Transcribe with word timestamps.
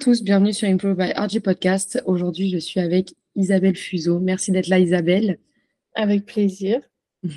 Tous, 0.00 0.22
bienvenue 0.22 0.54
sur 0.54 0.66
Improve 0.66 0.96
by 0.96 1.12
RG 1.12 1.40
Podcast. 1.40 2.02
Aujourd'hui, 2.06 2.48
je 2.48 2.56
suis 2.56 2.80
avec 2.80 3.12
Isabelle 3.36 3.76
Fuseau. 3.76 4.18
Merci 4.18 4.50
d'être 4.50 4.68
là, 4.68 4.78
Isabelle. 4.78 5.38
Avec 5.94 6.24
plaisir. 6.24 6.80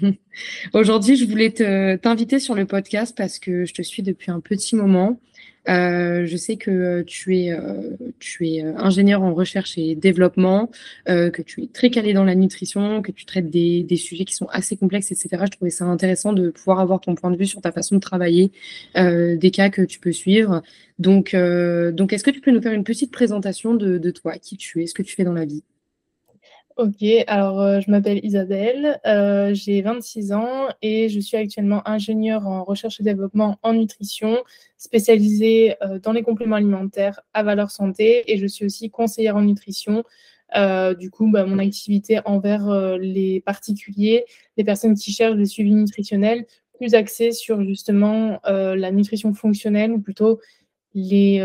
Aujourd'hui, 0.74 1.18
je 1.18 1.26
voulais 1.26 1.52
te, 1.52 1.98
t'inviter 1.98 2.40
sur 2.40 2.56
le 2.56 2.66
podcast 2.66 3.18
parce 3.18 3.38
que 3.38 3.66
je 3.66 3.74
te 3.74 3.82
suis 3.82 4.02
depuis 4.02 4.32
un 4.32 4.40
petit 4.40 4.78
moment. 4.78 5.20
Euh, 5.70 6.26
je 6.26 6.38
sais 6.38 6.58
que 6.58 7.02
tu 7.04 7.38
es, 7.38 7.52
euh, 7.52 7.96
tu 8.20 8.48
es 8.50 8.64
euh, 8.64 8.74
ingénieur 8.78 9.22
en 9.24 9.34
recherche 9.34 9.78
et 9.78 9.96
développement, 9.96 10.70
euh, 11.10 11.30
que 11.30 11.42
tu 11.42 11.64
es 11.64 11.68
très 11.68 11.90
calé 11.90 12.14
dans 12.14 12.26
la 12.26 12.36
nutrition, 12.36 13.02
que 13.02 13.12
tu 13.12 13.26
traites 13.26 13.50
des, 13.50 13.84
des, 13.84 13.98
sujets 13.98 14.26
qui 14.26 14.36
sont 14.36 14.48
assez 14.48 14.76
complexes, 14.78 15.12
etc. 15.12 15.30
Je 15.46 15.52
trouvais 15.52 15.72
ça 15.72 15.86
intéressant 15.86 16.34
de 16.34 16.50
pouvoir 16.50 16.80
avoir 16.80 17.00
ton 17.00 17.16
point 17.16 17.32
de 17.32 17.38
vue 17.38 17.46
sur 17.46 17.62
ta 17.62 17.72
façon 17.72 17.96
de 17.96 18.02
travailler, 18.02 18.52
euh, 18.98 19.38
des 19.38 19.52
cas 19.52 19.70
que 19.70 19.82
tu 19.82 20.00
peux 20.00 20.12
suivre. 20.12 20.62
Donc, 21.00 21.36
donc 21.36 22.14
est-ce 22.14 22.24
que 22.24 22.32
tu 22.32 22.40
peux 22.40 22.52
nous 22.52 22.62
faire 22.62 22.74
une 22.74 22.84
petite 22.84 23.12
présentation 23.12 23.74
de, 23.74 23.98
de 23.98 24.12
toi, 24.12 24.38
qui 24.38 24.58
tu 24.58 24.84
es, 24.84 24.88
ce 24.88 24.94
que 24.94 25.02
tu 25.02 25.16
fais 25.16 25.24
dans 25.24 25.34
la 25.34 25.46
vie? 25.46 25.64
Ok, 26.76 27.04
alors 27.28 27.62
euh, 27.62 27.82
je 27.82 27.92
m'appelle 27.92 28.20
Isabelle, 28.26 29.00
euh, 29.06 29.54
j'ai 29.54 29.84
26 29.84 30.34
ans 30.34 30.70
et 30.82 31.08
je 31.08 31.20
suis 31.20 31.38
actuellement 31.38 31.88
ingénieure 31.88 32.48
en 32.48 32.64
recherche 32.64 33.00
et 33.00 33.04
développement 33.04 33.60
en 33.62 33.74
nutrition, 33.74 34.44
spécialisée 34.78 35.76
euh, 35.84 36.00
dans 36.00 36.14
les 36.14 36.24
compléments 36.24 36.56
alimentaires 36.56 37.22
à 37.36 37.44
valeur 37.44 37.70
santé 37.70 38.24
et 38.34 38.40
je 38.40 38.48
suis 38.48 38.66
aussi 38.66 38.90
conseillère 38.90 39.36
en 39.36 39.42
nutrition. 39.42 40.04
Du 41.00 41.10
coup, 41.12 41.32
bah, 41.32 41.46
mon 41.46 41.58
activité 41.58 42.20
envers 42.26 42.98
les 43.00 43.42
particuliers, 43.42 44.26
les 44.56 44.64
personnes 44.64 44.94
qui 44.96 45.12
cherchent 45.12 45.36
des 45.36 45.48
suivis 45.48 45.74
nutritionnels, 45.74 46.46
plus 46.76 46.94
axée 46.94 47.32
sur 47.32 47.64
justement 47.64 48.40
la 48.46 48.92
nutrition 48.92 49.34
fonctionnelle 49.34 49.92
ou 49.92 50.00
plutôt 50.00 50.40
les 50.94 51.42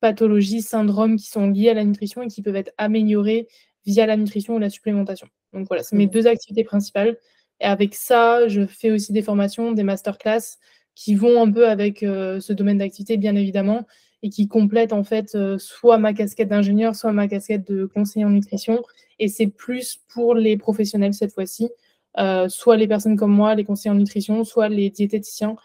pathologies, 0.00 0.60
syndromes 0.60 1.16
qui 1.16 1.28
sont 1.28 1.46
liés 1.46 1.70
à 1.70 1.74
la 1.74 1.84
nutrition 1.84 2.20
et 2.22 2.26
qui 2.26 2.42
peuvent 2.42 2.56
être 2.56 2.72
améliorés 2.78 3.46
via 3.86 4.06
la 4.06 4.16
nutrition 4.16 4.56
ou 4.56 4.58
la 4.58 4.70
supplémentation. 4.70 5.28
Donc 5.52 5.66
voilà, 5.68 5.82
c'est 5.82 5.96
mes 5.96 6.06
mmh. 6.06 6.10
deux 6.10 6.26
activités 6.26 6.64
principales. 6.64 7.16
Et 7.60 7.64
avec 7.64 7.94
ça, 7.94 8.48
je 8.48 8.66
fais 8.66 8.90
aussi 8.90 9.12
des 9.12 9.22
formations, 9.22 9.72
des 9.72 9.84
masterclass 9.84 10.58
qui 10.94 11.14
vont 11.14 11.42
un 11.42 11.50
peu 11.50 11.68
avec 11.68 12.02
euh, 12.02 12.40
ce 12.40 12.52
domaine 12.52 12.78
d'activité, 12.78 13.16
bien 13.16 13.34
évidemment, 13.36 13.86
et 14.22 14.30
qui 14.30 14.48
complètent 14.48 14.92
en 14.92 15.04
fait 15.04 15.34
euh, 15.34 15.58
soit 15.58 15.98
ma 15.98 16.12
casquette 16.12 16.48
d'ingénieur, 16.48 16.94
soit 16.94 17.12
ma 17.12 17.28
casquette 17.28 17.66
de 17.70 17.86
conseiller 17.86 18.24
en 18.24 18.30
nutrition. 18.30 18.82
Et 19.18 19.28
c'est 19.28 19.46
plus 19.46 20.00
pour 20.08 20.34
les 20.34 20.56
professionnels 20.56 21.14
cette 21.14 21.32
fois-ci, 21.32 21.70
euh, 22.18 22.48
soit 22.48 22.76
les 22.76 22.88
personnes 22.88 23.16
comme 23.16 23.32
moi, 23.32 23.54
les 23.54 23.64
conseillers 23.64 23.90
en 23.90 23.98
nutrition, 23.98 24.44
soit 24.44 24.68
les 24.68 24.90
diététiciens 24.90 25.56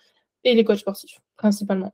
et 0.43 0.53
les 0.53 0.63
coachs 0.63 0.79
sportifs, 0.79 1.19
principalement. 1.35 1.93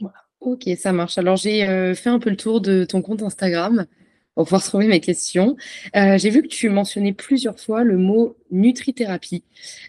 Voilà. 0.00 0.16
Ok, 0.40 0.68
ça 0.76 0.92
marche. 0.92 1.18
Alors 1.18 1.36
j'ai 1.36 1.94
fait 1.94 2.10
un 2.10 2.18
peu 2.18 2.30
le 2.30 2.36
tour 2.36 2.60
de 2.60 2.84
ton 2.84 3.00
compte 3.00 3.22
Instagram 3.22 3.86
pour 4.34 4.44
pouvoir 4.44 4.62
trouver 4.62 4.86
mes 4.86 5.00
questions. 5.00 5.56
Euh, 5.94 6.16
j'ai 6.18 6.30
vu 6.30 6.42
que 6.42 6.48
tu 6.48 6.68
mentionnais 6.68 7.12
plusieurs 7.12 7.58
fois 7.58 7.84
le 7.84 7.98
mot 7.98 8.36
nutrithérapie. 8.50 9.44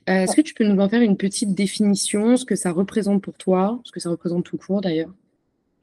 Euh, 0.09 0.23
Est-ce 0.23 0.35
que 0.35 0.41
tu 0.41 0.53
peux 0.53 0.65
nous 0.65 0.81
en 0.81 0.89
faire 0.89 1.01
une 1.01 1.17
petite 1.17 1.53
définition, 1.53 2.35
ce 2.37 2.45
que 2.45 2.55
ça 2.55 2.71
représente 2.71 3.21
pour 3.21 3.35
toi, 3.37 3.79
ce 3.83 3.91
que 3.91 3.99
ça 3.99 4.09
représente 4.09 4.45
tout 4.45 4.57
court 4.57 4.81
d'ailleurs? 4.81 5.11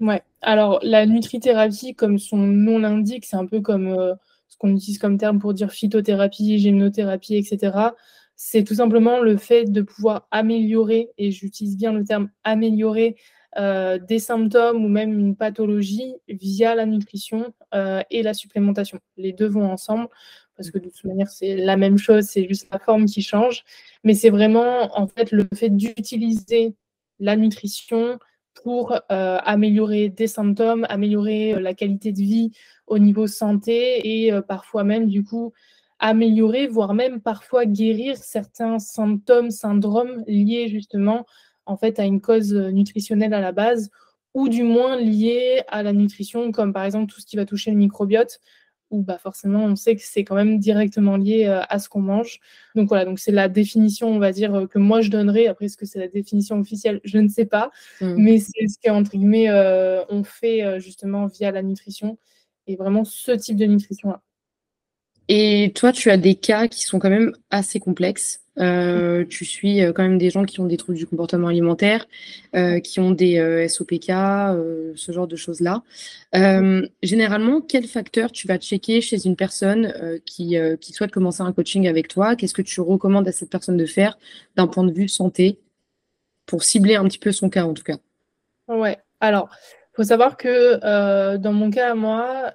Ouais, 0.00 0.22
alors 0.40 0.80
la 0.82 1.06
nutrithérapie, 1.06 1.94
comme 1.94 2.18
son 2.18 2.38
nom 2.38 2.78
l'indique, 2.78 3.26
c'est 3.26 3.36
un 3.36 3.46
peu 3.46 3.60
comme 3.60 3.88
euh, 3.88 4.14
ce 4.48 4.56
qu'on 4.56 4.74
utilise 4.74 4.98
comme 4.98 5.18
terme 5.18 5.38
pour 5.38 5.54
dire 5.54 5.70
phytothérapie, 5.70 6.58
gymnothérapie, 6.58 7.36
etc. 7.36 7.78
C'est 8.36 8.64
tout 8.64 8.74
simplement 8.74 9.20
le 9.20 9.36
fait 9.36 9.66
de 9.66 9.82
pouvoir 9.82 10.26
améliorer, 10.30 11.10
et 11.18 11.30
j'utilise 11.30 11.76
bien 11.76 11.92
le 11.92 12.04
terme 12.04 12.30
améliorer, 12.44 13.16
euh, 13.58 13.98
des 13.98 14.20
symptômes 14.20 14.84
ou 14.84 14.88
même 14.88 15.18
une 15.18 15.34
pathologie 15.34 16.14
via 16.28 16.76
la 16.76 16.86
nutrition 16.86 17.52
euh, 17.74 18.00
et 18.08 18.22
la 18.22 18.32
supplémentation. 18.32 19.00
Les 19.16 19.32
deux 19.32 19.48
vont 19.48 19.68
ensemble 19.68 20.08
parce 20.56 20.70
que 20.70 20.78
de 20.78 20.88
toute 20.88 21.04
manière, 21.04 21.28
c'est 21.28 21.56
la 21.56 21.76
même 21.76 21.98
chose, 21.98 22.26
c'est 22.26 22.46
juste 22.46 22.68
la 22.70 22.78
forme 22.78 23.06
qui 23.06 23.22
change. 23.22 23.64
Mais 24.04 24.14
c'est 24.14 24.30
vraiment 24.30 24.96
en 24.96 25.08
fait 25.08 25.32
le 25.32 25.48
fait 25.54 25.70
d'utiliser 25.70 26.76
la 27.18 27.34
nutrition 27.34 28.20
pour 28.62 28.92
euh, 28.92 29.38
améliorer 29.42 30.10
des 30.10 30.28
symptômes, 30.28 30.86
améliorer 30.88 31.60
la 31.60 31.74
qualité 31.74 32.12
de 32.12 32.18
vie 32.18 32.52
au 32.86 32.98
niveau 32.98 33.26
santé 33.26 34.26
et 34.26 34.32
parfois 34.46 34.84
même 34.84 35.08
du 35.08 35.24
coup 35.24 35.52
améliorer, 35.98 36.66
voire 36.66 36.94
même 36.94 37.20
parfois 37.20 37.66
guérir 37.66 38.16
certains 38.16 38.78
symptômes, 38.78 39.50
syndromes 39.50 40.24
liés 40.26 40.68
justement 40.68 41.26
en 41.66 41.76
fait 41.76 41.98
à 41.98 42.04
une 42.04 42.20
cause 42.20 42.54
euh, 42.54 42.70
nutritionnelle 42.70 43.34
à 43.34 43.40
la 43.40 43.52
base, 43.52 43.90
ou 44.34 44.48
du 44.48 44.62
moins 44.62 44.96
liée 44.96 45.62
à 45.68 45.82
la 45.82 45.92
nutrition, 45.92 46.52
comme 46.52 46.72
par 46.72 46.84
exemple 46.84 47.12
tout 47.12 47.20
ce 47.20 47.26
qui 47.26 47.36
va 47.36 47.44
toucher 47.44 47.70
le 47.70 47.76
microbiote, 47.76 48.40
où 48.90 49.02
bah 49.02 49.18
forcément 49.18 49.64
on 49.64 49.76
sait 49.76 49.96
que 49.96 50.02
c'est 50.04 50.24
quand 50.24 50.34
même 50.34 50.58
directement 50.58 51.16
lié 51.16 51.46
euh, 51.46 51.62
à 51.68 51.78
ce 51.78 51.88
qu'on 51.88 52.00
mange. 52.00 52.40
Donc 52.74 52.88
voilà, 52.88 53.04
donc 53.04 53.18
c'est 53.18 53.32
la 53.32 53.48
définition, 53.48 54.08
on 54.08 54.18
va 54.18 54.32
dire, 54.32 54.54
euh, 54.54 54.66
que 54.66 54.78
moi 54.78 55.00
je 55.00 55.10
donnerais. 55.10 55.46
Après, 55.46 55.66
est-ce 55.66 55.76
que 55.76 55.86
c'est 55.86 55.98
la 55.98 56.08
définition 56.08 56.58
officielle? 56.58 57.00
Je 57.04 57.18
ne 57.18 57.28
sais 57.28 57.46
pas, 57.46 57.70
mmh. 58.00 58.14
mais 58.16 58.38
c'est 58.38 58.68
ce 58.68 58.76
qu'entre 58.82 59.12
guillemets 59.12 59.48
euh, 59.48 60.04
on 60.08 60.24
fait 60.24 60.80
justement 60.80 61.26
via 61.26 61.50
la 61.50 61.62
nutrition 61.62 62.18
et 62.66 62.76
vraiment 62.76 63.04
ce 63.04 63.32
type 63.32 63.56
de 63.56 63.66
nutrition-là. 63.66 64.22
Et 65.28 65.72
toi, 65.76 65.92
tu 65.92 66.10
as 66.10 66.16
des 66.16 66.34
cas 66.34 66.66
qui 66.66 66.82
sont 66.82 66.98
quand 66.98 67.10
même 67.10 67.32
assez 67.50 67.78
complexes. 67.78 68.40
Euh, 68.60 69.24
tu 69.24 69.44
suis 69.44 69.82
euh, 69.82 69.92
quand 69.92 70.02
même 70.02 70.18
des 70.18 70.30
gens 70.30 70.44
qui 70.44 70.60
ont 70.60 70.66
des 70.66 70.76
troubles 70.76 70.98
du 70.98 71.06
comportement 71.06 71.48
alimentaire, 71.48 72.06
euh, 72.54 72.80
qui 72.80 73.00
ont 73.00 73.10
des 73.10 73.66
SOPK, 73.68 74.06
ce 74.96 75.12
genre 75.12 75.26
de 75.26 75.36
choses-là. 75.36 75.82
Généralement, 77.02 77.60
quel 77.60 77.86
facteur 77.86 78.32
tu 78.32 78.46
vas 78.46 78.58
checker 78.58 79.00
chez 79.00 79.26
une 79.26 79.36
personne 79.36 79.92
qui, 80.24 80.56
qui 80.80 80.92
souhaite 80.92 81.10
commencer 81.10 81.42
un 81.42 81.52
coaching 81.52 81.88
avec 81.88 82.08
toi? 82.08 82.36
Qu'est-ce 82.36 82.54
que 82.54 82.62
tu 82.62 82.80
recommandes 82.80 83.26
à 83.28 83.32
cette 83.32 83.50
personne 83.50 83.76
de 83.76 83.86
faire 83.86 84.18
d'un 84.56 84.66
point 84.66 84.84
de 84.84 84.92
vue 84.92 85.08
santé 85.08 85.58
pour 86.46 86.64
cibler 86.64 86.96
un 86.96 87.04
petit 87.04 87.18
peu 87.18 87.32
son 87.32 87.48
cas 87.48 87.64
en 87.64 87.74
tout 87.74 87.84
cas? 87.84 87.96
Ouais, 88.68 88.98
alors 89.20 89.50
faut 89.94 90.04
savoir 90.04 90.36
que 90.36 91.36
dans 91.36 91.52
mon 91.52 91.70
cas 91.70 91.94
moi, 91.94 92.54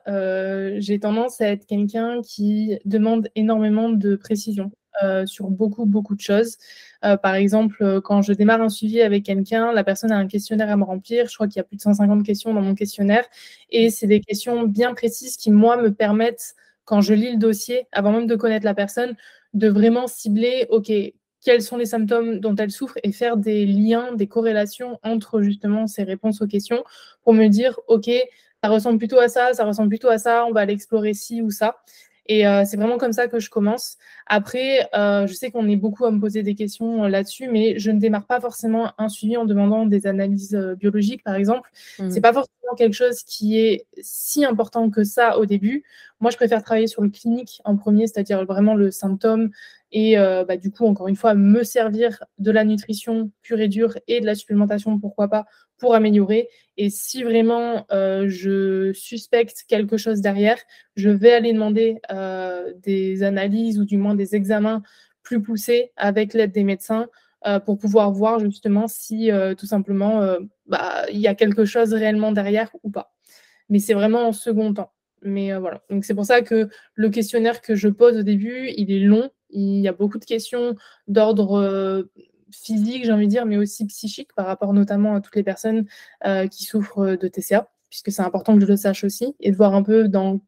j'ai 0.78 1.00
tendance 1.00 1.42
à 1.42 1.48
être 1.48 1.66
quelqu'un 1.66 2.22
qui 2.22 2.80
demande 2.86 3.30
énormément 3.36 3.90
de 3.90 4.16
précision. 4.16 4.72
Euh, 5.04 5.26
sur 5.26 5.50
beaucoup, 5.50 5.86
beaucoup 5.86 6.16
de 6.16 6.22
choses. 6.22 6.58
Euh, 7.04 7.18
par 7.18 7.36
exemple, 7.36 7.84
euh, 7.84 8.00
quand 8.00 8.22
je 8.22 8.32
démarre 8.32 8.62
un 8.62 8.70
suivi 8.70 9.02
avec 9.02 9.24
quelqu'un, 9.24 9.74
la 9.74 9.84
personne 9.84 10.12
a 10.12 10.16
un 10.18 10.28
questionnaire 10.28 10.70
à 10.70 10.78
me 10.78 10.84
remplir. 10.86 11.28
Je 11.28 11.36
crois 11.36 11.48
qu'il 11.48 11.58
y 11.58 11.60
a 11.60 11.64
plus 11.64 11.76
de 11.76 11.82
150 11.82 12.24
questions 12.26 12.54
dans 12.54 12.62
mon 12.62 12.76
questionnaire. 12.76 13.26
Et 13.70 13.90
c'est 13.90 14.08
des 14.08 14.22
questions 14.22 14.64
bien 14.64 14.94
précises 14.94 15.36
qui, 15.36 15.52
moi, 15.52 15.76
me 15.78 15.94
permettent, 15.94 16.56
quand 16.86 17.02
je 17.02 17.14
lis 17.14 17.32
le 17.32 17.38
dossier, 17.38 17.88
avant 17.92 18.12
même 18.12 18.28
de 18.28 18.36
connaître 18.36 18.66
la 18.66 18.74
personne, 18.74 19.16
de 19.54 19.68
vraiment 19.68 20.08
cibler, 20.08 20.66
OK, 20.70 20.92
quels 21.44 21.62
sont 21.62 21.78
les 21.78 21.86
symptômes 21.86 22.40
dont 22.40 22.56
elle 22.56 22.72
souffre 22.72 22.98
et 23.04 23.12
faire 23.12 23.36
des 23.38 23.66
liens, 23.66 24.14
des 24.14 24.28
corrélations 24.28 25.00
entre 25.04 25.42
justement 25.42 25.88
ces 25.88 26.04
réponses 26.04 26.42
aux 26.42 26.48
questions 26.48 26.84
pour 27.24 27.34
me 27.34 27.48
dire, 27.48 27.80
OK, 27.88 28.10
ça 28.64 28.70
ressemble 28.70 28.98
plutôt 28.98 29.20
à 29.20 29.28
ça, 29.28 29.54
ça 29.54 29.66
ressemble 29.66 29.90
plutôt 29.90 30.10
à 30.10 30.18
ça, 30.18 30.46
on 30.46 30.52
va 30.52 30.66
l'explorer 30.66 31.14
ci 31.14 31.42
ou 31.42 31.52
ça. 31.52 31.76
Et 32.28 32.48
euh, 32.48 32.64
c'est 32.66 32.78
vraiment 32.78 32.98
comme 32.98 33.14
ça 33.14 33.28
que 33.28 33.40
je 33.40 33.50
commence. 33.50 33.98
Après, 34.28 34.90
euh, 34.96 35.28
je 35.28 35.34
sais 35.34 35.52
qu'on 35.52 35.68
est 35.68 35.76
beaucoup 35.76 36.06
à 36.06 36.12
me 36.12 36.20
poser 36.20 36.42
des 36.42 36.56
questions 36.56 37.04
euh, 37.04 37.10
là-dessus, 37.10 37.48
mais 37.48 37.78
je 37.78 37.92
ne 37.92 38.00
démarre 38.00 38.26
pas 38.26 38.42
forcément 38.42 38.92
un 38.98 39.10
suivi 39.10 39.38
en 39.38 39.46
demandant 39.46 39.86
des 39.86 40.08
analyses 40.08 40.56
euh, 40.56 40.76
biologiques, 40.76 41.24
par 41.24 41.36
exemple. 41.36 41.70
Mmh. 42.00 42.10
C'est 42.10 42.22
pas 42.22 42.34
forcément 42.34 42.76
quelque 42.78 42.94
chose 42.96 43.22
qui 43.24 43.60
est 43.60 43.86
si 44.02 44.44
important 44.44 44.90
que 44.90 45.04
ça 45.04 45.38
au 45.38 45.46
début. 45.46 45.84
Moi, 46.20 46.32
je 46.32 46.38
préfère 46.38 46.64
travailler 46.64 46.88
sur 46.88 47.04
le 47.04 47.10
clinique 47.10 47.62
en 47.64 47.76
premier, 47.76 48.08
c'est-à-dire 48.08 48.44
vraiment 48.46 48.74
le 48.74 48.90
symptôme 48.90 49.52
et 49.92 50.18
euh, 50.18 50.44
bah, 50.46 50.58
du 50.58 50.72
coup, 50.72 50.86
encore 50.86 51.08
une 51.08 51.16
fois, 51.16 51.34
me 51.34 51.64
servir 51.64 52.24
de 52.38 52.52
la 52.52 52.64
nutrition 52.64 53.32
pure 53.42 53.60
et 53.60 53.68
dure 53.68 53.98
et 54.08 54.20
de 54.20 54.26
la 54.26 54.36
supplémentation, 54.36 55.00
pourquoi 55.00 55.28
pas, 55.30 55.46
pour 55.78 55.96
améliorer. 55.96 56.50
Et 56.78 56.90
si 56.90 57.24
vraiment 57.24 57.86
euh, 57.92 58.26
je 58.28 58.92
suspecte 58.94 59.64
quelque 59.68 59.98
chose 59.98 60.22
derrière, 60.22 60.58
je 60.96 61.10
vais 61.10 61.34
aller 61.34 61.54
demander 61.54 62.00
euh, 62.12 62.74
des 62.84 63.24
analyses 63.24 63.80
ou 63.80 63.86
du 63.86 63.98
moins 63.98 64.16
des 64.16 64.36
examens 64.36 64.82
plus 65.24 65.42
poussés 65.42 65.92
avec 65.98 66.34
l'aide 66.34 66.52
des 66.52 66.64
médecins 66.64 67.08
pour 67.66 67.78
pouvoir 67.78 68.12
voir 68.12 68.40
justement 68.40 68.88
si 68.88 69.30
tout 69.60 69.68
simplement 69.68 70.36
bah, 70.66 71.06
il 71.12 71.20
y 71.20 71.28
a 71.28 71.36
quelque 71.36 71.64
chose 71.64 71.94
réellement 71.94 72.32
derrière 72.32 72.72
ou 72.82 72.90
pas. 72.90 73.14
Mais 73.70 73.78
c'est 73.78 73.94
vraiment 73.94 74.28
en 74.28 74.34
second 74.34 74.74
temps. 74.74 74.92
Mais 75.22 75.56
voilà. 75.56 75.84
Donc 75.92 76.06
c'est 76.06 76.16
pour 76.16 76.26
ça 76.26 76.42
que 76.42 76.70
le 76.96 77.10
questionnaire 77.10 77.62
que 77.62 77.76
je 77.76 77.88
pose 77.88 78.18
au 78.18 78.24
début, 78.24 78.72
il 78.76 78.92
est 78.92 79.00
long. 79.00 79.30
Il 79.50 79.80
y 79.80 79.88
a 79.88 79.94
beaucoup 79.94 80.20
de 80.20 80.26
questions 80.26 80.76
d'ordre 81.08 82.08
physique, 82.52 83.06
j'ai 83.06 83.12
envie 83.12 83.26
de 83.26 83.32
dire, 83.32 83.46
mais 83.46 83.58
aussi 83.58 83.86
psychique 83.86 84.34
par 84.34 84.46
rapport 84.46 84.74
notamment 84.74 85.16
à 85.16 85.22
toutes 85.22 85.36
les 85.36 85.44
personnes 85.44 85.86
euh, 86.26 86.48
qui 86.48 86.64
souffrent 86.64 87.16
de 87.16 87.28
TCA, 87.28 87.70
puisque 87.90 88.12
c'est 88.12 88.22
important 88.22 88.56
que 88.56 88.62
je 88.62 88.68
le 88.68 88.78
sache 88.78 89.04
aussi, 89.04 89.36
et 89.40 89.52
de 89.52 89.56
voir 89.56 89.76
un 89.76 89.84
peu 89.84 90.08
dans 90.08 90.40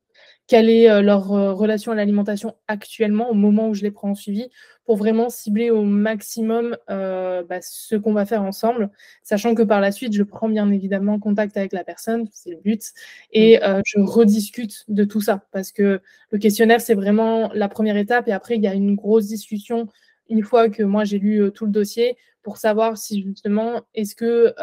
quelle 0.47 0.69
est 0.69 1.01
leur 1.01 1.27
relation 1.27 1.91
à 1.91 1.95
l'alimentation 1.95 2.55
actuellement 2.67 3.29
au 3.29 3.33
moment 3.33 3.69
où 3.69 3.73
je 3.73 3.83
les 3.83 3.91
prends 3.91 4.11
en 4.11 4.15
suivi 4.15 4.49
pour 4.85 4.95
vraiment 4.95 5.29
cibler 5.29 5.69
au 5.69 5.83
maximum 5.83 6.77
bah, 6.87 7.61
ce 7.61 7.97
qu'on 7.97 8.13
va 8.13 8.25
faire 8.25 8.43
ensemble, 8.43 8.89
sachant 9.23 9.53
que 9.53 9.63
par 9.63 9.81
la 9.81 9.91
suite, 9.91 10.13
je 10.13 10.23
prends 10.23 10.47
bien 10.47 10.71
évidemment 10.71 11.19
contact 11.19 11.57
avec 11.57 11.73
la 11.73 11.83
personne, 11.83 12.27
c'est 12.31 12.51
le 12.51 12.57
but, 12.63 12.93
et 13.33 13.57
mmh. 13.57 13.81
je 13.85 13.99
rediscute 13.99 14.85
de 14.87 15.03
tout 15.03 15.19
ça, 15.19 15.43
parce 15.51 15.73
que 15.73 15.99
le 16.31 16.37
questionnaire, 16.39 16.79
c'est 16.79 16.95
vraiment 16.95 17.51
la 17.53 17.67
première 17.67 17.97
étape, 17.97 18.29
et 18.29 18.31
après, 18.31 18.55
il 18.55 18.63
y 18.63 18.67
a 18.67 18.73
une 18.73 18.95
grosse 18.95 19.27
discussion 19.27 19.89
une 20.29 20.43
fois 20.43 20.69
que 20.69 20.83
moi 20.83 21.03
j'ai 21.03 21.19
lu 21.19 21.51
tout 21.53 21.65
le 21.65 21.71
dossier 21.71 22.17
pour 22.43 22.57
savoir 22.57 22.97
si 22.97 23.23
justement 23.23 23.81
est-ce 23.93 24.15
que 24.15 24.53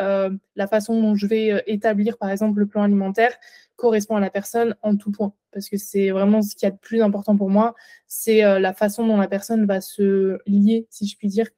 la 0.56 0.66
façon 0.66 1.00
dont 1.00 1.14
je 1.14 1.26
vais 1.26 1.62
établir 1.66 2.16
par 2.18 2.30
exemple 2.30 2.60
le 2.60 2.66
plan 2.66 2.82
alimentaire 2.82 3.34
correspond 3.76 4.16
à 4.16 4.20
la 4.20 4.30
personne 4.30 4.76
en 4.82 4.96
tout 4.96 5.10
point. 5.10 5.32
Parce 5.52 5.68
que 5.68 5.76
c'est 5.76 6.10
vraiment 6.10 6.42
ce 6.42 6.54
qui 6.54 6.64
est 6.64 6.68
a 6.68 6.70
de 6.70 6.78
plus 6.78 7.02
important 7.02 7.36
pour 7.36 7.50
moi, 7.50 7.74
c'est 8.06 8.42
la 8.42 8.72
façon 8.72 9.06
dont 9.06 9.16
la 9.16 9.28
personne 9.28 9.66
va 9.66 9.80
se 9.80 10.38
lier, 10.46 10.86
si 10.90 11.06
je 11.06 11.16
puis 11.16 11.28
dire, 11.28 11.48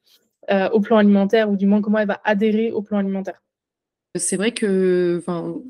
au 0.71 0.79
plan 0.79 0.97
alimentaire, 0.97 1.49
ou 1.49 1.55
du 1.55 1.65
moins 1.65 1.81
comment 1.81 1.99
elle 1.99 2.07
va 2.07 2.21
adhérer 2.23 2.71
au 2.71 2.81
plan 2.81 2.99
alimentaire. 2.99 3.41
C'est 4.15 4.37
vrai 4.37 4.51
que, 4.51 5.21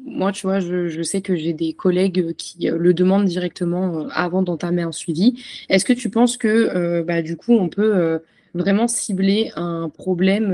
moi, 0.06 0.32
tu 0.32 0.46
vois, 0.46 0.60
je, 0.60 1.02
sais 1.04 1.22
que 1.22 1.36
j'ai 1.36 1.54
des 1.54 1.74
collègues 1.74 2.34
qui 2.36 2.70
le 2.70 2.94
demandent 2.94 3.26
directement 3.26 4.08
avant 4.10 4.42
d'entamer 4.42 4.84
un 4.84 4.92
suivi. 4.92 5.42
Est-ce 5.70 5.86
que 5.86 5.94
tu 5.94 6.10
penses 6.10 6.38
que, 6.38 7.02
bah, 7.02 7.22
du 7.22 7.38
coup, 7.38 7.54
on 7.54 7.70
peut 7.70 8.20
vraiment 8.54 8.88
cibler 8.88 9.52
un 9.56 9.90
problème, 9.90 10.52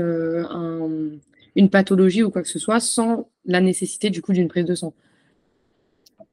une 1.56 1.70
pathologie 1.70 2.22
ou 2.22 2.30
quoi 2.30 2.42
que 2.42 2.48
ce 2.48 2.58
soit, 2.58 2.80
sans 2.80 3.28
la 3.44 3.60
nécessité, 3.60 4.10
du 4.10 4.22
coup, 4.22 4.32
d'une 4.32 4.48
prise 4.48 4.64
de 4.64 4.74
sang? 4.74 4.94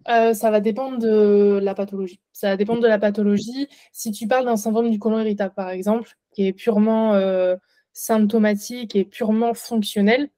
Euh, 0.09 0.33
ça 0.33 0.51
va 0.51 0.59
dépendre 0.59 0.97
de 0.97 1.59
la 1.61 1.73
pathologie. 1.75 2.19
Ça 2.31 2.49
va 2.49 2.57
dépendre 2.57 2.81
de 2.81 2.87
la 2.87 2.99
pathologie. 2.99 3.67
Si 3.91 4.11
tu 4.11 4.27
parles 4.27 4.45
d'un 4.45 4.57
syndrome 4.57 4.89
du 4.89 4.99
côlon 4.99 5.19
irritable, 5.19 5.53
par 5.53 5.69
exemple, 5.69 6.17
qui 6.31 6.47
est 6.47 6.53
purement 6.53 7.13
euh, 7.13 7.55
symptomatique 7.93 8.95
et 8.95 9.05
purement 9.05 9.53
fonctionnel, 9.53 10.29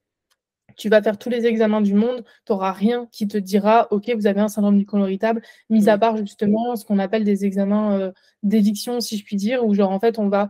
tu 0.75 0.89
vas 0.89 1.03
faire 1.03 1.19
tous 1.19 1.29
les 1.29 1.45
examens 1.45 1.81
du 1.81 1.93
monde, 1.93 2.23
tu 2.45 2.51
n'auras 2.51 2.71
rien 2.71 3.07
qui 3.11 3.27
te 3.27 3.37
dira, 3.37 3.87
OK, 3.91 4.11
vous 4.15 4.25
avez 4.25 4.41
un 4.41 4.47
syndrome 4.47 4.77
du 4.77 4.85
côlon 4.85 5.05
irritable, 5.05 5.41
mis 5.69 5.87
à 5.87 5.97
part 5.97 6.17
justement 6.17 6.75
ce 6.75 6.83
qu'on 6.83 6.97
appelle 6.97 7.23
des 7.23 7.45
examens 7.45 7.99
euh, 7.99 8.11
d'éviction, 8.41 8.99
si 8.99 9.17
je 9.17 9.23
puis 9.23 9.35
dire, 9.35 9.63
où 9.65 9.73
genre 9.75 9.91
en 9.91 9.99
fait 9.99 10.17
on 10.19 10.29
va 10.29 10.49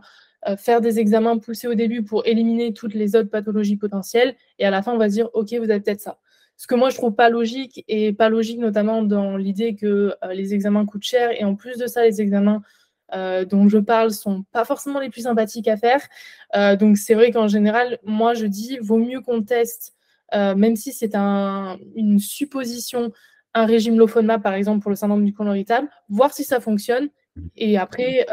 faire 0.58 0.82
des 0.82 0.98
examens 0.98 1.38
poussés 1.38 1.68
au 1.68 1.74
début 1.74 2.02
pour 2.02 2.26
éliminer 2.26 2.74
toutes 2.74 2.92
les 2.92 3.16
autres 3.16 3.30
pathologies 3.30 3.78
potentielles, 3.78 4.36
et 4.58 4.66
à 4.66 4.70
la 4.70 4.82
fin 4.82 4.92
on 4.92 4.98
va 4.98 5.08
se 5.08 5.14
dire, 5.14 5.30
OK, 5.32 5.54
vous 5.54 5.70
avez 5.70 5.80
peut-être 5.80 6.02
ça. 6.02 6.18
Ce 6.56 6.66
que 6.66 6.74
moi, 6.74 6.90
je 6.90 6.96
trouve 6.96 7.14
pas 7.14 7.28
logique, 7.28 7.84
et 7.88 8.12
pas 8.12 8.28
logique 8.28 8.58
notamment 8.58 9.02
dans 9.02 9.36
l'idée 9.36 9.74
que 9.74 10.14
euh, 10.22 10.32
les 10.32 10.54
examens 10.54 10.86
coûtent 10.86 11.02
cher, 11.02 11.30
et 11.32 11.44
en 11.44 11.56
plus 11.56 11.78
de 11.78 11.86
ça, 11.86 12.04
les 12.04 12.20
examens 12.20 12.62
euh, 13.12 13.44
dont 13.44 13.68
je 13.68 13.78
parle 13.78 14.12
sont 14.12 14.44
pas 14.52 14.64
forcément 14.64 15.00
les 15.00 15.10
plus 15.10 15.22
sympathiques 15.22 15.68
à 15.68 15.76
faire. 15.76 16.00
Euh, 16.54 16.76
donc 16.76 16.96
c'est 16.96 17.14
vrai 17.14 17.32
qu'en 17.32 17.48
général, 17.48 17.98
moi, 18.04 18.34
je 18.34 18.46
dis, 18.46 18.78
vaut 18.80 18.98
mieux 18.98 19.20
qu'on 19.20 19.42
teste, 19.42 19.94
même 20.32 20.74
si 20.74 20.92
c'est 20.92 21.14
un, 21.14 21.78
une 21.94 22.18
supposition, 22.18 23.12
un 23.52 23.66
régime 23.66 23.96
low 23.96 24.08
par 24.08 24.54
exemple, 24.54 24.80
pour 24.80 24.90
le 24.90 24.96
syndrome 24.96 25.24
du 25.24 25.32
côlon 25.32 25.54
irritable, 25.54 25.88
voir 26.08 26.32
si 26.32 26.42
ça 26.42 26.58
fonctionne, 26.58 27.08
et 27.56 27.78
après, 27.78 28.26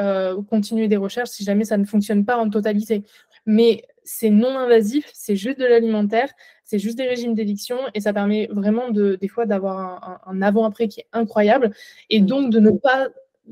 continuer 0.49 0.87
des 0.87 0.97
recherches 0.97 1.29
si 1.29 1.43
jamais 1.43 1.65
ça 1.65 1.77
ne 1.77 1.85
fonctionne 1.85 2.25
pas 2.25 2.37
en 2.37 2.49
totalité. 2.49 3.03
Mais 3.45 3.83
c'est 4.03 4.29
non 4.29 4.57
invasif, 4.57 5.09
c'est 5.13 5.35
juste 5.35 5.59
de 5.59 5.65
l'alimentaire, 5.65 6.31
c'est 6.71 6.79
juste 6.79 6.97
des 6.97 7.05
régimes 7.05 7.33
d'éviction 7.33 7.75
et 7.93 7.99
ça 7.99 8.13
permet 8.13 8.47
vraiment 8.49 8.91
de, 8.91 9.15
des 9.15 9.27
fois 9.27 9.45
d'avoir 9.45 10.21
un, 10.25 10.41
avant-après 10.41 10.87
qui 10.87 11.01
est 11.01 11.07
incroyable 11.11 11.71
et 12.09 12.21
donc 12.21 12.49
de 12.49 12.61
ne 12.61 12.71
pas 12.71 13.09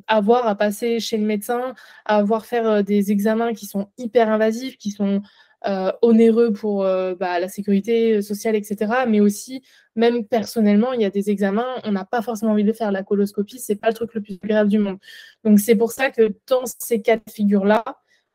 avoir 0.07 0.48
à 0.48 0.56
passer 0.56 1.01
chez 1.01 1.18
le 1.18 1.25
médecin, 1.25 1.75
à 2.06 2.16
avoir 2.16 2.45
faire 2.45 2.66
euh, 2.66 2.81
des 2.81 3.12
examens 3.12 3.54
qui 3.54 3.66
sont 3.66 3.89
hyper 3.98 4.30
invasifs, 4.30 4.77
qui 4.77 4.92
sont 4.92 5.21
euh, 5.68 5.92
onéreux 6.01 6.54
pour 6.54 6.86
euh, 6.86 7.13
bah, 7.13 7.42
la 7.42 7.50
sécurité 7.50 8.21
sociale, 8.21 8.56
etc. 8.56 9.04
Mais 9.06 9.19
aussi, 9.19 9.63
même 9.98 10.25
personnellement, 10.25 10.94
il 10.94 11.01
y 11.01 11.06
a 11.06 11.10
des 11.10 11.30
examens, 11.30 11.75
on 11.83 11.92
n'a 11.92 12.06
pas 12.06 12.22
forcément 12.22 12.54
envie 12.54 12.63
de 12.63 12.72
faire. 12.72 12.94
La 12.94 13.04
coloscopie, 13.04 13.60
c'est 13.60 13.75
pas 13.75 13.89
le 13.89 13.95
truc 13.95 14.13
le 14.13 14.22
plus 14.22 14.39
grave 14.42 14.69
du 14.69 14.80
monde. 14.80 14.98
Donc 15.44 15.60
c'est 15.60 15.75
pour 15.75 15.92
ça 15.92 16.10
que 16.10 16.33
dans 16.48 16.63
ces 16.80 17.01
cas 17.01 17.18
de 17.18 17.30
figure-là, 17.30 17.83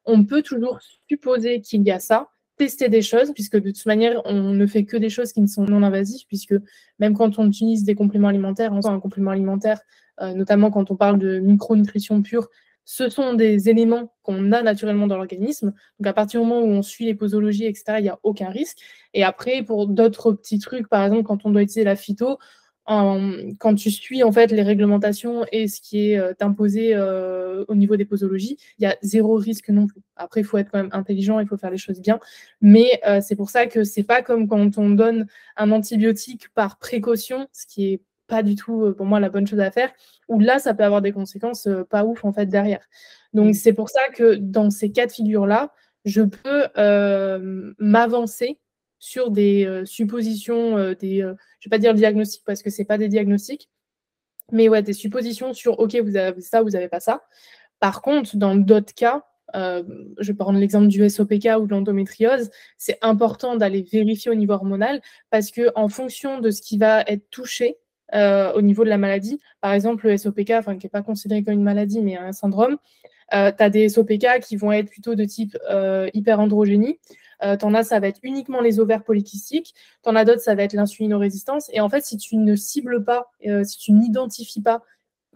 on 0.04 0.25
peut 0.25 0.42
toujours 0.42 0.78
supposer 1.08 1.62
qu'il 1.62 1.82
y 1.84 1.90
a 1.90 2.00
ça, 2.00 2.28
tester 2.56 2.88
des 2.88 3.02
choses, 3.02 3.32
puisque 3.32 3.56
de 3.56 3.70
toute 3.70 3.86
manière, 3.86 4.22
on 4.24 4.52
ne 4.52 4.66
fait 4.66 4.84
que 4.84 4.96
des 4.96 5.10
choses 5.10 5.32
qui 5.32 5.40
ne 5.40 5.46
sont 5.46 5.64
non 5.64 5.82
invasives, 5.82 6.26
puisque 6.26 6.54
même 6.98 7.14
quand 7.14 7.38
on 7.38 7.48
utilise 7.48 7.84
des 7.84 7.94
compléments 7.94 8.28
alimentaires, 8.28 8.72
on 8.72 8.86
un 8.86 9.00
complément 9.00 9.30
alimentaire, 9.30 9.80
euh, 10.20 10.34
notamment 10.34 10.70
quand 10.70 10.90
on 10.90 10.96
parle 10.96 11.18
de 11.18 11.38
micronutrition 11.40 12.22
pure, 12.22 12.48
ce 12.84 13.08
sont 13.08 13.34
des 13.34 13.68
éléments 13.68 14.12
qu'on 14.22 14.52
a 14.52 14.62
naturellement 14.62 15.06
dans 15.06 15.16
l'organisme. 15.16 15.72
Donc 15.98 16.06
à 16.06 16.12
partir 16.12 16.40
du 16.40 16.46
moment 16.46 16.60
où 16.60 16.68
on 16.68 16.82
suit 16.82 17.06
les 17.06 17.14
posologies, 17.14 17.64
etc., 17.64 17.96
il 17.98 18.02
n'y 18.02 18.08
a 18.10 18.18
aucun 18.22 18.50
risque. 18.50 18.78
Et 19.14 19.24
après, 19.24 19.62
pour 19.62 19.86
d'autres 19.86 20.32
petits 20.32 20.58
trucs, 20.58 20.88
par 20.88 21.04
exemple, 21.04 21.22
quand 21.24 21.46
on 21.46 21.50
doit 21.50 21.62
utiliser 21.62 21.84
la 21.84 21.96
phyto, 21.96 22.38
quand 22.86 23.75
tu 23.76 23.90
suis 23.90 24.22
en 24.22 24.32
fait 24.32 24.50
les 24.50 24.62
réglementations 24.62 25.46
et 25.52 25.69
ce 25.69 25.81
qui 25.81 26.10
est 26.10 26.19
euh, 26.19 26.34
imposé 26.40 26.94
euh, 26.94 27.64
au 27.69 27.75
niveau 27.75 27.96
des 27.96 28.04
posologies, 28.04 28.58
il 28.78 28.84
y 28.84 28.86
a 28.86 28.96
zéro 29.02 29.36
risque 29.36 29.70
non 29.70 29.86
plus. 29.86 30.02
Après, 30.16 30.40
il 30.42 30.44
faut 30.44 30.58
être 30.58 30.70
quand 30.70 30.78
même 30.78 30.92
intelligent, 30.92 31.38
il 31.40 31.46
faut 31.46 31.56
faire 31.56 31.70
les 31.70 31.78
choses 31.78 32.00
bien. 32.00 32.20
Mais 32.60 33.00
euh, 33.06 33.20
c'est 33.22 33.36
pour 33.36 33.50
ça 33.50 33.66
que 33.66 33.84
c'est 33.84 34.02
pas 34.02 34.22
comme 34.22 34.48
quand 34.48 34.76
on 34.76 34.90
donne 34.90 35.26
un 35.56 35.70
antibiotique 35.70 36.48
par 36.54 36.78
précaution, 36.78 37.48
ce 37.52 37.66
qui 37.66 37.94
est 37.94 38.00
pas 38.26 38.42
du 38.42 38.54
tout 38.54 38.94
pour 38.96 39.06
moi 39.06 39.20
la 39.20 39.28
bonne 39.28 39.46
chose 39.46 39.60
à 39.60 39.70
faire, 39.70 39.92
où 40.28 40.40
là 40.40 40.58
ça 40.58 40.72
peut 40.72 40.84
avoir 40.84 41.02
des 41.02 41.12
conséquences 41.12 41.69
pas 41.90 42.04
ouf 42.04 42.25
en 42.25 42.32
fait 42.32 42.46
derrière. 42.46 42.80
Donc 43.34 43.50
mmh. 43.50 43.54
c'est 43.54 43.75
pour 43.75 43.90
ça 43.90 44.00
que 44.14 44.34
dans 44.34 44.70
ces 44.70 44.90
cas 44.92 45.06
de 45.06 45.12
figure 45.12 45.46
là, 45.46 45.72
je 46.06 46.22
peux 46.22 46.69
m'avancer 47.78 48.58
sur 49.04 49.30
des 49.30 49.66
euh, 49.66 49.84
suppositions, 49.84 50.78
euh, 50.78 50.94
des, 50.94 51.20
euh, 51.20 51.34
je 51.61 51.68
ne 51.68 51.70
vais 51.70 51.76
pas 51.76 51.78
dire 51.78 51.92
diagnostic 51.92 52.42
parce 52.46 52.62
que 52.62 52.70
ce 52.70 52.80
n'est 52.80 52.87
pas 52.87 52.96
des 52.96 53.08
diagnostics, 53.08 53.68
mais 54.50 54.70
ouais, 54.70 54.82
des 54.82 54.94
suppositions 54.94 55.52
sur 55.52 55.78
OK, 55.78 55.94
vous 55.96 56.16
avez 56.16 56.40
ça, 56.40 56.62
vous 56.62 56.70
n'avez 56.70 56.88
pas 56.88 57.00
ça. 57.00 57.23
Par 57.80 58.00
contre, 58.00 58.38
dans 58.38 58.54
d'autres 58.56 58.94
cas, 58.94 59.25
je 59.52 60.26
vais 60.26 60.34
prendre 60.34 60.58
l'exemple 60.58 60.88
du 60.88 61.08
SOPK 61.08 61.50
ou 61.61 61.66
de 61.66 61.70
l'endométriose, 61.70 62.50
c'est 62.78 62.99
important 63.02 63.56
d'aller 63.56 63.82
vérifier 63.82 64.30
au 64.30 64.34
niveau 64.34 64.54
hormonal 64.54 65.02
parce 65.30 65.50
que 65.50 65.70
en 65.76 65.88
fonction 65.88 66.40
de 66.40 66.50
ce 66.50 66.62
qui 66.62 66.78
va 66.78 67.02
être 67.02 67.28
touché 67.30 67.76
au 68.12 68.62
niveau 68.62 68.84
de 68.84 68.88
la 68.88 68.99
maladie, 68.99 69.38
par 69.61 69.73
exemple 69.75 70.08
le 70.08 70.16
SOPK, 70.16 70.78
qui 70.78 70.87
n'est 70.87 70.90
pas 70.90 71.02
considéré 71.02 71.44
comme 71.44 71.54
une 71.54 71.62
maladie 71.62 72.00
mais 72.00 72.16
un 72.16 72.32
syndrome, 72.32 72.78
tu 73.30 73.37
as 73.37 73.70
des 73.70 73.88
SOPK 73.90 74.40
qui 74.42 74.56
vont 74.56 74.73
être 74.73 74.90
plutôt 74.90 75.14
de 75.14 75.25
type 75.25 75.56
hyperandrogénie. 76.14 76.99
Euh, 77.43 77.57
t'en 77.57 77.75
as, 77.75 77.85
ça 77.85 78.00
va 78.00 78.09
être 78.09 78.21
uniquement 78.23 78.61
les 78.61 78.81
ovaires 78.81 79.05
polykystiques. 79.05 79.75
T'en 80.03 80.14
as 80.17 80.25
d'autres, 80.25 80.41
ça 80.41 80.55
va 80.55 80.62
être 80.62 80.75
l'insulinorésistance. 80.75 81.71
Et 81.73 81.81
en 81.81 81.88
fait, 81.88 82.05
si 82.05 82.17
tu 82.17 82.37
ne 82.37 82.57
cibles 82.57 83.05
pas, 83.05 83.31
euh, 83.47 83.64
si 83.64 83.79
tu 83.79 83.93
n'identifies 83.93 84.62
pas 84.62 84.83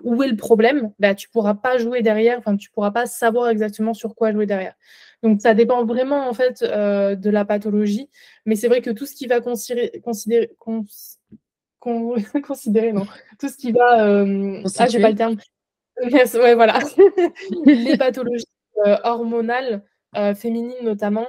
où 0.02 0.22
est 0.22 0.28
le 0.28 0.36
problème, 0.36 0.92
bah, 0.98 1.14
tu 1.14 1.28
ne 1.28 1.32
pourras 1.32 1.54
pas 1.54 1.78
jouer 1.78 2.02
derrière, 2.02 2.38
enfin, 2.38 2.56
tu 2.56 2.68
ne 2.70 2.72
pourras 2.72 2.90
pas 2.90 3.06
savoir 3.06 3.48
exactement 3.48 3.94
sur 3.94 4.14
quoi 4.14 4.32
jouer 4.32 4.46
derrière. 4.46 4.74
Donc, 5.22 5.40
ça 5.40 5.54
dépend 5.54 5.84
vraiment, 5.84 6.28
en 6.28 6.34
fait, 6.34 6.62
euh, 6.62 7.16
de 7.16 7.30
la 7.30 7.44
pathologie. 7.44 8.08
Mais 8.46 8.54
c'est 8.54 8.68
vrai 8.68 8.80
que 8.80 8.90
tout 8.90 9.06
ce 9.06 9.14
qui 9.14 9.26
va 9.26 9.40
considérer, 9.40 10.00
considérer, 10.02 10.50
considérer 12.46 12.92
non, 12.92 13.06
tout 13.38 13.48
ce 13.48 13.56
qui 13.56 13.72
va, 13.72 14.06
euh, 14.06 14.62
ah, 14.78 14.86
j'ai 14.86 15.00
pas 15.00 15.10
le 15.10 15.16
terme. 15.16 15.36
ouais, 16.02 16.54
voilà. 16.54 16.78
les 17.66 17.96
pathologies 17.96 18.44
hormonales, 19.02 19.82
féminines 20.36 20.84
notamment, 20.84 21.26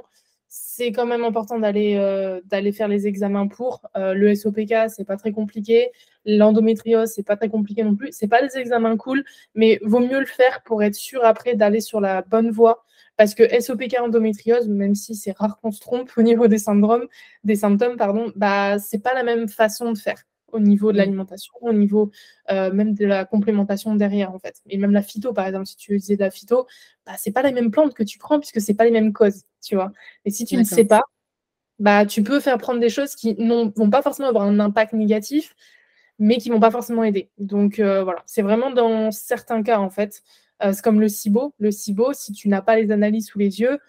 c'est 0.49 0.91
quand 0.91 1.05
même 1.05 1.23
important 1.23 1.59
d'aller 1.59 1.95
euh, 1.97 2.41
d'aller 2.45 2.71
faire 2.71 2.87
les 2.87 3.07
examens 3.07 3.47
pour. 3.47 3.81
Euh, 3.95 4.13
le 4.15 4.33
SOPK, 4.33 4.89
c'est 4.89 5.05
pas 5.05 5.15
très 5.15 5.31
compliqué. 5.31 5.91
L'endométriose, 6.25 7.11
c'est 7.11 7.23
pas 7.23 7.37
très 7.37 7.49
compliqué 7.49 7.83
non 7.83 7.95
plus. 7.95 8.09
C'est 8.11 8.27
pas 8.27 8.41
des 8.41 8.57
examens 8.57 8.97
cool, 8.97 9.23
mais 9.53 9.79
vaut 9.83 9.99
mieux 9.99 10.19
le 10.19 10.25
faire 10.25 10.63
pour 10.63 10.81
être 10.83 10.95
sûr 10.95 11.23
après 11.23 11.55
d'aller 11.55 11.81
sur 11.81 12.01
la 12.01 12.23
bonne 12.23 12.49
voie. 12.49 12.83
Parce 13.15 13.35
que 13.35 13.43
SOPK 13.61 13.97
endométriose, 14.01 14.67
même 14.69 14.95
si 14.95 15.13
c'est 15.13 15.37
rare 15.37 15.59
qu'on 15.59 15.71
se 15.71 15.81
trompe 15.81 16.11
au 16.17 16.21
niveau 16.23 16.47
des 16.47 16.57
syndromes, 16.57 17.07
des 17.43 17.55
symptômes, 17.57 17.97
pardon, 17.97 18.31
bah 18.35 18.79
c'est 18.79 19.03
pas 19.03 19.13
la 19.13 19.23
même 19.23 19.49
façon 19.49 19.91
de 19.91 19.97
faire 19.97 20.23
au 20.51 20.59
niveau 20.59 20.91
de 20.91 20.97
mm. 20.97 20.99
l'alimentation, 20.99 21.53
au 21.61 21.73
niveau 21.73 22.11
euh, 22.51 22.71
même 22.71 22.93
de 22.93 23.05
la 23.05 23.25
complémentation 23.25 23.95
derrière 23.95 24.33
en 24.33 24.39
fait. 24.39 24.61
Et 24.67 24.77
même 24.77 24.91
la 24.91 25.01
phyto, 25.01 25.33
par 25.33 25.47
exemple, 25.47 25.65
si 25.65 25.77
tu 25.77 25.95
utilises 25.95 26.17
de 26.17 26.23
la 26.23 26.31
phyto, 26.31 26.67
bah, 27.05 27.13
c'est 27.17 27.31
pas 27.31 27.41
les 27.41 27.51
mêmes 27.51 27.71
plantes 27.71 27.93
que 27.93 28.03
tu 28.03 28.17
prends 28.19 28.39
puisque 28.39 28.61
c'est 28.61 28.73
pas 28.73 28.85
les 28.85 28.91
mêmes 28.91 29.13
causes, 29.13 29.43
tu 29.61 29.75
vois. 29.75 29.91
Et 30.25 30.31
si 30.31 30.45
tu 30.45 30.57
ne 30.57 30.63
sais 30.63 30.85
pas, 30.85 31.03
bah 31.79 32.05
tu 32.05 32.23
peux 32.23 32.39
faire 32.39 32.57
prendre 32.57 32.79
des 32.79 32.89
choses 32.89 33.15
qui 33.15 33.35
ne 33.35 33.71
vont 33.75 33.89
pas 33.89 34.01
forcément 34.01 34.27
avoir 34.27 34.45
un 34.45 34.59
impact 34.59 34.93
négatif, 34.93 35.55
mais 36.19 36.37
qui 36.37 36.49
vont 36.49 36.59
pas 36.59 36.71
forcément 36.71 37.03
aider. 37.03 37.29
Donc 37.37 37.79
euh, 37.79 38.03
voilà, 38.03 38.21
c'est 38.25 38.41
vraiment 38.41 38.71
dans 38.71 39.11
certains 39.11 39.63
cas 39.63 39.79
en 39.79 39.89
fait. 39.89 40.21
Euh, 40.63 40.73
c'est 40.73 40.83
comme 40.83 40.99
le 40.99 41.07
SIBO. 41.07 41.53
Le 41.59 41.71
SIBO, 41.71 42.13
si 42.13 42.33
tu 42.33 42.49
n'as 42.49 42.61
pas 42.61 42.75
les 42.75 42.91
analyses 42.91 43.27
sous 43.27 43.39
les 43.39 43.61
yeux, 43.61 43.79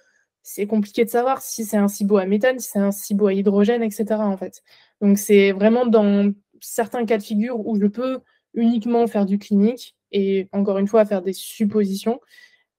c'est 0.42 0.66
compliqué 0.66 1.04
de 1.04 1.10
savoir 1.10 1.42
si 1.42 1.64
c'est 1.64 1.76
un 1.76 1.88
SIBO 1.88 2.16
à 2.16 2.26
méthane, 2.26 2.58
si 2.60 2.70
c'est 2.70 2.78
un 2.78 2.92
SIBO 2.92 3.26
à 3.26 3.32
hydrogène, 3.32 3.82
etc. 3.82 4.06
En 4.20 4.36
fait. 4.36 4.62
Donc 5.00 5.18
c'est 5.18 5.52
vraiment 5.52 5.86
dans 5.86 6.32
certains 6.60 7.04
cas 7.04 7.18
de 7.18 7.22
figure 7.22 7.66
où 7.66 7.80
je 7.80 7.86
peux 7.86 8.20
uniquement 8.54 9.06
faire 9.06 9.26
du 9.26 9.38
clinique 9.38 9.96
et 10.12 10.48
encore 10.52 10.78
une 10.78 10.88
fois 10.88 11.04
faire 11.04 11.22
des 11.22 11.32
suppositions. 11.32 12.20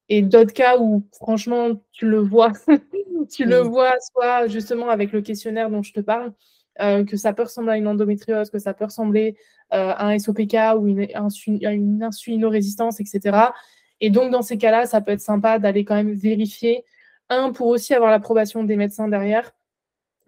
Et 0.10 0.22
d'autres 0.22 0.54
cas 0.54 0.78
où 0.78 1.08
franchement 1.14 1.82
tu 1.92 2.08
le 2.08 2.20
vois, 2.20 2.52
tu 3.32 3.46
le 3.46 3.60
vois 3.60 3.94
soit 4.14 4.48
justement 4.48 4.90
avec 4.90 5.12
le 5.12 5.22
questionnaire 5.22 5.70
dont 5.70 5.84
je 5.84 5.94
te 5.94 6.02
parle, 6.02 6.34
euh, 6.82 7.06
que 7.06 7.18
ça 7.18 7.34
peut 7.34 7.44
ressembler 7.44 7.74
à 7.74 7.78
une 7.78 7.88
endométriose, 7.88 8.50
que 8.50 8.60
ça 8.60 8.74
peut 8.74 8.86
ressembler 8.86 9.36
euh, 9.74 9.94
à 9.96 10.08
un 10.08 10.20
SOPK 10.20 10.56
ou 10.78 10.88
une, 10.88 11.08
une 11.62 12.04
insulinorésistance, 12.04 13.00
etc. 13.00 13.38
Et 14.02 14.10
donc 14.10 14.32
dans 14.32 14.42
ces 14.42 14.58
cas-là, 14.58 14.86
ça 14.86 15.00
peut 15.00 15.12
être 15.12 15.22
sympa 15.22 15.60
d'aller 15.60 15.86
quand 15.86 15.96
même 15.96 16.14
vérifier, 16.14 16.84
un, 17.30 17.52
pour 17.52 17.68
aussi 17.68 17.94
avoir 17.94 18.12
l'approbation 18.12 18.64
des 18.64 18.76
médecins 18.76 19.08
derrière, 19.08 19.54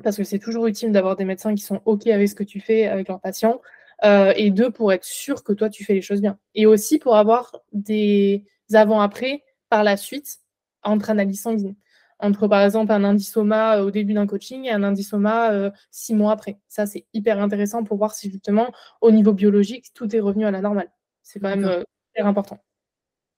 parce 0.01 0.17
que 0.17 0.23
c'est 0.23 0.39
toujours 0.39 0.67
utile 0.67 0.91
d'avoir 0.91 1.15
des 1.15 1.25
médecins 1.25 1.53
qui 1.53 1.61
sont 1.61 1.81
OK 1.85 2.07
avec 2.07 2.27
ce 2.29 2.35
que 2.35 2.43
tu 2.43 2.59
fais 2.59 2.87
avec 2.87 3.07
leurs 3.07 3.19
patients, 3.19 3.61
euh, 4.03 4.33
et 4.35 4.51
deux, 4.51 4.71
pour 4.71 4.91
être 4.91 5.05
sûr 5.05 5.43
que 5.43 5.53
toi, 5.53 5.69
tu 5.69 5.85
fais 5.85 5.93
les 5.93 6.01
choses 6.01 6.21
bien. 6.21 6.37
Et 6.55 6.65
aussi 6.65 6.99
pour 6.99 7.15
avoir 7.15 7.55
des 7.71 8.45
avant-après 8.73 9.43
par 9.69 9.83
la 9.83 9.97
suite 9.97 10.39
entre 10.83 11.09
analyses 11.09 11.41
sanguines. 11.41 11.75
Entre, 12.19 12.47
par 12.47 12.61
exemple, 12.61 12.91
un 12.91 13.03
indisoma 13.03 13.77
euh, 13.77 13.85
au 13.85 13.91
début 13.91 14.13
d'un 14.13 14.27
coaching 14.27 14.65
et 14.65 14.71
un 14.71 14.83
indisoma 14.83 15.51
euh, 15.51 15.71
six 15.91 16.13
mois 16.13 16.31
après. 16.31 16.57
Ça, 16.69 16.85
c'est 16.85 17.05
hyper 17.13 17.39
intéressant 17.41 17.83
pour 17.83 17.97
voir 17.97 18.13
si, 18.13 18.31
justement, 18.31 18.71
au 19.01 19.11
niveau 19.11 19.33
biologique, 19.33 19.87
tout 19.93 20.15
est 20.15 20.19
revenu 20.19 20.45
à 20.45 20.51
la 20.51 20.61
normale. 20.61 20.89
C'est 21.21 21.39
quand 21.39 21.49
même 21.49 21.65
euh, 21.65 21.83
hyper 22.13 22.27
important. 22.27 22.59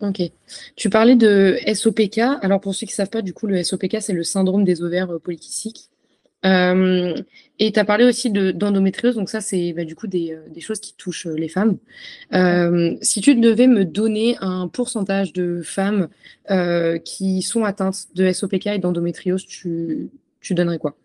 Ok. 0.02 0.22
Tu 0.76 0.90
parlais 0.90 1.16
de 1.16 1.58
SOPK. 1.74 2.20
Alors, 2.42 2.60
pour 2.60 2.76
ceux 2.76 2.86
qui 2.86 2.94
ne 2.94 2.98
savent 2.98 3.10
pas, 3.10 3.22
du 3.22 3.34
coup, 3.34 3.48
le 3.48 3.64
SOPK, 3.64 4.02
c'est 4.02 4.14
le 4.14 4.24
syndrome 4.24 4.64
des 4.64 4.84
ovaires 4.84 5.20
polykystiques. 5.24 5.90
Euh, 6.46 7.16
et 7.58 7.72
tu 7.72 7.80
as 7.80 7.86
parlé 7.86 8.04
aussi 8.06 8.32
d'endométriose, 8.32 9.16
donc 9.16 9.30
ça, 9.30 9.42
c'est 9.42 9.74
bah, 9.74 9.86
du 9.86 9.96
coup 9.96 10.08
des, 10.08 10.34
euh, 10.34 10.42
des, 10.50 10.62
choses 10.62 10.80
qui 10.80 10.94
touchent 10.94 11.28
euh, 11.28 11.36
les 11.36 11.48
femmes. 11.48 11.78
Euh, 12.34 12.96
si 13.02 13.22
tu 13.22 13.36
devais 13.36 13.68
me 13.68 13.86
donner 13.86 14.38
un 14.42 14.68
pourcentage 14.68 15.32
de 15.34 15.62
femmes 15.64 16.10
euh, 16.52 16.98
qui 16.98 17.42
sont 17.42 17.64
atteintes 17.64 18.08
de 18.14 18.32
SOPK 18.32 18.68
et 18.68 18.78
d'endométriose, 18.78 19.46
tu, 19.46 20.10
tu 20.42 20.54
donnerais 20.54 20.78
quoi? 20.78 20.96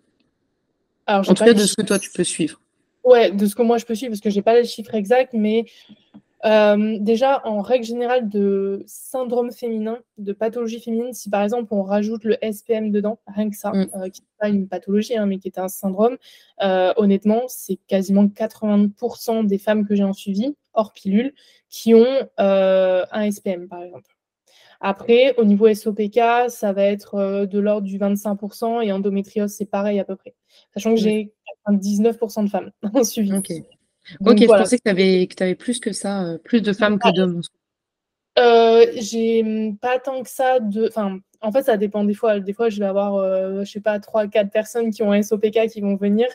Alors, 1.06 1.28
En 1.30 1.34
tout 1.34 1.44
cas, 1.44 1.54
de 1.54 1.60
ce 1.60 1.74
que 1.74 1.82
toi, 1.82 1.98
tu 1.98 2.10
peux 2.10 2.24
suivre. 2.24 2.60
Ouais, 3.04 3.30
de 3.30 3.46
ce 3.46 3.54
que 3.54 3.62
moi, 3.62 3.78
je 3.78 3.86
peux 3.86 3.94
suivre, 3.94 4.10
parce 4.10 4.20
que 4.20 4.30
j'ai 4.30 4.42
pas 4.42 4.54
les 4.54 4.64
chiffres 4.64 4.94
exacts, 4.94 5.32
mais 5.32 5.64
euh, 6.44 6.96
déjà, 7.00 7.46
en 7.46 7.60
règle 7.60 7.84
générale 7.84 8.28
de 8.28 8.82
syndrome 8.86 9.52
féminin, 9.52 9.98
de 10.16 10.32
pathologie 10.32 10.80
féminine, 10.80 11.12
si 11.12 11.28
par 11.28 11.42
exemple 11.42 11.68
on 11.72 11.82
rajoute 11.82 12.24
le 12.24 12.36
SPM 12.40 12.90
dedans, 12.90 13.20
rien 13.26 13.50
que 13.50 13.56
ça, 13.56 13.72
mm. 13.72 13.90
euh, 13.94 14.08
qui 14.08 14.22
n'est 14.22 14.38
pas 14.38 14.48
une 14.48 14.68
pathologie, 14.68 15.16
hein, 15.16 15.26
mais 15.26 15.38
qui 15.38 15.48
est 15.48 15.58
un 15.58 15.68
syndrome, 15.68 16.16
euh, 16.62 16.94
honnêtement, 16.96 17.42
c'est 17.48 17.76
quasiment 17.86 18.24
80% 18.24 19.46
des 19.46 19.58
femmes 19.58 19.86
que 19.86 19.94
j'ai 19.94 20.04
en 20.04 20.14
suivi, 20.14 20.56
hors 20.72 20.92
pilule, 20.92 21.34
qui 21.68 21.94
ont 21.94 22.28
un 22.38 23.30
SPM, 23.30 23.68
par 23.68 23.82
exemple. 23.82 24.16
Après, 24.82 25.34
au 25.36 25.44
niveau 25.44 25.72
SOPK, 25.72 26.48
ça 26.48 26.72
va 26.72 26.84
être 26.84 27.44
de 27.44 27.58
l'ordre 27.58 27.86
du 27.86 27.98
25% 27.98 28.82
et 28.82 28.92
endométriose, 28.92 29.50
c'est 29.50 29.66
pareil 29.66 30.00
à 30.00 30.04
peu 30.04 30.16
près. 30.16 30.34
Sachant 30.72 30.94
que 30.94 31.00
mm. 31.00 31.02
j'ai 31.02 31.32
19% 31.68 32.44
de 32.44 32.48
femmes 32.48 32.70
en 32.94 33.04
suivi. 33.04 33.30
Ok, 34.24 34.38
je 34.40 34.46
pensais 34.46 34.78
que 34.78 34.82
tu 34.82 34.90
avais, 34.90 35.28
avais, 35.40 35.54
plus 35.54 35.80
que 35.80 35.92
ça, 35.92 36.24
euh, 36.24 36.38
plus 36.38 36.62
de 36.62 36.72
femmes 36.72 36.98
que 36.98 37.14
d'hommes. 37.14 37.42
Euh, 38.38 38.86
j'ai 38.96 39.74
pas 39.80 39.98
tant 39.98 40.22
que 40.22 40.30
ça 40.30 40.60
de. 40.60 40.86
Enfin, 40.88 41.18
en 41.40 41.52
fait, 41.52 41.62
ça 41.62 41.76
dépend 41.76 42.04
des 42.04 42.14
fois. 42.14 42.38
Des 42.40 42.52
fois, 42.52 42.68
je 42.68 42.78
vais 42.78 42.86
avoir, 42.86 43.16
euh, 43.16 43.64
je 43.64 43.70
sais 43.70 43.80
pas, 43.80 43.98
trois, 43.98 44.28
quatre 44.28 44.50
personnes 44.50 44.90
qui 44.90 45.02
ont 45.02 45.12
un 45.12 45.22
SOPK 45.22 45.68
qui 45.68 45.80
vont 45.80 45.96
venir 45.96 46.26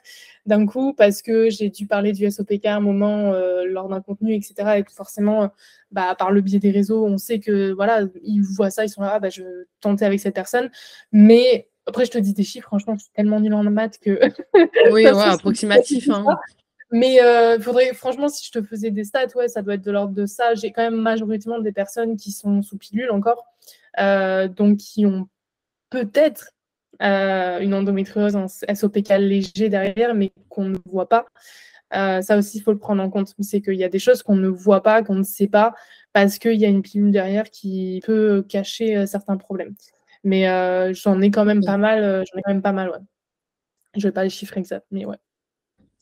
d'un 0.45 0.65
coup 0.65 0.93
parce 0.93 1.22
que 1.22 1.50
j'ai 1.50 1.69
dû 1.69 1.88
parler 1.88 2.12
du 2.12 2.29
SOPK 2.29 2.65
à 2.65 2.75
un 2.75 2.79
moment 2.79 3.34
euh, 3.34 3.65
lors 3.65 3.88
d'un 3.88 4.01
contenu, 4.01 4.34
etc. 4.36 4.79
Et 4.79 4.84
forcément, 4.91 5.51
bah, 5.91 6.15
par 6.15 6.31
le 6.31 6.41
biais 6.41 6.60
des 6.60 6.72
réseaux, 6.72 7.05
on 7.05 7.17
sait 7.17 7.39
que 7.39 7.72
voilà, 7.72 8.01
ils 8.24 8.41
voient 8.41 8.72
ça, 8.72 8.84
ils 8.84 8.89
sont 8.89 9.01
là, 9.01 9.13
ah, 9.15 9.19
bah, 9.19 9.29
je 9.29 9.43
vais 9.43 9.50
tenter 9.79 10.05
avec 10.05 10.19
cette 10.19 10.36
personne. 10.36 10.69
Mais 11.12 11.69
après, 11.88 12.05
je 12.05 12.12
te 12.12 12.17
dis 12.17 12.34
des 12.34 12.43
chiffres, 12.43 12.67
franchement, 12.67 12.98
c'est 13.00 13.13
tellement 13.13 13.39
nul 13.39 13.53
en 13.53 13.63
maths 13.63 14.00
que. 14.00 14.19
oui, 14.53 14.62
ouais, 14.91 15.07
approximatif. 15.07 16.10
Hein. 16.10 16.25
Mais 16.96 17.22
euh, 17.22 17.60
faudrait, 17.60 17.94
franchement, 17.94 18.30
si 18.30 18.46
je 18.46 18.52
te 18.58 18.66
faisais 18.66 18.90
des 18.90 19.04
stats, 19.04 19.28
ouais, 19.36 19.50
ça 19.50 19.62
doit 19.62 19.74
être 19.74 19.84
de 19.84 19.92
l'ordre 19.92 20.14
de 20.14 20.25
ça. 20.25 20.56
J'ai 20.56 20.72
quand 20.72 20.82
même 20.82 20.96
majoritairement 20.96 21.60
des 21.60 21.74
personnes 21.74 22.16
qui 22.16 22.32
sont 22.32 22.62
sous 22.62 22.78
pilule 22.78 23.12
encore, 23.12 23.46
euh, 24.00 24.48
donc 24.48 24.78
qui 24.78 25.06
ont 25.06 25.28
peut-être 25.90 26.52
euh, 27.02 27.60
une 27.60 27.74
endométriose 27.74 28.38
en 28.38 28.48
SOPK 28.48 29.10
léger 29.20 29.68
derrière, 29.68 30.16
mais 30.16 30.32
qu'on 30.48 30.66
ne 30.70 30.78
voit 30.86 31.10
pas. 31.10 31.25
Ça 31.92 32.38
aussi, 32.38 32.60
il 32.60 32.62
faut 32.62 32.72
le 32.72 32.80
prendre 32.80 33.04
en 33.04 33.10
compte. 33.10 33.34
C'est 33.42 33.62
qu'il 33.62 33.75
y 33.75 33.84
a 33.84 33.90
des 33.90 34.00
choses 34.00 34.24
qu'on 34.24 34.38
ne 34.38 34.48
voit 34.48 34.82
pas, 34.82 35.04
qu'on 35.04 35.16
ne 35.16 35.24
sait 35.24 35.48
pas, 35.48 35.74
parce 36.14 36.40
qu'il 36.40 36.56
y 36.56 36.66
a 36.66 36.70
une 36.70 36.82
pilule 36.82 37.12
derrière 37.12 37.50
qui 37.52 38.02
peut 38.06 38.42
cacher 38.48 39.06
certains 39.06 39.38
problèmes. 39.38 39.75
Mais 40.24 40.44
j'en 40.94 41.22
ai 41.22 41.32
quand 41.32 41.46
même 41.46 41.64
pas 41.66 41.78
mal. 41.78 42.24
j'en 42.32 42.40
ai 42.40 42.42
quand 42.42 42.52
même 42.54 42.62
pas 42.62 42.72
mal, 42.74 42.90
ouais. 42.90 43.00
Je 43.98 44.08
vais 44.08 44.14
pas 44.14 44.24
les 44.24 44.30
chiffres 44.30 44.58
exacts, 44.58 44.88
mais 44.92 45.06
ouais. 45.06 45.18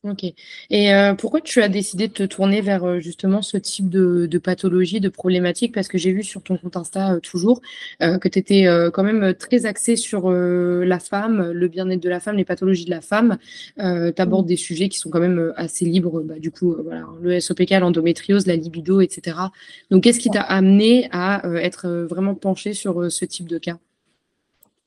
Ok. 0.06 0.26
Et 0.70 0.94
euh, 0.94 1.14
pourquoi 1.14 1.40
tu 1.40 1.62
as 1.62 1.70
décidé 1.70 2.10
de 2.10 2.14
te 2.14 2.24
tourner 2.24 2.60
vers 2.60 2.84
euh, 2.84 3.00
justement 3.00 3.42
ce 3.42 3.56
type 3.56 3.90
de, 3.90 4.26
de, 4.26 4.38
pathologie, 4.38 5.00
de 5.00 5.08
problématique? 5.08 5.74
Parce 5.74 5.88
que 5.88 5.98
j'ai 5.98 6.12
vu 6.12 6.24
sur 6.24 6.44
ton 6.44 6.58
compte 6.58 6.76
Insta 6.76 7.14
euh, 7.14 7.20
toujours 7.22 7.62
que 8.02 8.28
tu 8.28 8.38
étais 8.38 8.66
quand 8.94 9.04
même 9.04 9.34
très 9.34 9.66
axé 9.66 9.96
sur 9.96 10.30
la 10.30 11.00
femme, 11.00 11.52
le 11.52 11.68
bien-être 11.70 12.02
de 12.02 12.10
la 12.10 12.20
femme, 12.20 12.36
les 12.36 12.44
pathologies 12.44 12.84
de 12.84 12.90
la 12.90 13.00
femme. 13.00 13.38
tu 13.78 13.84
abordes 14.22 14.46
mmh. 14.46 14.50
des 14.50 14.58
sujets 14.58 14.90
qui 14.90 14.98
sont 14.98 15.10
quand 15.10 15.22
même 15.22 15.54
assez 15.56 15.86
libres, 15.86 16.22
bah, 16.22 16.38
du 16.38 16.52
coup, 16.52 16.76
voilà, 16.84 17.06
le 17.22 17.40
SOPK, 17.40 17.72
l'endométriose, 17.80 18.46
la 18.46 18.58
libido, 18.58 19.00
etc. 19.00 19.38
Donc, 19.90 20.04
qu'est-ce 20.04 20.20
qui 20.20 20.30
t'a 20.30 20.42
amené 20.42 21.08
à 21.12 21.42
être 21.62 21.88
vraiment 22.10 22.36
penché 22.36 22.74
sur 22.74 23.10
ce 23.12 23.26
type 23.26 23.48
de 23.48 23.58
cas? 23.58 23.78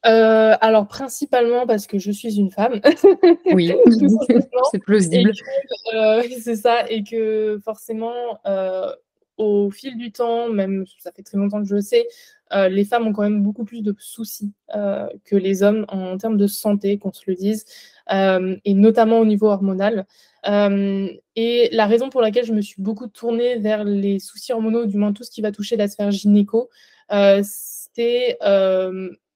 Euh, 0.06 0.54
alors, 0.60 0.86
principalement 0.86 1.66
parce 1.66 1.86
que 1.86 1.98
je 1.98 2.10
suis 2.12 2.38
une 2.38 2.50
femme. 2.50 2.80
oui, 3.52 3.72
c'est 4.70 4.78
plausible. 4.78 5.32
Euh, 5.94 6.22
c'est 6.40 6.56
ça, 6.56 6.88
et 6.88 7.02
que 7.02 7.58
forcément, 7.64 8.14
euh, 8.46 8.92
au 9.36 9.70
fil 9.70 9.96
du 9.96 10.12
temps, 10.12 10.48
même 10.48 10.84
ça 10.98 11.10
fait 11.12 11.22
très 11.22 11.38
longtemps 11.38 11.60
que 11.60 11.68
je 11.68 11.74
le 11.74 11.80
sais, 11.80 12.06
les 12.52 12.84
femmes 12.84 13.08
ont 13.08 13.12
quand 13.12 13.24
même 13.24 13.42
beaucoup 13.42 13.64
plus 13.64 13.82
de 13.82 13.94
soucis 13.98 14.52
que 14.72 15.34
les 15.34 15.64
hommes 15.64 15.84
en 15.88 16.16
termes 16.16 16.36
de 16.36 16.46
santé, 16.46 16.96
qu'on 16.96 17.12
se 17.12 17.24
le 17.26 17.34
dise, 17.34 17.66
et 18.08 18.74
notamment 18.74 19.18
au 19.18 19.26
niveau 19.26 19.48
hormonal. 19.48 20.06
et 20.46 21.68
la 21.72 21.86
raison 21.86 22.08
pour 22.08 22.22
laquelle 22.22 22.46
je 22.46 22.54
me 22.54 22.62
suis 22.62 22.80
beaucoup 22.80 23.08
tournée 23.08 23.58
vers 23.58 23.82
les 23.82 24.20
soucis 24.20 24.52
hormonaux, 24.52 24.86
du 24.86 24.96
moins 24.96 25.12
tout 25.12 25.24
ce 25.24 25.30
qui 25.30 25.42
va 25.42 25.50
toucher 25.50 25.76
la 25.76 25.88
sphère 25.88 26.12
gynéco, 26.12 26.70
c'était 27.42 28.38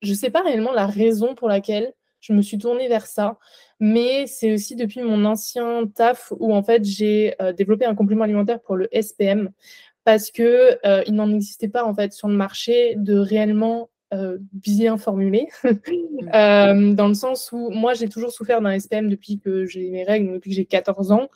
je 0.03 0.11
ne 0.11 0.17
sais 0.17 0.31
pas 0.31 0.43
réellement 0.43 0.73
la 0.73 0.87
raison 0.87 1.35
pour 1.35 1.49
laquelle 1.49 1.93
je 2.21 2.33
me 2.33 2.43
suis 2.43 2.59
tournée 2.59 2.89
vers 2.89 3.07
ça, 3.07 3.39
mais 3.81 4.27
c'est 4.27 4.53
aussi 4.53 4.77
depuis 4.77 5.03
mon 5.03 5.25
ancien 5.25 5.87
taf 5.87 6.33
où 6.39 6.55
en 6.55 6.63
fait 6.63 6.85
j'ai 6.85 7.35
euh, 7.41 7.53
développé 7.53 7.87
un 7.87 7.95
complément 7.95 8.25
alimentaire 8.25 8.61
pour 8.61 8.77
le 8.77 8.89
SPM 8.93 9.51
parce 10.05 10.31
que 10.31 10.79
euh, 10.87 11.03
il 11.07 11.15
n'en 11.15 11.33
existait 11.33 11.69
pas 11.69 11.85
en 11.85 11.95
fait 11.95 12.13
sur 12.13 12.29
le 12.29 12.35
marché 12.35 12.95
de 12.97 13.17
réellement 13.17 13.89
euh, 14.13 14.39
bien 14.53 14.99
formulé, 14.99 15.49
dans 15.65 17.09
le 17.09 17.15
sens 17.15 17.51
où 17.53 17.71
moi 17.71 17.95
j'ai 17.95 18.09
toujours 18.09 18.33
souffert 18.33 18.61
d'un 18.61 18.79
SPM 18.79 19.09
depuis 19.09 19.39
que 19.39 19.65
j'ai 19.65 19.91
mes 19.91 20.05
règles, 20.05 20.35
depuis 20.35 20.51
que 20.51 20.57
j'ai 20.57 20.65
14 20.67 21.13
ans, 21.13 21.29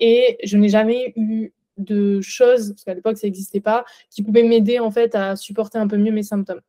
et 0.00 0.38
je 0.42 0.56
n'ai 0.56 0.68
jamais 0.68 1.12
eu 1.16 1.52
de 1.78 2.20
choses, 2.20 2.70
parce 2.70 2.84
qu'à 2.84 2.94
l'époque 2.94 3.18
ça 3.18 3.26
n'existait 3.26 3.60
pas, 3.60 3.84
qui 4.10 4.22
pouvaient 4.22 4.42
m'aider 4.42 4.78
en 4.78 4.90
fait 4.90 5.14
à 5.14 5.36
supporter 5.36 5.78
un 5.78 5.88
peu 5.88 5.96
mieux 5.96 6.12
mes 6.12 6.22
symptômes 6.22 6.60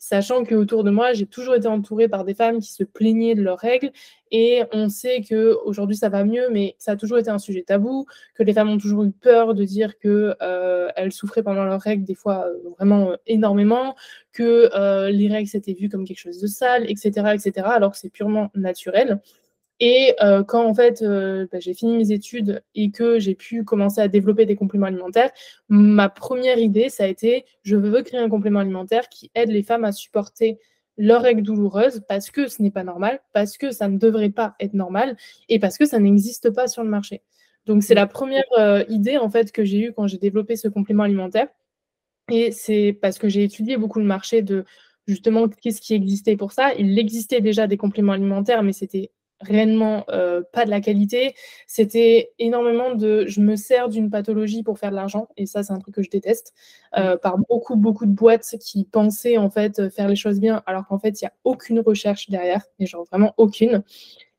sachant 0.00 0.44
qu'autour 0.44 0.82
de 0.82 0.90
moi, 0.90 1.12
j'ai 1.12 1.26
toujours 1.26 1.54
été 1.54 1.68
entourée 1.68 2.08
par 2.08 2.24
des 2.24 2.34
femmes 2.34 2.58
qui 2.58 2.72
se 2.72 2.82
plaignaient 2.82 3.34
de 3.34 3.42
leurs 3.42 3.58
règles. 3.58 3.92
Et 4.32 4.62
on 4.72 4.88
sait 4.88 5.22
qu'aujourd'hui, 5.22 5.96
ça 5.96 6.08
va 6.08 6.24
mieux, 6.24 6.48
mais 6.50 6.74
ça 6.78 6.92
a 6.92 6.96
toujours 6.96 7.18
été 7.18 7.28
un 7.28 7.38
sujet 7.38 7.62
tabou, 7.62 8.06
que 8.34 8.42
les 8.42 8.54
femmes 8.54 8.70
ont 8.70 8.78
toujours 8.78 9.04
eu 9.04 9.10
peur 9.12 9.54
de 9.54 9.62
dire 9.62 9.98
qu'elles 9.98 10.36
euh, 10.40 11.10
souffraient 11.10 11.42
pendant 11.42 11.64
leurs 11.64 11.80
règles, 11.82 12.04
des 12.04 12.14
fois 12.14 12.46
euh, 12.46 12.70
vraiment 12.78 13.10
euh, 13.10 13.16
énormément, 13.26 13.94
que 14.32 14.70
les 15.10 15.28
règles, 15.28 15.48
c'était 15.48 15.74
vu 15.74 15.88
comme 15.90 16.06
quelque 16.06 16.18
chose 16.18 16.40
de 16.40 16.46
sale, 16.46 16.90
etc., 16.90 17.10
etc., 17.34 17.66
alors 17.66 17.92
que 17.92 17.98
c'est 17.98 18.10
purement 18.10 18.50
naturel. 18.54 19.20
Et 19.80 20.14
euh, 20.22 20.44
quand 20.44 20.66
en 20.66 20.74
fait 20.74 21.00
euh, 21.00 21.46
bah, 21.50 21.58
j'ai 21.58 21.72
fini 21.72 21.96
mes 21.96 22.12
études 22.12 22.62
et 22.74 22.90
que 22.90 23.18
j'ai 23.18 23.34
pu 23.34 23.64
commencer 23.64 24.00
à 24.02 24.08
développer 24.08 24.44
des 24.44 24.54
compléments 24.54 24.86
alimentaires, 24.86 25.30
ma 25.68 26.10
première 26.10 26.58
idée, 26.58 26.90
ça 26.90 27.04
a 27.04 27.06
été 27.06 27.46
je 27.62 27.76
veux 27.76 28.02
créer 28.02 28.20
un 28.20 28.28
complément 28.28 28.60
alimentaire 28.60 29.08
qui 29.08 29.30
aide 29.34 29.48
les 29.50 29.62
femmes 29.62 29.84
à 29.84 29.92
supporter 29.92 30.58
leurs 30.98 31.22
règles 31.22 31.42
douloureuses 31.42 32.02
parce 32.06 32.30
que 32.30 32.46
ce 32.46 32.60
n'est 32.62 32.70
pas 32.70 32.84
normal, 32.84 33.20
parce 33.32 33.56
que 33.56 33.70
ça 33.70 33.88
ne 33.88 33.96
devrait 33.96 34.30
pas 34.30 34.54
être 34.60 34.74
normal 34.74 35.16
et 35.48 35.58
parce 35.58 35.78
que 35.78 35.86
ça 35.86 35.98
n'existe 35.98 36.50
pas 36.50 36.68
sur 36.68 36.84
le 36.84 36.90
marché. 36.90 37.22
Donc 37.64 37.82
c'est 37.82 37.94
la 37.94 38.06
première 38.06 38.44
euh, 38.58 38.84
idée 38.88 39.16
en 39.16 39.30
fait 39.30 39.50
que 39.50 39.64
j'ai 39.64 39.80
eue 39.80 39.92
quand 39.94 40.06
j'ai 40.06 40.18
développé 40.18 40.56
ce 40.56 40.68
complément 40.68 41.04
alimentaire. 41.04 41.48
Et 42.30 42.52
c'est 42.52 42.96
parce 43.00 43.18
que 43.18 43.28
j'ai 43.28 43.44
étudié 43.44 43.78
beaucoup 43.78 43.98
le 43.98 44.04
marché 44.04 44.42
de 44.42 44.64
justement 45.06 45.48
qu'est-ce 45.48 45.80
qui 45.80 45.94
existait 45.94 46.36
pour 46.36 46.52
ça. 46.52 46.74
Il 46.74 46.98
existait 46.98 47.40
déjà 47.40 47.66
des 47.66 47.78
compléments 47.78 48.12
alimentaires, 48.12 48.62
mais 48.62 48.72
c'était 48.72 49.10
réellement 49.40 50.04
euh, 50.10 50.42
pas 50.52 50.64
de 50.64 50.70
la 50.70 50.80
qualité. 50.80 51.34
C'était 51.66 52.32
énormément 52.38 52.94
de 52.94 53.24
je 53.26 53.40
me 53.40 53.56
sers 53.56 53.88
d'une 53.88 54.10
pathologie 54.10 54.62
pour 54.62 54.78
faire 54.78 54.90
de 54.90 54.96
l'argent, 54.96 55.28
et 55.36 55.46
ça, 55.46 55.62
c'est 55.62 55.72
un 55.72 55.78
truc 55.78 55.94
que 55.94 56.02
je 56.02 56.10
déteste, 56.10 56.52
euh, 56.96 57.16
par 57.16 57.38
beaucoup, 57.38 57.76
beaucoup 57.76 58.06
de 58.06 58.12
boîtes 58.12 58.56
qui 58.60 58.84
pensaient 58.84 59.38
en 59.38 59.50
fait 59.50 59.88
faire 59.90 60.08
les 60.08 60.16
choses 60.16 60.40
bien, 60.40 60.62
alors 60.66 60.86
qu'en 60.86 60.98
fait, 60.98 61.20
il 61.20 61.24
n'y 61.24 61.28
a 61.28 61.32
aucune 61.44 61.80
recherche 61.80 62.28
derrière, 62.28 62.64
et 62.78 62.86
genre 62.86 63.04
vraiment 63.04 63.34
aucune. 63.36 63.82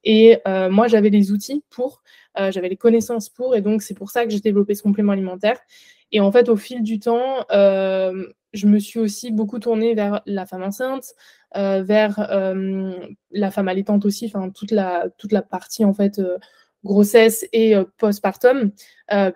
Et 0.03 0.39
euh, 0.48 0.70
moi, 0.70 0.88
j'avais 0.88 1.10
les 1.10 1.31
outils 1.31 1.63
pour, 1.70 2.01
j'avais 2.38 2.70
les 2.70 2.77
connaissances 2.77 3.29
pour, 3.29 3.55
et 3.55 3.62
donc 3.62 3.81
c'est 3.81 3.93
pour 3.93 4.10
ça 4.10 4.25
que 4.25 4.31
j'ai 4.31 4.39
développé 4.39 4.74
ce 4.74 4.84
complément 4.84 5.12
alimentaire. 5.12 5.60
Et 6.13 6.20
en 6.20 6.31
fait, 6.31 6.50
au 6.50 6.55
fil 6.55 6.81
du 6.84 7.00
temps, 7.00 7.46
je 8.53 8.67
me 8.67 8.79
suis 8.79 9.00
aussi 9.00 9.31
beaucoup 9.31 9.60
tournée 9.60 9.93
vers 9.93 10.22
la 10.25 10.46
femme 10.46 10.63
enceinte, 10.63 11.13
euh, 11.55 11.84
vers 11.84 12.20
euh, 12.31 12.93
la 13.31 13.51
femme 13.51 13.67
allaitante 13.67 14.05
aussi, 14.05 14.25
enfin 14.27 14.50
toute 14.50 14.72
la, 14.72 15.10
toute 15.17 15.31
la 15.31 15.41
partie 15.41 15.86
en 15.86 15.93
fait 15.93 16.20
euh, 16.20 16.38
grossesse 16.84 17.46
et 17.53 17.75
postpartum, 18.00 18.72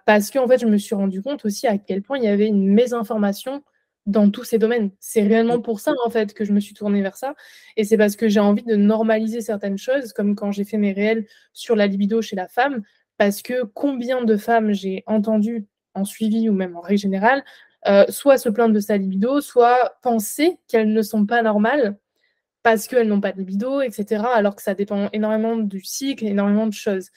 parce 0.05 0.31
que 0.31 0.39
en 0.39 0.47
fait 0.47 0.59
je 0.59 0.65
me 0.65 0.77
suis 0.77 0.95
rendu 0.95 1.21
compte 1.21 1.45
aussi 1.45 1.67
à 1.67 1.77
quel 1.77 2.01
point 2.01 2.17
il 2.17 2.23
y 2.23 2.27
avait 2.27 2.47
une 2.47 2.73
mésinformation 2.73 3.63
dans 4.07 4.31
tous 4.31 4.43
ces 4.43 4.57
domaines. 4.57 4.89
C'est 4.99 5.21
réellement 5.21 5.61
pour 5.61 5.79
ça 5.79 5.91
en 6.05 6.09
fait 6.09 6.33
que 6.33 6.43
je 6.43 6.53
me 6.53 6.59
suis 6.59 6.73
tournée 6.73 7.03
vers 7.03 7.17
ça, 7.17 7.35
et 7.77 7.83
c'est 7.83 7.97
parce 7.97 8.15
que 8.15 8.27
j'ai 8.29 8.39
envie 8.39 8.63
de 8.63 8.75
normaliser 8.75 9.41
certaines 9.41 9.77
choses, 9.77 10.11
comme 10.11 10.35
quand 10.35 10.51
j'ai 10.51 10.63
fait 10.63 10.77
mes 10.77 10.91
réels 10.91 11.27
sur 11.53 11.75
la 11.75 11.85
libido 11.85 12.19
chez 12.21 12.35
la 12.35 12.47
femme, 12.47 12.81
parce 13.17 13.43
que 13.43 13.63
combien 13.63 14.23
de 14.23 14.37
femmes 14.37 14.73
j'ai 14.73 15.03
entendu 15.05 15.67
en 15.93 16.03
suivi 16.03 16.49
ou 16.49 16.53
même 16.53 16.75
en 16.75 16.81
règle 16.81 16.99
générale, 16.99 17.43
soit 18.09 18.37
se 18.37 18.49
plaindre 18.49 18.73
de 18.73 18.79
sa 18.79 18.97
libido, 18.97 19.41
soit 19.41 19.97
penser 20.01 20.57
qu'elles 20.67 20.91
ne 20.91 21.01
sont 21.01 21.25
pas 21.25 21.41
normales 21.41 21.97
parce 22.65 22.87
qu'elles 22.87 23.07
n'ont 23.07 23.21
pas 23.21 23.31
de 23.31 23.37
libido, 23.37 23.81
etc. 23.81 24.23
Alors 24.33 24.55
que 24.55 24.61
ça 24.63 24.73
dépend 24.73 25.07
énormément 25.13 25.55
du 25.55 25.81
cycle, 25.81 26.25
énormément 26.25 26.65
de 26.65 26.73
choses. 26.73 27.11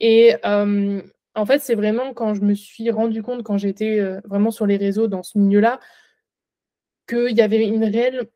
Et 0.00 0.34
euh, 0.44 1.00
en 1.36 1.46
fait, 1.46 1.60
c'est 1.60 1.76
vraiment 1.76 2.12
quand 2.12 2.34
je 2.34 2.40
me 2.40 2.54
suis 2.54 2.90
rendu 2.90 3.22
compte, 3.22 3.44
quand 3.44 3.56
j'étais 3.56 4.00
euh, 4.00 4.20
vraiment 4.24 4.50
sur 4.50 4.66
les 4.66 4.76
réseaux 4.76 5.06
dans 5.06 5.22
ce 5.22 5.38
milieu-là, 5.38 5.78
qu'il 7.08 7.36
y 7.36 7.40
avait 7.40 7.72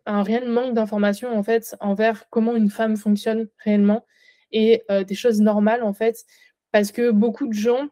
un 0.06 0.22
réel 0.22 0.48
manque 0.48 0.74
d'informations 0.74 1.36
en 1.36 1.42
fait 1.42 1.76
envers 1.80 2.28
comment 2.30 2.54
une 2.54 2.70
femme 2.70 2.96
fonctionne 2.96 3.48
réellement 3.58 4.06
et 4.52 4.84
euh, 4.92 5.02
des 5.02 5.16
choses 5.16 5.40
normales 5.40 5.82
en 5.82 5.92
fait, 5.92 6.24
parce 6.70 6.92
que 6.92 7.10
beaucoup 7.10 7.48
de 7.48 7.52
gens, 7.52 7.88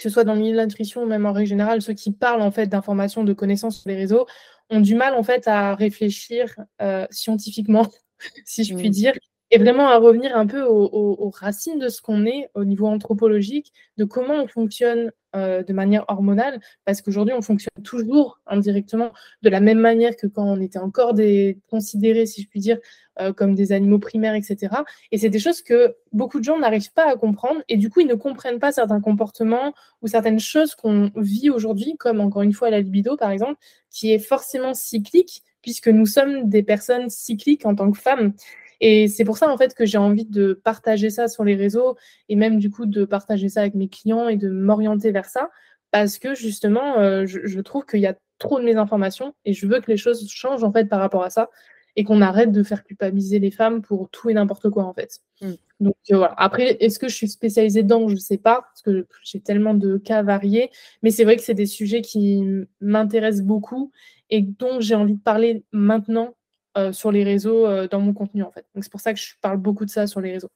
que 0.00 0.08
ce 0.08 0.14
soit 0.14 0.24
dans 0.24 0.32
le 0.32 0.40
milieu 0.40 0.52
de 0.52 0.56
la 0.56 1.02
ou 1.02 1.06
même 1.06 1.26
en 1.26 1.32
règle 1.34 1.50
générale, 1.50 1.82
ceux 1.82 1.92
qui 1.92 2.10
parlent 2.10 2.40
en 2.40 2.50
fait 2.50 2.66
d'informations, 2.66 3.22
de 3.22 3.34
connaissances 3.34 3.80
sur 3.80 3.90
les 3.90 3.96
réseaux, 3.96 4.26
ont 4.70 4.80
du 4.80 4.94
mal 4.94 5.12
en 5.12 5.22
fait 5.22 5.46
à 5.46 5.74
réfléchir 5.74 6.58
euh, 6.80 7.06
scientifiquement, 7.10 7.86
si 8.46 8.64
je 8.64 8.74
puis 8.74 8.88
dire, 8.88 9.12
et 9.50 9.58
vraiment 9.58 9.88
à 9.88 9.98
revenir 9.98 10.36
un 10.36 10.46
peu 10.46 10.62
aux, 10.62 11.30
racines 11.30 11.78
de 11.78 11.88
ce 11.88 12.00
qu'on 12.00 12.24
est 12.26 12.50
au 12.54 12.64
niveau 12.64 12.86
anthropologique, 12.86 13.72
de 13.96 14.04
comment 14.04 14.34
on 14.34 14.46
fonctionne 14.46 15.12
euh, 15.36 15.62
de 15.62 15.72
manière 15.72 16.04
hormonale, 16.08 16.60
parce 16.84 17.02
qu'aujourd'hui 17.02 17.34
on 17.34 17.42
fonctionne 17.42 17.82
toujours 17.84 18.40
indirectement 18.46 19.12
de 19.42 19.50
la 19.50 19.60
même 19.60 19.78
manière 19.78 20.16
que 20.16 20.26
quand 20.26 20.44
on 20.44 20.60
était 20.60 20.78
encore 20.78 21.14
des, 21.14 21.58
considérés, 21.68 22.26
si 22.26 22.42
je 22.42 22.48
puis 22.48 22.60
dire, 22.60 22.78
euh, 23.20 23.32
comme 23.32 23.54
des 23.54 23.72
animaux 23.72 23.98
primaires, 23.98 24.34
etc. 24.34 24.74
Et 25.12 25.18
c'est 25.18 25.30
des 25.30 25.38
choses 25.38 25.62
que 25.62 25.96
beaucoup 26.12 26.38
de 26.38 26.44
gens 26.44 26.58
n'arrivent 26.58 26.92
pas 26.92 27.10
à 27.10 27.16
comprendre, 27.16 27.60
et 27.68 27.76
du 27.76 27.90
coup 27.90 28.00
ils 28.00 28.08
ne 28.08 28.14
comprennent 28.14 28.58
pas 28.58 28.72
certains 28.72 29.00
comportements 29.00 29.72
ou 30.02 30.08
certaines 30.08 30.40
choses 30.40 30.74
qu'on 30.74 31.10
vit 31.16 31.50
aujourd'hui, 31.50 31.96
comme 31.98 32.20
encore 32.20 32.42
une 32.42 32.52
fois 32.52 32.70
la 32.70 32.80
libido 32.80 33.16
par 33.16 33.30
exemple, 33.30 33.56
qui 33.90 34.12
est 34.12 34.18
forcément 34.18 34.74
cyclique, 34.74 35.42
puisque 35.62 35.88
nous 35.88 36.06
sommes 36.06 36.48
des 36.48 36.62
personnes 36.62 37.10
cycliques 37.10 37.66
en 37.66 37.74
tant 37.74 37.90
que 37.90 37.98
femmes. 37.98 38.32
Et 38.80 39.08
c'est 39.08 39.24
pour 39.24 39.36
ça, 39.36 39.50
en 39.50 39.56
fait, 39.58 39.74
que 39.74 39.84
j'ai 39.84 39.98
envie 39.98 40.24
de 40.24 40.54
partager 40.54 41.10
ça 41.10 41.28
sur 41.28 41.44
les 41.44 41.54
réseaux 41.54 41.96
et 42.28 42.36
même, 42.36 42.58
du 42.58 42.70
coup, 42.70 42.86
de 42.86 43.04
partager 43.04 43.48
ça 43.48 43.60
avec 43.60 43.74
mes 43.74 43.88
clients 43.88 44.28
et 44.28 44.36
de 44.36 44.48
m'orienter 44.48 45.10
vers 45.10 45.26
ça 45.26 45.50
parce 45.90 46.18
que, 46.18 46.34
justement, 46.34 46.98
euh, 46.98 47.26
je, 47.26 47.60
trouve 47.60 47.84
qu'il 47.84 48.00
y 48.00 48.06
a 48.06 48.16
trop 48.38 48.58
de 48.58 48.64
mésinformations 48.64 49.34
et 49.44 49.52
je 49.52 49.66
veux 49.66 49.80
que 49.80 49.90
les 49.90 49.96
choses 49.96 50.26
changent, 50.30 50.64
en 50.64 50.72
fait, 50.72 50.86
par 50.86 51.00
rapport 51.00 51.24
à 51.24 51.30
ça 51.30 51.50
et 51.96 52.04
qu'on 52.04 52.22
arrête 52.22 52.52
de 52.52 52.62
faire 52.62 52.84
culpabiliser 52.84 53.40
les 53.40 53.50
femmes 53.50 53.82
pour 53.82 54.08
tout 54.10 54.30
et 54.30 54.34
n'importe 54.34 54.70
quoi, 54.70 54.84
en 54.84 54.94
fait. 54.94 55.18
Mm. 55.42 55.52
Donc, 55.80 55.96
euh, 56.12 56.16
voilà. 56.18 56.34
Après, 56.36 56.76
est-ce 56.80 56.98
que 56.98 57.08
je 57.08 57.14
suis 57.14 57.28
spécialisée 57.28 57.82
dedans 57.82 58.08
Je 58.08 58.14
ne 58.14 58.20
sais 58.20 58.38
pas 58.38 58.62
parce 58.62 58.82
que 58.82 59.06
j'ai 59.24 59.40
tellement 59.40 59.74
de 59.74 59.98
cas 59.98 60.22
variés. 60.22 60.70
Mais 61.02 61.10
c'est 61.10 61.24
vrai 61.24 61.36
que 61.36 61.42
c'est 61.42 61.54
des 61.54 61.66
sujets 61.66 62.02
qui 62.02 62.42
m'intéressent 62.80 63.44
beaucoup 63.44 63.90
et 64.30 64.42
dont 64.42 64.80
j'ai 64.80 64.94
envie 64.94 65.14
de 65.14 65.20
parler 65.20 65.64
maintenant 65.72 66.34
euh, 66.78 66.92
sur 66.92 67.10
les 67.10 67.24
réseaux 67.24 67.66
euh, 67.66 67.88
dans 67.88 68.00
mon 68.00 68.12
contenu 68.12 68.42
en 68.42 68.50
fait. 68.50 68.64
Donc 68.74 68.84
c'est 68.84 68.92
pour 68.92 69.00
ça 69.00 69.12
que 69.12 69.18
je 69.18 69.34
parle 69.40 69.58
beaucoup 69.58 69.84
de 69.84 69.90
ça 69.90 70.06
sur 70.06 70.20
les 70.20 70.32
réseaux. 70.32 70.50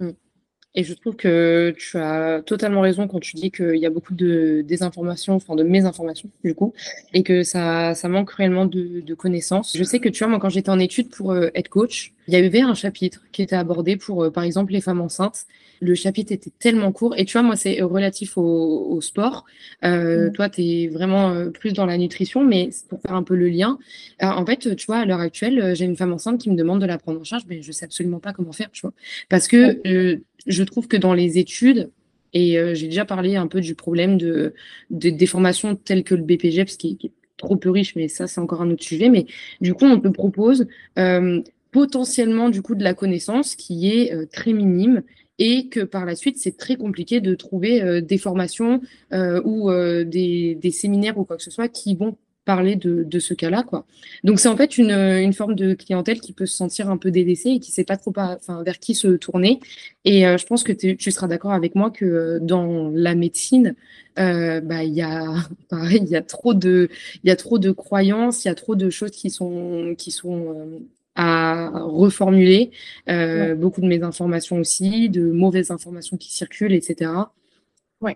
Mmh. 0.00 0.10
Et 0.74 0.84
je 0.84 0.94
trouve 0.94 1.16
que 1.16 1.74
tu 1.76 1.98
as 1.98 2.40
totalement 2.40 2.80
raison 2.80 3.06
quand 3.06 3.20
tu 3.20 3.36
dis 3.36 3.50
qu'il 3.50 3.76
y 3.76 3.84
a 3.84 3.90
beaucoup 3.90 4.14
de 4.14 4.62
désinformations, 4.66 5.34
enfin 5.34 5.54
de 5.54 5.62
mésinformations 5.62 6.30
du 6.42 6.54
coup, 6.54 6.72
et 7.12 7.22
que 7.22 7.42
ça, 7.42 7.94
ça 7.94 8.08
manque 8.08 8.30
réellement 8.30 8.64
de, 8.64 9.00
de 9.00 9.14
connaissances. 9.14 9.76
Je 9.76 9.84
sais 9.84 10.00
que 10.00 10.08
tu 10.08 10.20
vois, 10.20 10.28
moi 10.28 10.38
quand 10.38 10.48
j'étais 10.48 10.70
en 10.70 10.78
études 10.78 11.10
pour 11.10 11.32
euh, 11.32 11.50
être 11.54 11.68
coach, 11.68 12.14
il 12.28 12.32
y 12.32 12.36
avait 12.38 12.62
un 12.62 12.74
chapitre 12.74 13.22
qui 13.32 13.42
était 13.42 13.56
abordé 13.56 13.96
pour, 13.96 14.32
par 14.32 14.44
exemple, 14.44 14.72
les 14.72 14.80
femmes 14.80 15.02
enceintes 15.02 15.44
le 15.82 15.96
chapitre 15.96 16.32
était 16.32 16.52
tellement 16.58 16.92
court. 16.92 17.14
Et 17.18 17.24
tu 17.24 17.32
vois, 17.32 17.42
moi, 17.42 17.56
c'est 17.56 17.82
relatif 17.82 18.38
au, 18.38 19.00
sport. 19.00 19.44
Euh, 19.84 20.28
mm. 20.28 20.32
Toi, 20.32 20.48
tu 20.48 20.62
es 20.62 20.86
vraiment 20.86 21.30
euh, 21.30 21.50
plus 21.50 21.72
dans 21.72 21.86
la 21.86 21.98
nutrition, 21.98 22.44
mais 22.44 22.70
pour 22.88 23.00
faire 23.00 23.14
un 23.14 23.24
peu 23.24 23.34
le 23.34 23.48
lien, 23.48 23.78
euh, 24.22 24.26
en 24.26 24.46
fait, 24.46 24.76
tu 24.76 24.86
vois, 24.86 24.98
à 24.98 25.04
l'heure 25.04 25.20
actuelle, 25.20 25.74
j'ai 25.74 25.84
une 25.84 25.96
femme 25.96 26.12
enceinte 26.12 26.40
qui 26.40 26.50
me 26.50 26.56
demande 26.56 26.80
de 26.80 26.86
la 26.86 26.98
prendre 26.98 27.20
en 27.20 27.24
charge, 27.24 27.42
mais 27.48 27.62
je 27.62 27.72
sais 27.72 27.84
absolument 27.84 28.20
pas 28.20 28.32
comment 28.32 28.52
faire, 28.52 28.70
tu 28.70 28.82
vois. 28.82 28.92
Parce 29.28 29.48
que 29.48 29.80
je 30.46 30.62
trouve 30.62 30.86
que 30.86 30.96
dans 30.96 31.14
les 31.14 31.38
études, 31.38 31.90
et 32.32 32.56
j'ai 32.74 32.86
déjà 32.86 33.04
parlé 33.04 33.36
un 33.36 33.48
peu 33.48 33.60
du 33.60 33.74
problème 33.74 34.16
de, 34.16 34.54
des 34.90 35.26
formations 35.26 35.74
telles 35.74 36.04
que 36.04 36.14
le 36.14 36.22
BPG, 36.22 36.64
parce 36.64 36.76
qu'il 36.76 36.96
est 37.02 37.10
trop 37.36 37.56
peu 37.56 37.70
riche, 37.70 37.96
mais 37.96 38.06
ça, 38.06 38.28
c'est 38.28 38.40
encore 38.40 38.62
un 38.62 38.70
autre 38.70 38.84
sujet. 38.84 39.08
Mais 39.08 39.26
du 39.60 39.74
coup, 39.74 39.84
on 39.84 39.98
te 39.98 40.08
propose 40.08 40.66
potentiellement 41.72 42.50
du 42.50 42.62
coup 42.62 42.74
de 42.74 42.84
la 42.84 42.94
connaissance 42.94 43.56
qui 43.56 43.88
est 43.88 44.30
très 44.30 44.52
minime 44.52 45.02
et 45.44 45.66
que 45.66 45.80
par 45.80 46.04
la 46.04 46.14
suite, 46.14 46.38
c'est 46.38 46.56
très 46.56 46.76
compliqué 46.76 47.20
de 47.20 47.34
trouver 47.34 47.82
euh, 47.82 48.00
des 48.00 48.16
formations 48.16 48.80
euh, 49.12 49.42
ou 49.44 49.72
euh, 49.72 50.04
des, 50.04 50.56
séminaires 50.70 51.18
ou 51.18 51.24
quoi 51.24 51.36
que 51.36 51.42
ce 51.42 51.50
soit 51.50 51.66
qui 51.66 51.96
vont 51.96 52.16
parler 52.44 52.76
de, 52.76 53.18
ce 53.18 53.34
cas-là. 53.34 53.64
Donc 54.22 54.38
c'est 54.38 54.48
en 54.48 54.56
fait 54.56 54.78
une, 54.78 55.32
forme 55.32 55.56
de 55.56 55.74
clientèle 55.74 56.20
qui 56.20 56.32
peut 56.32 56.46
se 56.46 56.56
sentir 56.56 56.90
un 56.90 56.96
peu 56.96 57.10
délaissée 57.10 57.50
et 57.50 57.58
qui 57.58 57.72
ne 57.72 57.74
sait 57.74 57.84
pas 57.84 57.96
trop 57.96 58.12
vers 58.12 58.78
qui 58.78 58.94
se 58.94 59.08
tourner. 59.08 59.58
Et 60.04 60.22
je 60.22 60.46
pense 60.46 60.64
que 60.64 60.72
tu 60.72 61.10
seras 61.12 61.28
d'accord 61.28 61.52
avec 61.52 61.76
moi 61.76 61.92
que 61.92 62.40
dans 62.42 62.90
la 62.90 63.14
médecine, 63.14 63.76
il 64.16 64.92
y 64.92 65.02
a 65.02 66.22
trop 66.22 66.54
de, 66.54 66.88
croyances, 67.70 68.44
il 68.44 68.48
y 68.48 68.50
a 68.50 68.56
trop 68.56 68.74
de 68.74 68.90
choses 68.90 69.12
qui 69.12 69.30
sont 69.30 69.94
à 71.14 71.70
reformuler, 71.74 72.70
euh, 73.08 73.54
beaucoup 73.54 73.80
de 73.80 73.86
mésinformations 73.86 74.58
aussi, 74.58 75.08
de 75.10 75.30
mauvaises 75.30 75.70
informations 75.70 76.16
qui 76.16 76.32
circulent, 76.32 76.72
etc. 76.72 77.10
Oui, 78.00 78.12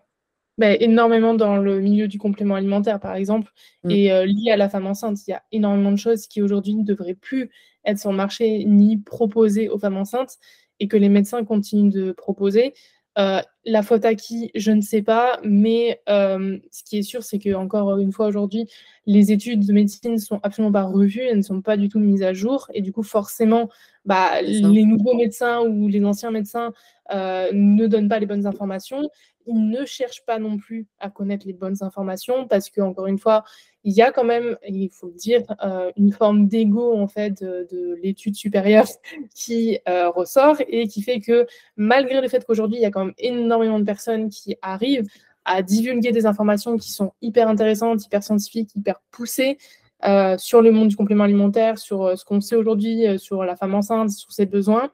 bah, 0.59 0.75
énormément 0.75 1.35
dans 1.35 1.59
le 1.59 1.81
milieu 1.81 2.09
du 2.09 2.19
complément 2.19 2.55
alimentaire, 2.55 2.99
par 2.99 3.15
exemple, 3.15 3.53
mm. 3.85 3.91
et 3.91 4.13
euh, 4.13 4.25
lié 4.25 4.51
à 4.51 4.57
la 4.57 4.69
femme 4.69 4.87
enceinte. 4.87 5.19
Il 5.27 5.33
y 5.33 5.35
a 5.35 5.43
énormément 5.53 5.93
de 5.93 5.99
choses 5.99 6.27
qui 6.27 6.41
aujourd'hui 6.41 6.75
ne 6.75 6.85
devraient 6.85 7.15
plus 7.15 7.51
être 7.85 7.99
sur 7.99 8.11
le 8.11 8.17
marché 8.17 8.65
ni 8.65 8.97
proposées 8.97 9.69
aux 9.69 9.79
femmes 9.79 9.97
enceintes 9.97 10.39
et 10.81 10.89
que 10.89 10.97
les 10.97 11.09
médecins 11.09 11.45
continuent 11.45 11.93
de 11.93 12.13
proposer. 12.13 12.75
Euh, 13.19 13.41
la 13.67 13.83
faute 13.83 14.05
à 14.05 14.15
qui, 14.15 14.53
je 14.55 14.71
ne 14.71 14.81
sais 14.81 15.03
pas, 15.03 15.41
mais 15.43 16.01
euh, 16.09 16.57
ce 16.71 16.85
qui 16.85 16.99
est 16.99 17.03
sûr, 17.03 17.25
c'est 17.25 17.41
que 17.41 17.53
encore 17.53 17.99
une 17.99 18.13
fois 18.13 18.29
aujourd'hui, 18.29 18.69
les 19.07 19.33
études 19.33 19.67
de 19.67 19.73
médecine 19.73 20.13
ne 20.13 20.19
sont 20.19 20.39
absolument 20.45 20.73
pas 20.73 20.85
revues, 20.85 21.23
elles 21.23 21.39
ne 21.39 21.43
sont 21.43 21.61
pas 21.63 21.77
du 21.77 21.89
tout 21.89 21.99
mises 21.99 22.23
à 22.23 22.33
jour, 22.33 22.71
et 22.73 22.81
du 22.81 22.93
coup, 22.93 23.03
forcément, 23.03 23.69
bah, 24.05 24.41
les 24.41 24.85
nouveaux 24.85 25.15
médecins 25.15 25.63
ou 25.63 25.89
les 25.89 26.05
anciens 26.05 26.31
médecins 26.31 26.73
euh, 27.13 27.51
ne 27.53 27.89
donnent 27.89 28.09
pas 28.09 28.21
les 28.21 28.27
bonnes 28.27 28.47
informations. 28.47 29.11
Ils 29.49 29.69
ne 29.69 29.85
cherchent 29.85 30.25
pas 30.25 30.39
non 30.39 30.57
plus 30.57 30.87
à 30.99 31.11
connaître 31.11 31.47
les 31.47 31.53
bonnes 31.53 31.83
informations 31.83 32.47
parce 32.47 32.71
que, 32.71 32.81
encore 32.81 33.07
une 33.07 33.19
fois, 33.19 33.45
il 33.87 33.93
y 33.93 34.03
a 34.03 34.11
quand 34.11 34.25
même, 34.25 34.57
il 34.69 34.91
faut 34.91 35.07
le 35.07 35.15
dire, 35.15 35.43
euh, 35.65 35.93
une 35.97 36.13
forme 36.13 36.49
d'ego 36.49 36.97
en 36.97 37.07
fait 37.07 37.41
de, 37.41 37.97
l'étude 38.03 38.35
supérieure 38.35 38.89
qui 39.35 39.79
euh, 39.89 40.11
ressort 40.11 40.57
et 40.69 40.89
qui 40.89 41.03
fait 41.03 41.21
que 41.21 41.47
malgré 41.77 42.21
le 42.21 42.29
fait 42.29 42.45
qu'aujourd'hui 42.45 42.79
il 42.79 42.83
y 42.83 42.85
a 42.85 42.91
quand 42.91 43.05
même 43.05 43.15
énormément 43.19 43.56
de 43.59 43.85
personnes 43.85 44.29
qui 44.29 44.57
arrivent 44.63 45.07
à 45.45 45.63
divulguer 45.63 46.13
des 46.13 46.27
informations 46.27 46.77
qui 46.77 46.91
sont 46.93 47.13
hyper 47.23 47.49
intéressantes, 47.49 48.05
hyper 48.05 48.23
scientifiques, 48.23 48.75
hyper 48.75 49.01
poussées 49.11 49.59
euh, 50.05 50.37
sur 50.39 50.61
le 50.61 50.73
monde 50.73 50.89
du 50.89 50.97
complément 50.97 51.25
alimentaire, 51.25 51.79
sur 51.79 52.19
ce 52.19 52.25
qu'on 52.25 52.41
sait 52.41 52.57
aujourd'hui 52.57 53.19
sur 53.19 53.45
la 53.45 53.57
femme 53.57 53.75
enceinte, 53.75 54.11
sur 54.11 54.33
ses 54.33 54.45
besoins, 54.45 54.91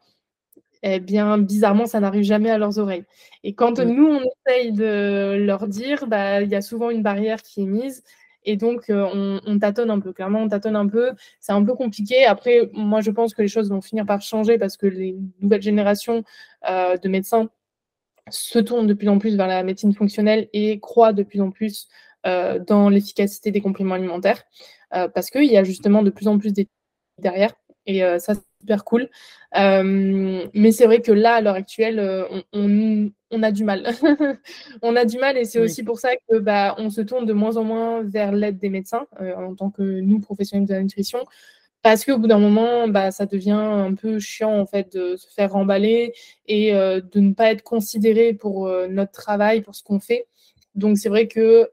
eh 0.83 1.01
bien, 1.01 1.38
bizarrement, 1.38 1.87
ça 1.87 2.01
n'arrive 2.01 2.25
jamais 2.25 2.51
à 2.51 2.59
leurs 2.59 2.79
oreilles. 2.79 3.05
Et 3.44 3.55
quand 3.55 3.79
nous, 3.79 4.07
on 4.07 4.20
essaye 4.20 4.72
de 4.72 5.37
leur 5.38 5.68
dire, 5.68 6.07
bah, 6.07 6.42
il 6.42 6.51
y 6.51 6.57
a 6.57 6.62
souvent 6.62 6.90
une 6.90 7.03
barrière 7.03 7.40
qui 7.42 7.62
est 7.62 7.66
mise 7.66 8.03
Et 8.44 8.57
donc, 8.57 8.87
on, 8.88 9.40
on, 9.46 9.59
tâtonne 9.61 9.90
un 9.90 10.01
peu. 10.01 10.12
Clairement, 10.12 10.40
on 10.40 10.48
tâtonne 10.48 10.75
un 10.75 10.88
peu. 10.88 11.12
C'est 11.40 11.53
un 11.53 11.64
peu 11.64 11.75
compliqué. 11.75 12.25
Après, 12.25 12.68
moi, 12.72 13.01
je 13.01 13.12
pense 13.12 13.33
que 13.33 13.42
les 13.42 13.48
choses 13.48 13.70
vont 13.70 13.81
finir 13.81 14.05
par 14.07 14.22
changer 14.22 14.59
parce 14.59 14.77
que 14.77 14.87
les 14.87 15.16
nouvelles 15.40 15.62
générations 15.62 16.25
de 16.68 17.09
médecins 17.09 17.48
se 18.30 18.58
tournent 18.58 18.87
de 18.87 18.94
plus 18.94 19.08
en 19.08 19.18
plus 19.18 19.37
vers 19.37 19.46
la 19.46 19.62
médecine 19.62 19.94
fonctionnelle 19.94 20.48
et 20.52 20.80
croient 20.80 21.12
de 21.12 21.22
plus 21.22 21.40
en 21.40 21.50
plus 21.50 21.88
dans 22.24 22.88
l'efficacité 22.88 23.50
des 23.50 23.61
compléments 23.61 23.94
alimentaires. 23.94 24.44
parce 24.90 25.30
qu'il 25.30 25.50
y 25.50 25.56
a 25.56 25.64
justement 25.64 26.02
de 26.02 26.11
plus 26.11 26.28
en 26.28 26.38
plus 26.38 26.52
d'études 26.52 26.70
derrière. 27.18 27.54
Et 27.87 28.04
euh, 28.04 28.18
ça, 28.18 28.35
c'est 28.35 28.42
super 28.61 28.85
cool. 28.85 29.08
Euh, 29.56 30.46
mais 30.54 30.72
c'est 30.72 30.87
vrai 30.87 31.00
que 31.00 31.12
là, 31.12 31.35
à 31.35 31.40
l'heure 31.40 31.54
actuelle, 31.54 31.98
euh, 31.98 32.24
on, 32.52 33.42
a 33.42 33.50
du 33.50 33.64
mal. 33.64 33.90
on 34.82 34.94
a 34.96 35.04
du 35.04 35.18
mal 35.18 35.37
et 35.37 35.44
c'est 35.44 35.58
aussi 35.58 35.82
pour 35.82 35.98
ça 35.98 36.11
que 36.28 36.38
bah, 36.38 36.74
on 36.78 36.90
se 36.90 37.00
tourne 37.00 37.26
de 37.26 37.32
moins 37.32 37.56
en 37.56 37.64
moins 37.64 38.02
vers 38.02 38.32
l'aide 38.32 38.58
des 38.58 38.68
médecins 38.68 39.06
en 39.18 39.54
tant 39.54 39.70
que 39.70 39.82
nous, 39.82 40.20
professionnels 40.20 40.68
de 40.68 40.74
la 40.74 40.82
nutrition. 40.82 41.24
Parce 41.82 42.04
qu'au 42.04 42.18
bout 42.18 42.28
d'un 42.28 42.38
moment, 42.38 42.86
bah, 42.88 43.10
ça 43.10 43.26
devient 43.26 43.50
un 43.52 43.94
peu 43.94 44.18
chiant 44.20 44.58
en 44.58 44.66
fait 44.66 44.92
de 44.96 45.16
se 45.16 45.26
faire 45.32 45.52
remballer 45.52 46.14
et 46.46 46.72
de 46.72 47.20
ne 47.20 47.32
pas 47.34 47.50
être 47.50 47.62
considéré 47.62 48.34
pour 48.34 48.68
notre 48.88 49.10
travail, 49.12 49.62
pour 49.62 49.74
ce 49.74 49.82
qu'on 49.82 49.98
fait. 49.98 50.26
Donc 50.76 50.96
c'est 50.96 51.08
vrai 51.08 51.26
que 51.26 51.68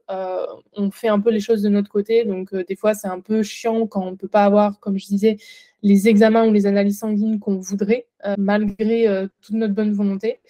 on 0.72 0.90
fait 0.90 1.08
un 1.08 1.20
peu 1.20 1.30
les 1.30 1.38
choses 1.38 1.62
de 1.62 1.68
notre 1.68 1.88
côté. 1.90 2.24
Donc 2.24 2.52
des 2.54 2.74
fois 2.74 2.94
c'est 2.94 3.06
un 3.06 3.20
peu 3.20 3.44
chiant 3.44 3.86
quand 3.86 4.04
on 4.04 4.10
ne 4.10 4.16
peut 4.16 4.26
pas 4.26 4.44
avoir, 4.44 4.80
comme 4.80 4.98
je 4.98 5.06
disais, 5.06 5.36
les 5.82 6.08
examens 6.08 6.46
ou 6.46 6.52
les 6.52 6.66
analyses 6.66 6.98
sanguines 6.98 7.38
qu'on 7.38 7.58
voudrait, 7.58 8.06
euh, 8.26 8.34
malgré 8.38 9.08
euh, 9.08 9.26
toute 9.40 9.56
notre 9.56 9.74
bonne 9.74 9.92
volonté. 9.92 10.40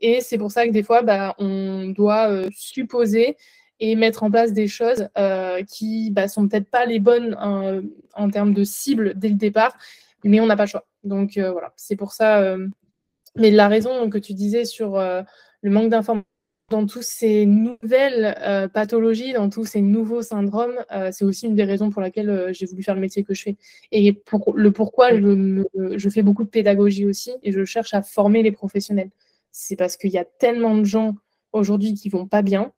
Et 0.00 0.20
c'est 0.20 0.38
pour 0.38 0.50
ça 0.50 0.66
que 0.66 0.72
des 0.72 0.82
fois, 0.82 1.02
bah, 1.02 1.34
on 1.38 1.88
doit 1.88 2.30
euh, 2.30 2.48
supposer 2.54 3.36
et 3.80 3.96
mettre 3.96 4.22
en 4.22 4.30
place 4.30 4.52
des 4.52 4.68
choses 4.68 5.08
qui 5.66 6.10
bah, 6.10 6.28
sont 6.28 6.46
peut-être 6.46 6.68
pas 6.70 6.86
les 6.86 7.00
bonnes 7.00 7.34
en 8.14 8.30
termes 8.30 8.54
de 8.54 8.62
cible 8.64 9.14
dès 9.16 9.28
le 9.28 9.34
départ, 9.34 9.76
mais 10.22 10.40
on 10.40 10.46
n'a 10.46 10.56
pas 10.56 10.64
le 10.64 10.70
choix. 10.70 10.86
Donc 11.02 11.38
voilà, 11.38 11.72
c'est 11.76 11.96
pour 11.96 12.12
ça. 12.12 12.56
mais 13.36 13.50
la 13.50 13.68
raison 13.68 14.08
que 14.10 14.18
tu 14.18 14.34
disais 14.34 14.64
sur 14.64 14.98
le 14.98 15.70
manque 15.70 15.90
d'informations 15.90 16.24
dans 16.70 16.86
toutes 16.86 17.02
ces 17.02 17.44
nouvelles 17.46 18.34
euh, 18.40 18.68
pathologies, 18.68 19.32
dans 19.32 19.50
tous 19.50 19.64
ces 19.64 19.82
nouveaux 19.82 20.22
syndromes, 20.22 20.76
euh, 20.92 21.10
c'est 21.12 21.24
aussi 21.24 21.46
une 21.46 21.56
des 21.56 21.64
raisons 21.64 21.90
pour 21.90 22.00
laquelle 22.00 22.30
euh, 22.30 22.52
j'ai 22.52 22.64
voulu 22.64 22.82
faire 22.82 22.94
le 22.94 23.00
métier 23.00 23.24
que 23.24 23.34
je 23.34 23.42
fais. 23.42 23.56
Et 23.92 24.12
pour, 24.12 24.56
le 24.56 24.70
pourquoi 24.70 25.14
je, 25.14 25.64
je, 25.96 26.08
fais 26.08 26.22
beaucoup 26.22 26.44
de 26.44 26.48
pédagogie 26.48 27.04
aussi 27.04 27.32
et 27.42 27.52
je 27.52 27.64
cherche 27.64 27.92
à 27.92 28.02
former 28.02 28.42
les 28.42 28.52
professionnels. 28.52 29.10
C'est 29.50 29.76
parce 29.76 29.96
qu'il 29.96 30.10
y 30.10 30.18
a 30.18 30.24
tellement 30.24 30.76
de 30.76 30.84
gens 30.84 31.16
aujourd'hui 31.52 31.94
qui 31.94 32.08
vont 32.08 32.26
pas 32.26 32.42
bien 32.42 32.72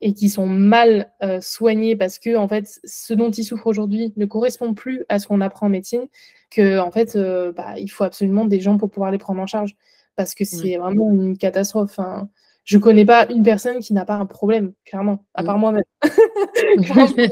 et 0.00 0.12
qui 0.12 0.28
sont 0.28 0.46
mal 0.46 1.12
soignés 1.40 1.96
parce 1.96 2.18
que 2.18 2.36
en 2.36 2.46
fait, 2.46 2.80
ce 2.84 3.14
dont 3.14 3.30
ils 3.30 3.44
souffrent 3.44 3.66
aujourd'hui 3.66 4.12
ne 4.16 4.26
correspond 4.26 4.74
plus 4.74 5.04
à 5.08 5.18
ce 5.18 5.26
qu'on 5.26 5.40
apprend 5.40 5.66
en 5.66 5.70
médecine, 5.70 6.06
que 6.50 6.78
en 6.78 6.90
fait, 6.90 7.16
bah, 7.56 7.78
il 7.78 7.88
faut 7.88 8.04
absolument 8.04 8.44
des 8.44 8.60
gens 8.60 8.76
pour 8.76 8.90
pouvoir 8.90 9.10
les 9.10 9.18
prendre 9.18 9.40
en 9.40 9.46
charge 9.46 9.76
parce 10.16 10.34
que 10.34 10.44
c'est 10.44 10.76
vraiment 10.76 11.10
une 11.10 11.38
catastrophe. 11.38 11.98
Hein 11.98 12.28
je 12.64 12.78
connais 12.78 13.04
pas 13.04 13.30
une 13.30 13.42
personne 13.42 13.78
qui 13.78 13.92
n'a 13.92 14.04
pas 14.04 14.14
un 14.14 14.26
problème, 14.26 14.72
clairement, 14.84 15.24
à 15.34 15.44
part 15.44 15.58
mm. 15.58 15.60
moi-même. 15.60 15.84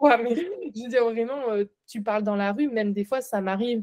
ouais, 0.00 0.22
mais 0.22 0.34
je 0.34 0.82
veux 0.82 0.88
dire, 0.88 1.04
vraiment, 1.04 1.50
euh, 1.50 1.64
tu 1.86 2.02
parles 2.02 2.22
dans 2.22 2.36
la 2.36 2.52
rue, 2.52 2.68
même 2.68 2.92
des 2.92 3.04
fois, 3.04 3.20
ça 3.20 3.40
m'arrive 3.40 3.82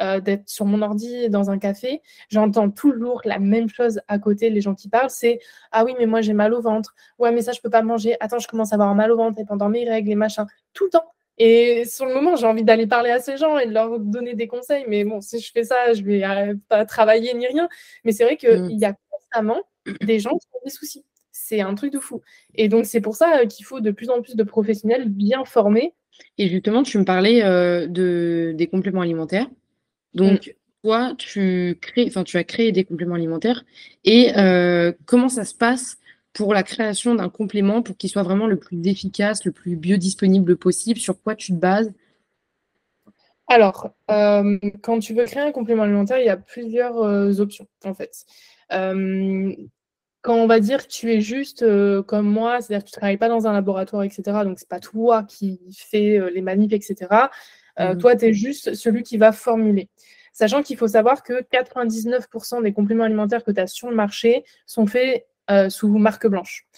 euh, 0.00 0.20
d'être 0.20 0.48
sur 0.48 0.64
mon 0.64 0.82
ordi 0.82 1.28
dans 1.28 1.50
un 1.50 1.58
café, 1.58 2.02
j'entends 2.28 2.70
toujours 2.70 3.20
la 3.24 3.38
même 3.38 3.68
chose 3.68 4.00
à 4.08 4.18
côté, 4.18 4.50
les 4.50 4.60
gens 4.60 4.74
qui 4.74 4.88
parlent, 4.88 5.10
c'est 5.10 5.40
Ah 5.72 5.84
oui, 5.84 5.94
mais 5.98 6.06
moi 6.06 6.20
j'ai 6.20 6.32
mal 6.32 6.54
au 6.54 6.60
ventre. 6.60 6.94
Ouais, 7.18 7.32
mais 7.32 7.42
ça, 7.42 7.52
je 7.52 7.60
peux 7.60 7.70
pas 7.70 7.82
manger. 7.82 8.16
Attends, 8.20 8.38
je 8.38 8.48
commence 8.48 8.72
à 8.72 8.76
avoir 8.76 8.94
mal 8.94 9.10
au 9.12 9.16
ventre 9.16 9.38
et 9.40 9.44
pendant 9.44 9.68
mes 9.68 9.88
règles 9.88 10.10
et 10.10 10.14
machin, 10.14 10.46
tout 10.72 10.84
le 10.84 10.90
temps. 10.90 11.04
Et 11.42 11.86
sur 11.86 12.04
le 12.04 12.12
moment, 12.12 12.36
j'ai 12.36 12.44
envie 12.44 12.64
d'aller 12.64 12.86
parler 12.86 13.08
à 13.08 13.18
ces 13.18 13.38
gens 13.38 13.58
et 13.58 13.66
de 13.66 13.72
leur 13.72 13.98
donner 13.98 14.34
des 14.34 14.46
conseils. 14.46 14.84
Mais 14.88 15.04
bon, 15.04 15.22
si 15.22 15.40
je 15.40 15.50
fais 15.50 15.64
ça, 15.64 15.94
je 15.94 16.02
vais 16.02 16.22
euh, 16.22 16.54
pas 16.68 16.84
travailler 16.84 17.32
ni 17.32 17.46
rien. 17.46 17.66
Mais 18.04 18.12
c'est 18.12 18.24
vrai 18.24 18.36
qu'il 18.36 18.62
mm. 18.62 18.78
y 18.78 18.84
a 18.84 18.94
constamment 19.08 19.62
des 20.02 20.18
gens 20.18 20.36
qui 20.36 20.46
ont 20.52 20.60
des 20.62 20.70
soucis. 20.70 21.02
C'est 21.32 21.62
un 21.62 21.74
truc 21.74 21.94
de 21.94 21.98
fou. 21.98 22.20
Et 22.54 22.68
donc, 22.68 22.84
c'est 22.84 23.00
pour 23.00 23.16
ça 23.16 23.38
euh, 23.38 23.46
qu'il 23.46 23.64
faut 23.64 23.80
de 23.80 23.90
plus 23.90 24.10
en 24.10 24.20
plus 24.20 24.36
de 24.36 24.42
professionnels 24.42 25.08
bien 25.08 25.46
formés. 25.46 25.94
Et 26.36 26.48
justement, 26.48 26.82
tu 26.82 26.98
me 26.98 27.06
parlais 27.06 27.42
euh, 27.42 27.86
de, 27.86 28.52
des 28.54 28.66
compléments 28.66 29.00
alimentaires. 29.00 29.48
Donc, 30.14 30.46
mm. 30.46 30.50
toi, 30.82 31.14
tu, 31.16 31.78
crées, 31.80 32.06
enfin, 32.08 32.24
tu 32.24 32.36
as 32.36 32.44
créé 32.44 32.72
des 32.72 32.84
compléments 32.84 33.14
alimentaires. 33.14 33.64
Et 34.04 34.36
euh, 34.36 34.92
comment 35.06 35.28
ça 35.28 35.44
se 35.44 35.54
passe 35.54 35.98
pour 36.32 36.54
la 36.54 36.62
création 36.62 37.14
d'un 37.14 37.28
complément 37.28 37.82
pour 37.82 37.96
qu'il 37.96 38.10
soit 38.10 38.22
vraiment 38.22 38.46
le 38.46 38.58
plus 38.58 38.86
efficace, 38.86 39.44
le 39.44 39.52
plus 39.52 39.76
biodisponible 39.76 40.56
possible? 40.56 40.98
Sur 40.98 41.20
quoi 41.22 41.34
tu 41.34 41.52
te 41.52 41.58
bases? 41.58 41.92
Alors, 43.48 43.90
quand 44.06 45.00
tu 45.00 45.12
veux 45.12 45.24
créer 45.24 45.42
un 45.42 45.50
complément 45.50 45.82
alimentaire, 45.82 46.20
il 46.20 46.26
y 46.26 46.30
a 46.30 46.36
plusieurs 46.36 47.40
options 47.40 47.66
en 47.84 47.94
fait 47.94 48.24
quand 50.22 50.34
on 50.34 50.46
va 50.46 50.60
dire 50.60 50.86
que 50.86 50.92
tu 50.92 51.12
es 51.12 51.20
juste 51.20 51.62
euh, 51.62 52.02
comme 52.02 52.28
moi, 52.28 52.60
c'est-à-dire 52.60 52.84
que 52.84 52.90
tu 52.90 52.96
ne 52.96 53.00
travailles 53.00 53.16
pas 53.16 53.28
dans 53.28 53.46
un 53.46 53.52
laboratoire, 53.52 54.02
etc., 54.02 54.22
donc 54.44 54.58
ce 54.58 54.64
n'est 54.64 54.68
pas 54.68 54.80
toi 54.80 55.24
qui 55.24 55.60
fais 55.72 56.18
euh, 56.18 56.30
les 56.30 56.42
manifs, 56.42 56.72
etc., 56.72 57.30
euh, 57.78 57.94
mmh 57.94 57.98
toi, 57.98 58.16
tu 58.16 58.26
es 58.26 58.32
juste 58.32 58.74
celui 58.74 59.02
qui 59.02 59.16
va 59.16 59.32
formuler. 59.32 59.88
Sachant 60.32 60.62
qu'il 60.62 60.76
faut 60.76 60.88
savoir 60.88 61.22
que 61.22 61.42
99% 61.42 62.62
des 62.62 62.72
compléments 62.72 63.04
alimentaires 63.04 63.44
que 63.44 63.50
tu 63.50 63.60
as 63.60 63.66
sur 63.66 63.90
le 63.90 63.96
marché 63.96 64.44
sont 64.66 64.86
faits 64.86 65.26
sous 65.68 65.98
marque 65.98 66.28
blanche. 66.28 66.68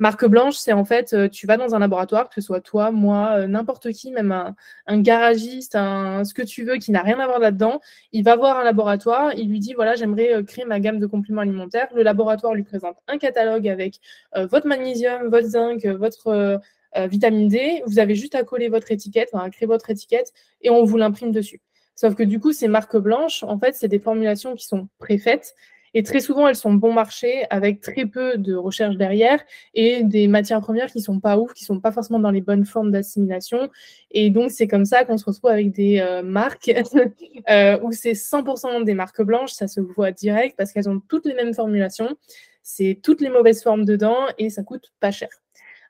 Marque 0.00 0.24
blanche, 0.24 0.54
c'est 0.54 0.72
en 0.72 0.86
fait, 0.86 1.12
euh, 1.12 1.28
tu 1.28 1.46
vas 1.46 1.58
dans 1.58 1.74
un 1.74 1.78
laboratoire, 1.78 2.30
que 2.30 2.34
ce 2.36 2.40
soit 2.40 2.62
toi, 2.62 2.90
moi, 2.90 3.32
euh, 3.32 3.46
n'importe 3.46 3.92
qui, 3.92 4.10
même 4.12 4.32
un, 4.32 5.00
garagiste, 5.02 5.76
un, 5.76 6.24
ce 6.24 6.32
que 6.32 6.40
tu 6.40 6.64
veux, 6.64 6.76
qui 6.76 6.90
n'a 6.90 7.02
rien 7.02 7.20
à 7.20 7.26
voir 7.26 7.38
là-dedans. 7.38 7.82
Il 8.12 8.24
va 8.24 8.34
voir 8.34 8.58
un 8.58 8.64
laboratoire, 8.64 9.34
il 9.36 9.50
lui 9.50 9.58
dit, 9.60 9.74
voilà, 9.74 9.96
j'aimerais 9.96 10.32
euh, 10.36 10.42
créer 10.42 10.64
ma 10.64 10.80
gamme 10.80 11.00
de 11.00 11.06
compléments 11.06 11.42
alimentaires. 11.42 11.88
Le 11.94 12.02
laboratoire 12.02 12.54
lui 12.54 12.62
présente 12.62 12.96
un 13.08 13.18
catalogue 13.18 13.68
avec 13.68 13.96
votre 14.34 14.66
magnésium, 14.66 15.28
votre 15.28 15.48
zinc, 15.48 15.84
votre 15.84 16.60
vitamine 16.96 17.48
D. 17.48 17.82
Vous 17.86 17.98
avez 17.98 18.14
juste 18.14 18.34
à 18.34 18.42
coller 18.42 18.68
votre 18.68 18.90
étiquette, 18.90 19.28
à 19.32 19.48
créer 19.50 19.66
votre 19.66 19.90
étiquette, 19.90 20.32
et 20.62 20.70
on 20.70 20.84
vous 20.84 20.96
l'imprime 20.96 21.30
dessus. 21.30 21.60
Sauf 21.94 22.14
que 22.14 22.22
du 22.22 22.40
coup, 22.40 22.52
ces 22.52 22.68
marques 22.68 22.96
blanches, 22.96 23.42
en 23.44 23.58
fait, 23.58 23.74
c'est 23.74 23.88
des 23.88 23.98
formulations 23.98 24.54
qui 24.54 24.66
sont 24.66 24.88
préfaites 24.98 25.54
et 25.94 26.02
très 26.02 26.20
souvent, 26.20 26.46
elles 26.46 26.56
sont 26.56 26.72
bon 26.72 26.92
marché 26.92 27.44
avec 27.50 27.80
très 27.80 28.06
peu 28.06 28.36
de 28.38 28.54
recherche 28.54 28.96
derrière 28.96 29.40
et 29.74 30.04
des 30.04 30.28
matières 30.28 30.60
premières 30.60 30.90
qui 30.90 31.00
sont 31.00 31.18
pas 31.18 31.36
ouf, 31.36 31.52
qui 31.52 31.64
sont 31.64 31.80
pas 31.80 31.90
forcément 31.90 32.20
dans 32.20 32.30
les 32.30 32.40
bonnes 32.40 32.64
formes 32.64 32.92
d'assimilation. 32.92 33.70
Et 34.12 34.30
donc, 34.30 34.50
c'est 34.52 34.68
comme 34.68 34.84
ça 34.84 35.04
qu'on 35.04 35.18
se 35.18 35.24
retrouve 35.24 35.50
avec 35.50 35.72
des 35.72 35.98
euh, 36.00 36.22
marques 36.22 36.70
euh, 37.50 37.78
où 37.82 37.92
c'est 37.92 38.12
100% 38.12 38.84
des 38.84 38.94
marques 38.94 39.22
blanches. 39.22 39.52
Ça 39.52 39.66
se 39.66 39.80
voit 39.80 40.12
direct 40.12 40.54
parce 40.56 40.72
qu'elles 40.72 40.88
ont 40.88 41.00
toutes 41.08 41.26
les 41.26 41.34
mêmes 41.34 41.54
formulations. 41.54 42.16
C'est 42.62 43.00
toutes 43.02 43.20
les 43.20 43.30
mauvaises 43.30 43.62
formes 43.62 43.84
dedans 43.84 44.26
et 44.38 44.48
ça 44.48 44.62
coûte 44.62 44.92
pas 45.00 45.10
cher. 45.10 45.28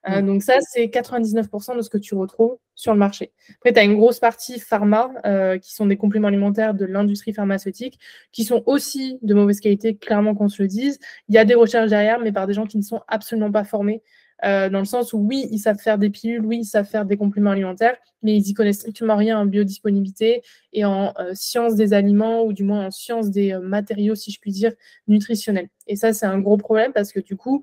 Euh, 0.08 0.22
mm. 0.22 0.26
donc 0.26 0.42
ça, 0.42 0.54
c'est 0.60 0.86
99% 0.86 1.76
de 1.76 1.82
ce 1.82 1.90
que 1.90 1.98
tu 1.98 2.14
retrouves 2.14 2.56
sur 2.74 2.92
le 2.92 2.98
marché. 2.98 3.32
Après, 3.56 3.72
tu 3.72 3.78
as 3.78 3.84
une 3.84 3.96
grosse 3.96 4.18
partie 4.18 4.58
pharma, 4.58 5.10
euh, 5.26 5.58
qui 5.58 5.74
sont 5.74 5.86
des 5.86 5.96
compléments 5.96 6.28
alimentaires 6.28 6.74
de 6.74 6.86
l'industrie 6.86 7.34
pharmaceutique, 7.34 7.98
qui 8.32 8.44
sont 8.44 8.62
aussi 8.66 9.18
de 9.22 9.34
mauvaise 9.34 9.60
qualité, 9.60 9.96
clairement 9.96 10.34
qu'on 10.34 10.48
se 10.48 10.62
le 10.62 10.68
dise. 10.68 10.98
Il 11.28 11.34
y 11.34 11.38
a 11.38 11.44
des 11.44 11.54
recherches 11.54 11.90
derrière, 11.90 12.20
mais 12.20 12.32
par 12.32 12.46
des 12.46 12.54
gens 12.54 12.66
qui 12.66 12.78
ne 12.78 12.82
sont 12.82 13.00
absolument 13.08 13.52
pas 13.52 13.64
formés, 13.64 14.02
euh, 14.42 14.70
dans 14.70 14.78
le 14.78 14.86
sens 14.86 15.12
où 15.12 15.18
oui, 15.18 15.46
ils 15.50 15.58
savent 15.58 15.78
faire 15.78 15.98
des 15.98 16.08
pilules, 16.08 16.46
oui, 16.46 16.60
ils 16.60 16.64
savent 16.64 16.88
faire 16.88 17.04
des 17.04 17.18
compléments 17.18 17.50
alimentaires, 17.50 17.98
mais 18.22 18.34
ils 18.34 18.48
y 18.48 18.54
connaissent 18.54 18.78
strictement 18.78 19.16
rien 19.16 19.38
en 19.38 19.44
biodisponibilité 19.44 20.40
et 20.72 20.86
en 20.86 21.12
science 21.34 21.74
des 21.74 21.92
aliments, 21.92 22.44
ou 22.44 22.54
du 22.54 22.64
moins 22.64 22.86
en 22.86 22.90
science 22.90 23.30
des 23.30 23.54
matériaux, 23.58 24.14
si 24.14 24.30
je 24.30 24.40
puis 24.40 24.50
dire, 24.50 24.72
nutritionnels. 25.08 25.68
Et 25.86 25.96
ça, 25.96 26.14
c'est 26.14 26.24
un 26.24 26.38
gros 26.38 26.56
problème 26.56 26.94
parce 26.94 27.12
que 27.12 27.20
du 27.20 27.36
coup, 27.36 27.62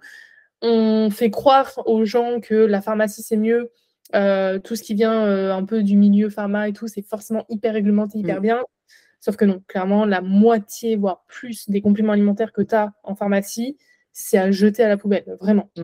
on 0.61 1.09
fait 1.09 1.29
croire 1.29 1.71
aux 1.85 2.05
gens 2.05 2.39
que 2.39 2.55
la 2.55 2.81
pharmacie 2.81 3.23
c'est 3.23 3.37
mieux, 3.37 3.71
euh, 4.15 4.59
tout 4.59 4.75
ce 4.75 4.83
qui 4.83 4.93
vient 4.93 5.25
euh, 5.25 5.53
un 5.53 5.65
peu 5.65 5.83
du 5.83 5.97
milieu 5.97 6.29
pharma 6.29 6.69
et 6.69 6.73
tout, 6.73 6.87
c'est 6.87 7.01
forcément 7.01 7.45
hyper 7.49 7.73
réglementé, 7.73 8.19
hyper 8.19 8.37
mm. 8.37 8.41
bien. 8.41 8.63
Sauf 9.19 9.35
que 9.35 9.45
non, 9.45 9.61
clairement, 9.67 10.05
la 10.05 10.21
moitié, 10.21 10.95
voire 10.95 11.25
plus 11.27 11.69
des 11.69 11.81
compléments 11.81 12.13
alimentaires 12.13 12.53
que 12.53 12.61
tu 12.61 12.75
as 12.75 12.93
en 13.03 13.15
pharmacie, 13.15 13.77
c'est 14.13 14.37
à 14.37 14.51
jeter 14.51 14.83
à 14.83 14.87
la 14.87 14.97
poubelle, 14.97 15.37
vraiment. 15.41 15.69
Mm. 15.75 15.81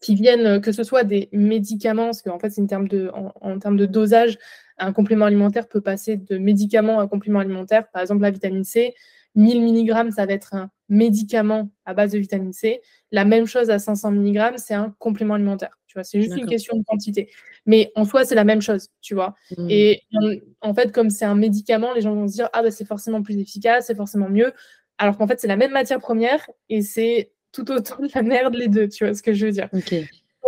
Qui 0.00 0.14
viennent, 0.16 0.60
que 0.60 0.72
ce 0.72 0.82
soit 0.82 1.04
des 1.04 1.28
médicaments, 1.32 2.06
parce 2.06 2.22
qu'en 2.22 2.38
fait, 2.38 2.50
c'est 2.50 2.66
de, 2.66 3.10
en, 3.40 3.58
termes 3.58 3.76
de 3.76 3.86
dosage, 3.86 4.38
un 4.76 4.92
complément 4.92 5.24
alimentaire 5.24 5.68
peut 5.68 5.80
passer 5.80 6.16
de 6.16 6.36
médicament 6.36 6.98
à 7.00 7.06
complément 7.06 7.38
alimentaire. 7.38 7.88
Par 7.90 8.02
exemple, 8.02 8.22
la 8.22 8.30
vitamine 8.30 8.64
C, 8.64 8.94
1000 9.34 9.62
mg, 9.62 10.10
ça 10.10 10.26
va 10.26 10.32
être 10.32 10.54
un 10.54 10.70
médicament 10.88 11.70
à 11.84 11.94
base 11.94 12.12
de 12.12 12.18
vitamine 12.18 12.52
C. 12.52 12.80
La 13.12 13.24
même 13.24 13.46
chose 13.46 13.70
à 13.70 13.78
500 13.78 14.12
mg, 14.12 14.54
c'est 14.56 14.74
un 14.74 14.94
complément 14.98 15.34
alimentaire. 15.34 15.78
Tu 15.86 15.94
vois, 15.94 16.04
c'est 16.04 16.20
juste 16.20 16.36
une 16.36 16.46
question 16.46 16.76
de 16.76 16.82
quantité. 16.84 17.30
Mais 17.66 17.92
en 17.94 18.04
soi, 18.04 18.24
c'est 18.24 18.34
la 18.34 18.44
même 18.44 18.60
chose, 18.60 18.88
tu 19.00 19.14
vois. 19.14 19.34
Mmh. 19.56 19.66
Et 19.70 20.02
en, 20.60 20.74
fait, 20.74 20.92
comme 20.92 21.10
c'est 21.10 21.24
un 21.24 21.36
médicament, 21.36 21.92
les 21.94 22.00
gens 22.00 22.14
vont 22.14 22.26
se 22.28 22.34
dire 22.34 22.48
ah 22.52 22.62
bah 22.62 22.70
c'est 22.70 22.84
forcément 22.84 23.22
plus 23.22 23.38
efficace, 23.38 23.86
c'est 23.86 23.94
forcément 23.94 24.28
mieux. 24.28 24.52
Alors 24.98 25.16
qu'en 25.16 25.26
fait, 25.26 25.40
c'est 25.40 25.46
la 25.46 25.56
même 25.56 25.72
matière 25.72 26.00
première 26.00 26.48
et 26.68 26.82
c'est 26.82 27.32
tout 27.52 27.70
autant 27.70 27.96
de 28.00 28.08
la 28.14 28.22
merde 28.22 28.54
les 28.54 28.68
deux. 28.68 28.88
Tu 28.88 29.04
vois 29.04 29.14
ce 29.14 29.22
que 29.22 29.32
je 29.32 29.46
veux 29.46 29.52
dire 29.52 29.68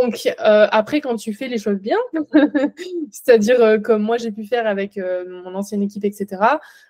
Donc, 0.00 0.26
euh, 0.26 0.66
après, 0.70 1.00
quand 1.00 1.16
tu 1.16 1.32
fais 1.32 1.48
les 1.48 1.58
choses 1.58 1.78
bien, 1.78 1.98
c'est-à-dire 3.10 3.62
euh, 3.62 3.78
comme 3.78 4.02
moi 4.02 4.18
j'ai 4.18 4.30
pu 4.30 4.44
faire 4.44 4.66
avec 4.66 4.98
euh, 4.98 5.24
mon 5.44 5.54
ancienne 5.54 5.82
équipe, 5.82 6.04
etc., 6.04 6.42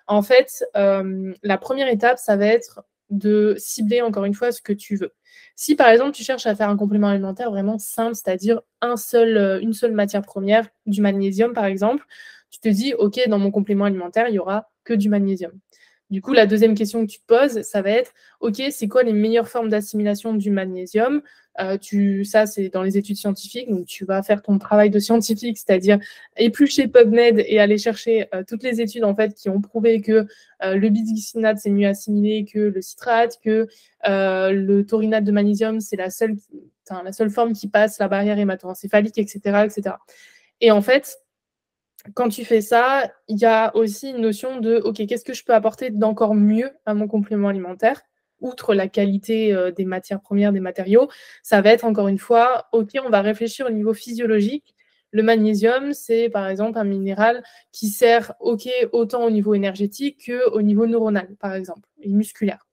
en 0.07 0.21
fait, 0.21 0.65
la 0.73 1.57
première 1.57 1.87
étape, 1.87 2.17
ça 2.17 2.35
va 2.35 2.47
être 2.47 2.81
de 3.09 3.55
cibler 3.57 4.01
encore 4.01 4.25
une 4.25 4.33
fois 4.33 4.51
ce 4.51 4.61
que 4.61 4.73
tu 4.73 4.95
veux. 4.95 5.13
Si 5.55 5.75
par 5.75 5.89
exemple 5.89 6.11
tu 6.11 6.23
cherches 6.23 6.45
à 6.45 6.55
faire 6.55 6.69
un 6.69 6.77
complément 6.77 7.07
alimentaire 7.07 7.51
vraiment 7.51 7.77
simple, 7.79 8.15
c'est-à-dire 8.15 8.61
un 8.81 8.97
seul, 8.97 9.61
une 9.61 9.73
seule 9.73 9.93
matière 9.93 10.21
première, 10.21 10.69
du 10.85 11.01
magnésium 11.01 11.53
par 11.53 11.65
exemple, 11.65 12.05
tu 12.49 12.59
te 12.59 12.69
dis, 12.69 12.93
OK, 12.93 13.19
dans 13.27 13.39
mon 13.39 13.51
complément 13.51 13.85
alimentaire, 13.85 14.27
il 14.29 14.33
n'y 14.33 14.39
aura 14.39 14.69
que 14.83 14.93
du 14.93 15.09
magnésium. 15.09 15.51
Du 16.09 16.21
coup, 16.21 16.31
la 16.31 16.45
deuxième 16.45 16.73
question 16.73 17.05
que 17.05 17.11
tu 17.11 17.19
poses, 17.27 17.61
ça 17.63 17.81
va 17.81 17.89
être, 17.89 18.13
OK, 18.39 18.61
c'est 18.71 18.87
quoi 18.87 19.03
les 19.03 19.11
meilleures 19.11 19.49
formes 19.49 19.67
d'assimilation 19.67 20.33
du 20.33 20.51
magnésium? 20.51 21.21
Euh, 21.59 21.77
tu, 21.77 22.23
Ça, 22.23 22.45
c'est 22.45 22.69
dans 22.69 22.83
les 22.83 22.97
études 22.97 23.17
scientifiques. 23.17 23.69
Donc, 23.69 23.85
tu 23.87 24.05
vas 24.05 24.23
faire 24.23 24.41
ton 24.41 24.57
travail 24.57 24.89
de 24.89 24.99
scientifique, 24.99 25.57
c'est-à-dire 25.57 25.99
éplucher 26.37 26.87
PubMed 26.87 27.43
et 27.45 27.59
aller 27.59 27.77
chercher 27.77 28.27
euh, 28.33 28.43
toutes 28.47 28.63
les 28.63 28.79
études 28.79 29.03
en 29.03 29.15
fait 29.15 29.33
qui 29.33 29.49
ont 29.49 29.59
prouvé 29.59 29.99
que 29.99 30.27
euh, 30.63 30.75
le 30.75 30.89
bisglycinate, 30.89 31.57
c'est 31.57 31.71
mieux 31.71 31.87
assimilé 31.87 32.45
que 32.45 32.59
le 32.59 32.81
citrate, 32.81 33.37
que 33.43 33.67
le 34.05 34.81
taurinate 34.83 35.25
de 35.25 35.31
magnésium, 35.33 35.81
c'est 35.81 35.97
la 35.97 36.09
seule, 36.09 36.37
la 36.89 37.11
seule 37.11 37.29
forme 37.29 37.51
qui 37.51 37.67
passe 37.67 37.99
la 37.99 38.07
barrière 38.07 38.39
hémato-encéphalique, 38.39 39.17
etc., 39.17 39.65
etc. 39.65 39.95
Et 40.61 40.71
en 40.71 40.81
fait, 40.81 41.17
quand 42.13 42.29
tu 42.29 42.45
fais 42.45 42.61
ça, 42.61 43.11
il 43.27 43.37
y 43.37 43.45
a 43.45 43.75
aussi 43.75 44.09
une 44.09 44.21
notion 44.21 44.59
de 44.59 44.77
OK, 44.77 45.05
qu'est-ce 45.07 45.25
que 45.25 45.33
je 45.33 45.43
peux 45.43 45.53
apporter 45.53 45.89
d'encore 45.89 46.35
mieux 46.35 46.71
à 46.85 46.93
mon 46.93 47.07
complément 47.07 47.49
alimentaire? 47.49 48.01
Outre 48.39 48.75
la 48.75 48.87
qualité 48.87 49.53
euh, 49.53 49.71
des 49.71 49.85
matières 49.85 50.21
premières, 50.21 50.53
des 50.53 50.59
matériaux, 50.59 51.09
ça 51.43 51.61
va 51.61 51.71
être 51.71 51.85
encore 51.85 52.07
une 52.07 52.19
fois 52.19 52.67
OK, 52.71 52.91
on 53.03 53.09
va 53.09 53.21
réfléchir 53.21 53.65
au 53.65 53.71
niveau 53.71 53.93
physiologique. 53.93 54.75
Le 55.11 55.23
magnésium, 55.23 55.93
c'est 55.93 56.29
par 56.29 56.47
exemple 56.47 56.77
un 56.77 56.83
minéral 56.83 57.43
qui 57.71 57.87
sert 57.87 58.33
OK 58.39 58.67
autant 58.91 59.23
au 59.23 59.31
niveau 59.31 59.53
énergétique 59.53 60.29
qu'au 60.29 60.61
niveau 60.61 60.85
neuronal, 60.85 61.35
par 61.39 61.53
exemple, 61.53 61.87
et 62.01 62.09
musculaire. 62.09 62.65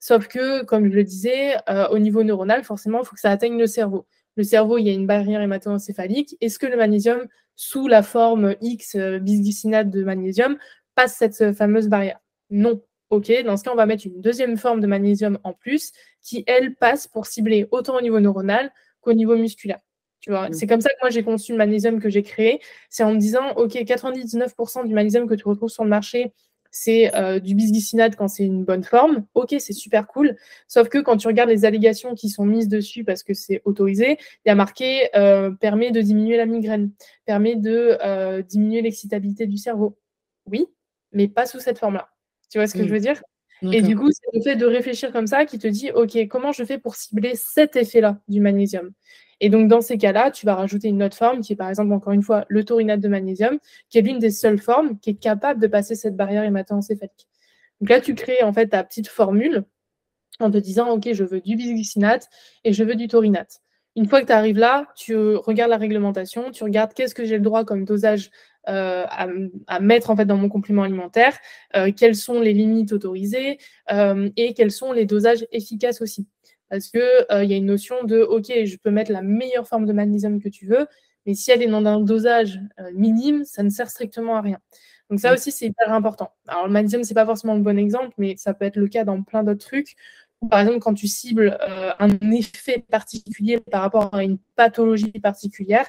Sauf 0.00 0.28
que, 0.28 0.64
comme 0.64 0.90
je 0.90 0.96
le 0.96 1.04
disais, 1.04 1.56
euh, 1.68 1.88
au 1.88 1.98
niveau 1.98 2.24
neuronal, 2.24 2.64
forcément, 2.64 3.00
il 3.00 3.06
faut 3.06 3.14
que 3.14 3.20
ça 3.20 3.30
atteigne 3.30 3.58
le 3.58 3.66
cerveau. 3.66 4.06
Le 4.36 4.42
cerveau, 4.42 4.78
il 4.78 4.86
y 4.86 4.90
a 4.90 4.92
une 4.92 5.06
barrière 5.06 5.40
hémato-encéphalique. 5.40 6.36
Est-ce 6.40 6.58
que 6.58 6.66
le 6.66 6.76
magnésium 6.76 7.26
sous 7.56 7.88
la 7.88 8.02
forme 8.02 8.56
X 8.60 8.96
euh, 8.96 9.18
bisglycinate 9.18 9.90
de 9.90 10.02
magnésium 10.04 10.56
passe 10.94 11.16
cette 11.16 11.40
euh, 11.40 11.52
fameuse 11.52 11.88
barrière 11.88 12.18
Non. 12.50 12.82
OK, 13.10 13.30
dans 13.44 13.56
ce 13.56 13.64
cas, 13.64 13.70
on 13.72 13.76
va 13.76 13.86
mettre 13.86 14.06
une 14.06 14.20
deuxième 14.20 14.56
forme 14.56 14.80
de 14.80 14.86
magnésium 14.86 15.38
en 15.44 15.52
plus 15.52 15.92
qui, 16.22 16.42
elle, 16.46 16.74
passe 16.74 17.06
pour 17.06 17.26
cibler 17.26 17.68
autant 17.70 17.96
au 17.96 18.00
niveau 18.00 18.18
neuronal 18.18 18.72
qu'au 19.00 19.12
niveau 19.12 19.36
musculaire. 19.36 19.80
Tu 20.20 20.30
vois, 20.30 20.48
mmh. 20.48 20.54
c'est 20.54 20.66
comme 20.66 20.80
ça 20.80 20.88
que 20.88 20.96
moi 21.02 21.10
j'ai 21.10 21.22
conçu 21.22 21.52
le 21.52 21.58
magnésium 21.58 22.00
que 22.00 22.08
j'ai 22.08 22.22
créé. 22.22 22.60
C'est 22.88 23.04
en 23.04 23.12
me 23.12 23.18
disant, 23.18 23.52
OK, 23.56 23.74
99% 23.74 24.86
du 24.86 24.94
magnésium 24.94 25.28
que 25.28 25.34
tu 25.34 25.46
retrouves 25.46 25.68
sur 25.68 25.84
le 25.84 25.90
marché, 25.90 26.32
c'est 26.76 27.14
euh, 27.14 27.38
du 27.38 27.54
bisglycinate 27.54 28.16
quand 28.16 28.26
c'est 28.26 28.44
une 28.44 28.64
bonne 28.64 28.82
forme. 28.82 29.24
Ok, 29.34 29.54
c'est 29.60 29.72
super 29.72 30.08
cool. 30.08 30.36
Sauf 30.66 30.88
que 30.88 30.98
quand 30.98 31.16
tu 31.16 31.28
regardes 31.28 31.48
les 31.48 31.64
allégations 31.64 32.16
qui 32.16 32.28
sont 32.28 32.44
mises 32.44 32.68
dessus 32.68 33.04
parce 33.04 33.22
que 33.22 33.32
c'est 33.32 33.62
autorisé, 33.64 34.18
il 34.44 34.48
y 34.48 34.50
a 34.50 34.56
marqué 34.56 35.08
euh, 35.14 35.52
permet 35.52 35.92
de 35.92 36.00
diminuer 36.00 36.36
la 36.36 36.46
migraine, 36.46 36.90
permet 37.26 37.54
de 37.54 37.96
euh, 38.02 38.42
diminuer 38.42 38.82
l'excitabilité 38.82 39.46
du 39.46 39.56
cerveau. 39.56 39.96
Oui, 40.50 40.66
mais 41.12 41.28
pas 41.28 41.46
sous 41.46 41.60
cette 41.60 41.78
forme-là. 41.78 42.08
Tu 42.50 42.58
vois 42.58 42.66
ce 42.66 42.74
que 42.74 42.82
je 42.82 42.92
veux 42.92 42.98
dire? 42.98 43.22
Et 43.70 43.80
du 43.80 43.96
coup, 43.96 44.10
c'est 44.10 44.36
le 44.36 44.42
fait 44.42 44.56
de 44.56 44.66
réfléchir 44.66 45.12
comme 45.12 45.28
ça 45.28 45.44
qui 45.46 45.60
te 45.60 45.68
dit, 45.68 45.92
OK, 45.92 46.18
comment 46.28 46.50
je 46.50 46.64
fais 46.64 46.78
pour 46.78 46.96
cibler 46.96 47.34
cet 47.36 47.76
effet-là 47.76 48.18
du 48.26 48.40
magnésium? 48.40 48.90
Et 49.40 49.48
donc, 49.48 49.68
dans 49.68 49.80
ces 49.80 49.98
cas-là, 49.98 50.30
tu 50.30 50.46
vas 50.46 50.54
rajouter 50.54 50.88
une 50.88 51.02
autre 51.02 51.16
forme 51.16 51.40
qui 51.40 51.52
est, 51.52 51.56
par 51.56 51.68
exemple, 51.68 51.92
encore 51.92 52.12
une 52.12 52.22
fois, 52.22 52.44
le 52.48 52.64
taurinate 52.64 53.00
de 53.00 53.08
magnésium, 53.08 53.58
qui 53.90 53.98
est 53.98 54.02
l'une 54.02 54.18
des 54.18 54.30
seules 54.30 54.60
formes 54.60 54.98
qui 54.98 55.10
est 55.10 55.20
capable 55.20 55.60
de 55.60 55.66
passer 55.66 55.94
cette 55.94 56.16
barrière 56.16 56.44
hémato-encéphalique. 56.44 57.28
Donc 57.80 57.90
là, 57.90 58.00
tu 58.00 58.14
crées 58.14 58.42
en 58.42 58.52
fait 58.52 58.68
ta 58.68 58.84
petite 58.84 59.08
formule 59.08 59.64
en 60.40 60.50
te 60.50 60.58
disant, 60.58 60.90
OK, 60.90 61.08
je 61.12 61.24
veux 61.24 61.40
du 61.40 61.56
bisglycinate 61.56 62.28
et 62.64 62.72
je 62.72 62.84
veux 62.84 62.94
du 62.94 63.08
taurinate. 63.08 63.60
Une 63.96 64.08
fois 64.08 64.20
que 64.20 64.26
tu 64.26 64.32
arrives 64.32 64.58
là, 64.58 64.88
tu 64.96 65.14
regardes 65.36 65.70
la 65.70 65.76
réglementation, 65.76 66.50
tu 66.50 66.64
regardes 66.64 66.94
qu'est-ce 66.94 67.14
que 67.14 67.24
j'ai 67.24 67.36
le 67.36 67.44
droit 67.44 67.64
comme 67.64 67.84
dosage 67.84 68.30
euh, 68.68 69.04
à, 69.66 69.80
mettre 69.80 70.10
en 70.10 70.16
fait 70.16 70.24
dans 70.24 70.38
mon 70.38 70.48
complément 70.48 70.82
alimentaire, 70.82 71.36
euh, 71.76 71.92
quelles 71.94 72.16
sont 72.16 72.40
les 72.40 72.54
limites 72.54 72.92
autorisées 72.92 73.58
euh, 73.92 74.30
et 74.36 74.54
quels 74.54 74.70
sont 74.70 74.92
les 74.92 75.04
dosages 75.04 75.46
efficaces 75.52 76.00
aussi. 76.00 76.26
Parce 76.70 76.88
qu'il 76.88 77.00
euh, 77.00 77.44
y 77.44 77.52
a 77.52 77.56
une 77.56 77.66
notion 77.66 78.04
de, 78.04 78.20
OK, 78.20 78.46
je 78.46 78.76
peux 78.76 78.90
mettre 78.90 79.12
la 79.12 79.22
meilleure 79.22 79.66
forme 79.66 79.86
de 79.86 79.92
magnésium 79.92 80.40
que 80.40 80.48
tu 80.48 80.66
veux, 80.66 80.86
mais 81.26 81.34
si 81.34 81.50
elle 81.50 81.62
est 81.62 81.66
dans 81.66 81.84
un 81.84 82.00
dosage 82.00 82.60
euh, 82.80 82.90
minime, 82.94 83.44
ça 83.44 83.62
ne 83.62 83.70
sert 83.70 83.90
strictement 83.90 84.36
à 84.36 84.40
rien. 84.40 84.58
Donc 85.10 85.20
ça 85.20 85.34
aussi, 85.34 85.52
c'est 85.52 85.66
hyper 85.66 85.92
important. 85.92 86.30
Alors 86.48 86.66
le 86.66 86.72
magnésium, 86.72 87.04
ce 87.04 87.10
n'est 87.10 87.14
pas 87.14 87.26
forcément 87.26 87.54
le 87.54 87.60
bon 87.60 87.78
exemple, 87.78 88.14
mais 88.16 88.36
ça 88.38 88.54
peut 88.54 88.64
être 88.64 88.76
le 88.76 88.88
cas 88.88 89.04
dans 89.04 89.22
plein 89.22 89.44
d'autres 89.44 89.64
trucs. 89.64 89.94
Par 90.50 90.60
exemple, 90.60 90.78
quand 90.78 90.94
tu 90.94 91.06
cibles 91.06 91.58
euh, 91.60 91.92
un 91.98 92.30
effet 92.32 92.84
particulier 92.90 93.60
par 93.60 93.82
rapport 93.82 94.14
à 94.14 94.24
une 94.24 94.38
pathologie 94.56 95.12
particulière, 95.12 95.86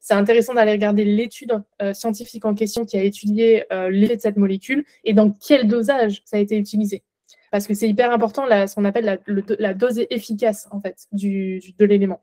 c'est 0.00 0.14
intéressant 0.14 0.54
d'aller 0.54 0.72
regarder 0.72 1.04
l'étude 1.04 1.60
scientifique 1.92 2.44
en 2.44 2.54
question 2.54 2.84
qui 2.84 2.96
a 2.96 3.02
étudié 3.02 3.64
l'effet 3.90 4.14
de 4.14 4.20
cette 4.20 4.36
molécule 4.36 4.84
et 5.02 5.12
dans 5.12 5.32
quel 5.32 5.66
dosage 5.66 6.22
ça 6.24 6.36
a 6.36 6.40
été 6.40 6.56
utilisé 6.56 7.02
parce 7.50 7.66
que 7.66 7.74
c'est 7.74 7.88
hyper 7.88 8.10
important 8.12 8.46
ce 8.46 8.74
qu'on 8.74 8.84
appelle 8.84 9.20
la, 9.58 9.74
dose 9.74 10.00
efficace 10.10 10.68
en 10.70 10.80
fait 10.80 11.06
du, 11.12 11.60
de 11.78 11.84
l'élément. 11.84 12.20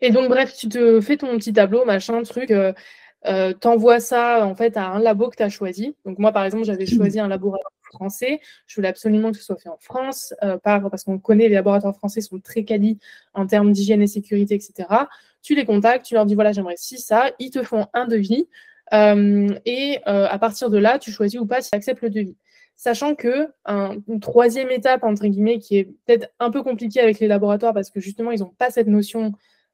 Et 0.00 0.10
donc 0.10 0.28
bref, 0.28 0.54
tu 0.56 0.68
te 0.68 1.00
fais 1.00 1.16
ton 1.16 1.36
petit 1.38 1.52
tableau, 1.52 1.84
machin, 1.84 2.22
truc, 2.22 2.50
euh, 2.50 2.72
euh 3.26 3.52
t'envoies 3.52 4.00
ça 4.00 4.44
en 4.44 4.54
fait 4.56 4.76
à 4.76 4.88
un 4.88 4.98
labo 4.98 5.30
que 5.30 5.36
tu 5.36 5.42
as 5.44 5.48
choisi. 5.48 5.94
Donc 6.04 6.18
moi 6.18 6.32
par 6.32 6.44
exemple, 6.44 6.64
j'avais 6.64 6.86
choisi 6.86 7.20
un 7.20 7.28
laboratoire 7.28 7.72
français. 7.84 8.40
Je 8.66 8.74
voulais 8.74 8.88
absolument 8.88 9.30
que 9.30 9.38
ce 9.38 9.44
soit 9.44 9.56
fait 9.56 9.68
en 9.68 9.78
France, 9.78 10.34
euh, 10.42 10.58
parce 10.62 11.04
qu'on 11.04 11.18
connaît 11.18 11.48
les 11.48 11.54
laboratoires 11.54 11.94
français 11.94 12.20
sont 12.20 12.40
très 12.40 12.64
quali 12.64 12.98
en 13.34 13.46
termes 13.46 13.72
d'hygiène 13.72 14.02
et 14.02 14.08
sécurité, 14.08 14.54
etc. 14.54 14.88
Tu 15.42 15.54
les 15.54 15.64
contactes, 15.64 16.06
tu 16.06 16.14
leur 16.14 16.26
dis 16.26 16.34
voilà 16.34 16.52
j'aimerais 16.52 16.76
si 16.76 16.98
ça, 16.98 17.30
ils 17.38 17.50
te 17.50 17.62
font 17.62 17.86
un 17.94 18.06
devis. 18.06 18.48
Et 18.92 20.00
à 20.04 20.38
partir 20.38 20.68
de 20.68 20.78
là, 20.78 20.98
tu 20.98 21.12
choisis 21.12 21.40
ou 21.40 21.46
pas 21.46 21.60
si 21.60 21.70
tu 21.70 21.76
acceptes 21.76 22.02
le 22.02 22.10
devis 22.10 22.36
sachant 22.76 23.14
que 23.14 23.48
une 23.66 24.20
troisième 24.20 24.70
étape, 24.70 25.04
entre 25.04 25.26
guillemets, 25.26 25.58
qui 25.58 25.78
est 25.78 25.84
peut-être 26.06 26.28
un 26.38 26.50
peu 26.50 26.62
compliquée 26.62 27.00
avec 27.00 27.20
les 27.20 27.28
laboratoires 27.28 27.74
parce 27.74 27.90
que 27.90 28.00
justement, 28.00 28.30
ils 28.30 28.40
n'ont 28.40 28.54
pas 28.58 28.70
cette 28.70 28.88
notion 28.88 29.32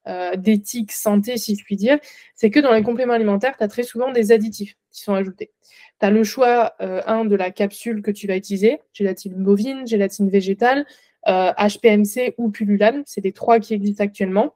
euh, 0.08 0.36
d'éthique 0.36 0.92
santé, 0.92 1.36
si 1.36 1.54
je 1.54 1.62
puis 1.64 1.76
dire, 1.76 1.98
c'est 2.34 2.48
que 2.48 2.60
dans 2.60 2.72
les 2.72 2.82
compléments 2.82 3.12
alimentaires, 3.12 3.56
tu 3.58 3.62
as 3.62 3.68
très 3.68 3.82
souvent 3.82 4.10
des 4.10 4.32
additifs 4.32 4.74
qui 4.90 5.02
sont 5.02 5.12
ajoutés. 5.12 5.52
Tu 6.00 6.06
as 6.06 6.10
le 6.10 6.24
choix, 6.24 6.74
euh, 6.80 7.02
un, 7.06 7.26
de 7.26 7.36
la 7.36 7.50
capsule 7.50 8.00
que 8.00 8.10
tu 8.10 8.26
vas 8.26 8.36
utiliser, 8.36 8.80
gélatine 8.94 9.34
bovine, 9.34 9.86
gélatine 9.86 10.30
végétale, 10.30 10.86
HPMC 11.26 12.18
euh, 12.18 12.30
ou 12.38 12.50
pullulane, 12.50 13.02
c'est 13.04 13.20
les 13.22 13.32
trois 13.32 13.60
qui 13.60 13.74
existent 13.74 14.02
actuellement. 14.02 14.54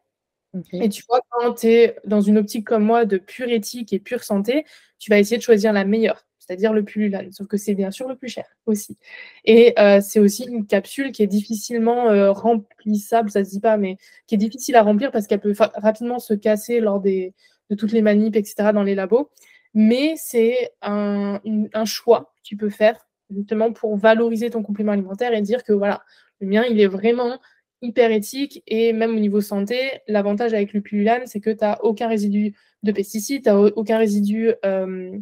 Et 0.72 0.88
tu 0.88 1.02
vois, 1.06 1.20
quand 1.30 1.54
tu 1.54 1.66
es 1.66 1.96
dans 2.06 2.22
une 2.22 2.38
optique 2.38 2.66
comme 2.66 2.84
moi 2.84 3.04
de 3.04 3.18
pure 3.18 3.50
éthique 3.50 3.92
et 3.92 3.98
pure 3.98 4.24
santé, 4.24 4.64
tu 4.98 5.10
vas 5.10 5.18
essayer 5.18 5.36
de 5.36 5.42
choisir 5.42 5.74
la 5.74 5.84
meilleure 5.84 6.24
c'est-à-dire 6.44 6.72
le 6.72 6.82
pullulane, 6.82 7.30
sauf 7.30 7.46
que 7.46 7.56
c'est 7.56 7.74
bien 7.74 7.92
sûr 7.92 8.08
le 8.08 8.16
plus 8.16 8.28
cher 8.28 8.44
aussi. 8.66 8.96
Et 9.44 9.78
euh, 9.78 10.00
c'est 10.00 10.18
aussi 10.18 10.44
une 10.44 10.66
capsule 10.66 11.12
qui 11.12 11.22
est 11.22 11.28
difficilement 11.28 12.10
euh, 12.10 12.32
remplissable, 12.32 13.30
ça 13.30 13.44
se 13.44 13.50
dit 13.50 13.60
pas, 13.60 13.76
mais 13.76 13.96
qui 14.26 14.34
est 14.34 14.38
difficile 14.38 14.74
à 14.74 14.82
remplir 14.82 15.12
parce 15.12 15.28
qu'elle 15.28 15.40
peut 15.40 15.54
rapidement 15.56 16.18
se 16.18 16.34
casser 16.34 16.80
lors 16.80 17.00
des, 17.00 17.32
de 17.70 17.76
toutes 17.76 17.92
les 17.92 18.02
manips, 18.02 18.34
etc. 18.34 18.72
dans 18.74 18.82
les 18.82 18.96
labos. 18.96 19.30
Mais 19.72 20.14
c'est 20.16 20.72
un, 20.82 21.40
choix 21.84 22.32
que 22.36 22.42
tu 22.42 22.56
peux 22.56 22.70
faire 22.70 23.06
justement 23.30 23.72
pour 23.72 23.96
valoriser 23.96 24.50
ton 24.50 24.62
complément 24.62 24.92
alimentaire 24.92 25.32
et 25.32 25.42
dire 25.42 25.62
que 25.62 25.72
voilà, 25.72 26.02
le 26.40 26.48
mien, 26.48 26.64
il 26.68 26.80
est 26.80 26.88
vraiment 26.88 27.38
hyper 27.82 28.10
éthique 28.10 28.64
et 28.66 28.92
même 28.92 29.16
au 29.16 29.20
niveau 29.20 29.40
santé, 29.40 29.78
l'avantage 30.08 30.54
avec 30.54 30.72
le 30.72 30.80
pullulane, 30.80 31.22
c'est 31.26 31.40
que 31.40 31.50
tu 31.50 31.58
n'as 31.62 31.78
aucun 31.82 32.08
résidu 32.08 32.54
de 32.82 32.90
pesticides, 32.90 33.44
tu 33.44 33.48
n'as 33.48 33.56
aucun 33.56 33.98
résidu 33.98 34.52
euh, 34.64 35.16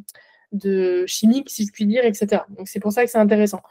de 0.53 1.05
chimique, 1.07 1.51
si 1.51 1.67
je 1.67 1.73
puis 1.73 1.87
dire, 1.87 2.05
etc. 2.05 2.43
Donc 2.57 2.69
c'est 2.69 2.81
pour 2.81 2.93
ça 2.93 3.05
que 3.05 3.11
c'est 3.11 3.19
intéressant. 3.19 3.63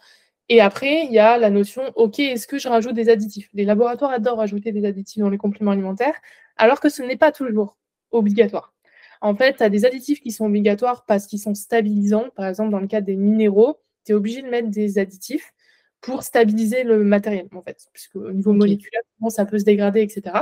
Et 0.50 0.62
après, 0.62 1.06
il 1.06 1.12
y 1.12 1.20
a 1.20 1.38
la 1.38 1.52
notion, 1.52 1.84
OK, 1.96 2.20
est-ce 2.20 2.48
que 2.48 2.58
je 2.58 2.68
rajoute 2.68 2.96
des 2.96 3.10
additifs? 3.10 3.50
Les 3.54 3.66
laboratoires 3.66 4.12
adorent 4.12 4.40
rajouter 4.40 4.72
des 4.72 4.86
additifs 4.86 5.20
dans 5.20 5.30
les 5.30 5.38
compléments 5.38 5.72
alimentaires, 5.72 6.16
alors 6.58 6.80
que 6.80 6.90
ce 6.90 7.04
n'est 7.04 7.18
pas 7.18 7.32
toujours 7.32 7.78
obligatoire. 8.12 8.74
En 9.22 9.36
fait, 9.36 9.58
tu 9.58 9.64
as 9.64 9.70
des 9.70 9.86
additifs 9.86 10.22
qui 10.22 10.32
sont 10.32 10.46
obligatoires 10.46 11.06
parce 11.06 11.28
qu'ils 11.28 11.40
sont 11.40 11.54
stabilisants. 11.54 12.30
Par 12.36 12.48
exemple, 12.48 12.72
dans 12.72 12.80
le 12.80 12.88
cas 12.88 13.02
des 13.02 13.16
minéraux, 13.16 13.80
tu 14.06 14.14
es 14.14 14.16
obligé 14.16 14.42
de 14.42 14.48
mettre 14.50 14.70
des 14.70 14.98
additifs 14.98 15.54
pour 16.02 16.24
stabiliser 16.24 16.84
le 16.84 17.04
matériel, 17.04 17.48
en 17.54 17.62
fait, 17.62 17.88
puisque 17.94 18.16
au 18.16 18.32
niveau 18.32 18.54
moléculaire, 18.54 19.02
ça 19.28 19.46
peut 19.46 19.60
se 19.60 19.66
dégrader, 19.66 20.02
etc. 20.02 20.36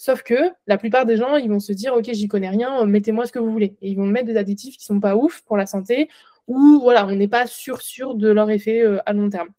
Sauf 0.00 0.22
que 0.22 0.34
la 0.66 0.78
plupart 0.78 1.04
des 1.04 1.18
gens, 1.18 1.36
ils 1.36 1.50
vont 1.50 1.60
se 1.60 1.74
dire, 1.74 1.92
OK, 1.92 2.08
j'y 2.10 2.26
connais 2.26 2.48
rien, 2.48 2.86
mettez-moi 2.86 3.26
ce 3.26 3.32
que 3.32 3.38
vous 3.38 3.52
voulez. 3.52 3.76
Et 3.82 3.90
ils 3.90 3.96
vont 3.96 4.06
mettre 4.06 4.24
des 4.24 4.38
additifs 4.38 4.78
qui 4.78 4.84
sont 4.86 4.98
pas 4.98 5.14
ouf 5.14 5.42
pour 5.42 5.58
la 5.58 5.66
santé, 5.66 6.08
ou 6.46 6.80
voilà, 6.80 7.06
on 7.06 7.14
n'est 7.14 7.28
pas 7.28 7.46
sûr, 7.46 7.82
sûr 7.82 8.14
de 8.14 8.30
leur 8.30 8.48
effet 8.48 8.80
euh, 8.80 8.96
à 9.04 9.12
long 9.12 9.28
terme. 9.28 9.50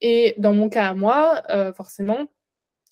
Et 0.00 0.34
dans 0.38 0.52
mon 0.52 0.68
cas 0.68 0.88
à 0.88 0.94
moi, 0.94 1.40
euh, 1.50 1.72
forcément, 1.72 2.26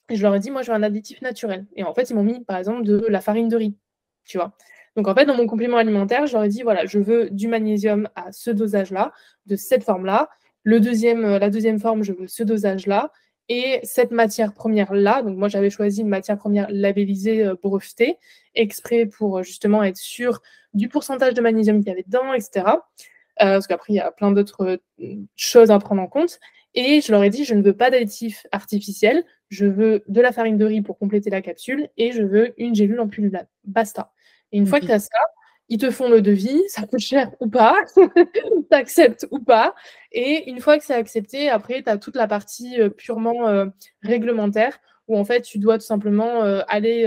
je 0.08 0.22
leur 0.22 0.36
ai 0.36 0.38
dit, 0.38 0.52
moi, 0.52 0.62
je 0.62 0.70
veux 0.70 0.76
un 0.76 0.84
additif 0.84 1.20
naturel. 1.20 1.66
Et 1.74 1.82
en 1.82 1.92
fait, 1.94 2.10
ils 2.10 2.14
m'ont 2.14 2.22
mis, 2.22 2.44
par 2.44 2.58
exemple, 2.58 2.84
de 2.84 3.04
la 3.08 3.20
farine 3.20 3.48
de 3.48 3.56
riz, 3.56 3.76
tu 4.24 4.38
vois. 4.38 4.56
Donc, 4.94 5.08
en 5.08 5.16
fait, 5.16 5.24
dans 5.24 5.34
mon 5.34 5.48
complément 5.48 5.78
alimentaire, 5.78 6.28
je 6.28 6.34
leur 6.34 6.44
ai 6.44 6.48
dit, 6.48 6.62
voilà, 6.62 6.86
je 6.86 7.00
veux 7.00 7.28
du 7.28 7.48
magnésium 7.48 8.08
à 8.14 8.30
ce 8.30 8.52
dosage-là, 8.52 9.10
de 9.46 9.56
cette 9.56 9.82
forme-là. 9.82 10.28
Le 10.62 10.78
deuxième, 10.78 11.24
euh, 11.24 11.38
la 11.40 11.50
deuxième 11.50 11.80
forme, 11.80 12.04
je 12.04 12.12
veux 12.12 12.28
ce 12.28 12.44
dosage-là. 12.44 13.10
Et 13.48 13.80
cette 13.82 14.10
matière 14.10 14.54
première-là, 14.54 15.22
donc 15.22 15.36
moi, 15.36 15.48
j'avais 15.48 15.70
choisi 15.70 16.00
une 16.00 16.08
matière 16.08 16.38
première 16.38 16.66
labellisée, 16.70 17.44
euh, 17.44 17.54
brevetée, 17.62 18.16
exprès 18.54 19.06
pour 19.06 19.38
euh, 19.38 19.42
justement 19.42 19.82
être 19.82 19.98
sûr 19.98 20.40
du 20.72 20.88
pourcentage 20.88 21.34
de 21.34 21.40
magnésium 21.40 21.78
qu'il 21.78 21.88
y 21.88 21.92
avait 21.92 22.04
dedans, 22.04 22.32
etc. 22.32 22.66
parce 23.38 23.66
qu'après, 23.66 23.92
il 23.92 23.96
y 23.96 24.00
a 24.00 24.10
plein 24.10 24.32
d'autres 24.32 24.80
choses 25.36 25.70
à 25.70 25.78
prendre 25.78 26.02
en 26.02 26.06
compte. 26.06 26.40
Et 26.74 27.00
je 27.00 27.12
leur 27.12 27.22
ai 27.22 27.30
dit, 27.30 27.44
je 27.44 27.54
ne 27.54 27.62
veux 27.62 27.76
pas 27.76 27.90
d'additif 27.90 28.46
artificiel, 28.50 29.24
je 29.48 29.66
veux 29.66 30.02
de 30.08 30.20
la 30.20 30.32
farine 30.32 30.58
de 30.58 30.64
riz 30.64 30.82
pour 30.82 30.98
compléter 30.98 31.30
la 31.30 31.40
capsule 31.40 31.88
et 31.96 32.10
je 32.10 32.22
veux 32.22 32.54
une 32.60 32.74
gélule 32.74 32.98
en 33.00 33.08
pullulane. 33.08 33.46
Basta. 33.62 34.12
Et 34.50 34.58
une 34.58 34.66
fois 34.66 34.80
que 34.80 34.86
tu 34.86 34.92
as 34.92 34.98
ça, 34.98 35.18
ils 35.68 35.78
te 35.78 35.90
font 35.90 36.08
le 36.08 36.20
devis, 36.20 36.62
ça 36.68 36.86
coûte 36.86 37.00
cher 37.00 37.30
ou 37.40 37.48
pas, 37.48 37.76
tu 37.96 38.02
acceptes 38.70 39.26
ou 39.30 39.38
pas. 39.38 39.74
Et 40.12 40.48
une 40.50 40.60
fois 40.60 40.78
que 40.78 40.84
c'est 40.84 40.94
accepté, 40.94 41.48
après, 41.48 41.82
tu 41.82 41.88
as 41.88 41.98
toute 41.98 42.16
la 42.16 42.26
partie 42.26 42.80
euh, 42.80 42.90
purement 42.90 43.48
euh, 43.48 43.66
réglementaire 44.02 44.78
où 45.06 45.18
en 45.18 45.24
fait, 45.24 45.42
tu 45.42 45.58
dois 45.58 45.76
tout 45.76 45.84
simplement 45.84 46.44
euh, 46.44 46.62
aller 46.66 47.06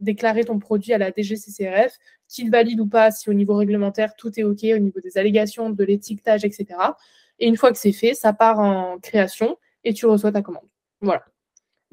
déclarer 0.00 0.42
ton 0.42 0.58
produit 0.58 0.92
à 0.92 0.98
la 0.98 1.12
DGCCRF, 1.12 1.96
qu'il 2.26 2.50
valide 2.50 2.80
ou 2.80 2.88
pas, 2.88 3.12
si 3.12 3.30
au 3.30 3.34
niveau 3.34 3.54
réglementaire, 3.54 4.16
tout 4.16 4.32
est 4.36 4.42
OK, 4.42 4.64
au 4.64 4.78
niveau 4.78 4.98
des 4.98 5.16
allégations, 5.16 5.70
de 5.70 5.84
l'étiquetage, 5.84 6.44
etc. 6.44 6.66
Et 7.38 7.46
une 7.46 7.56
fois 7.56 7.70
que 7.70 7.78
c'est 7.78 7.92
fait, 7.92 8.14
ça 8.14 8.32
part 8.32 8.58
en 8.58 8.98
création 8.98 9.58
et 9.84 9.94
tu 9.94 10.06
reçois 10.06 10.32
ta 10.32 10.42
commande. 10.42 10.66
Voilà. 11.00 11.22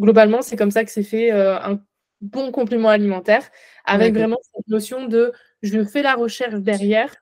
Globalement, 0.01 0.41
c'est 0.41 0.55
comme 0.55 0.71
ça 0.71 0.83
que 0.83 0.89
c'est 0.89 1.03
fait 1.03 1.29
un 1.29 1.79
bon 2.23 2.51
complément 2.51 2.89
alimentaire, 2.89 3.43
avec 3.85 4.13
vraiment 4.13 4.39
cette 4.55 4.67
notion 4.67 5.07
de 5.07 5.33
je 5.61 5.83
fais 5.83 6.01
la 6.01 6.15
recherche 6.15 6.55
derrière 6.55 7.15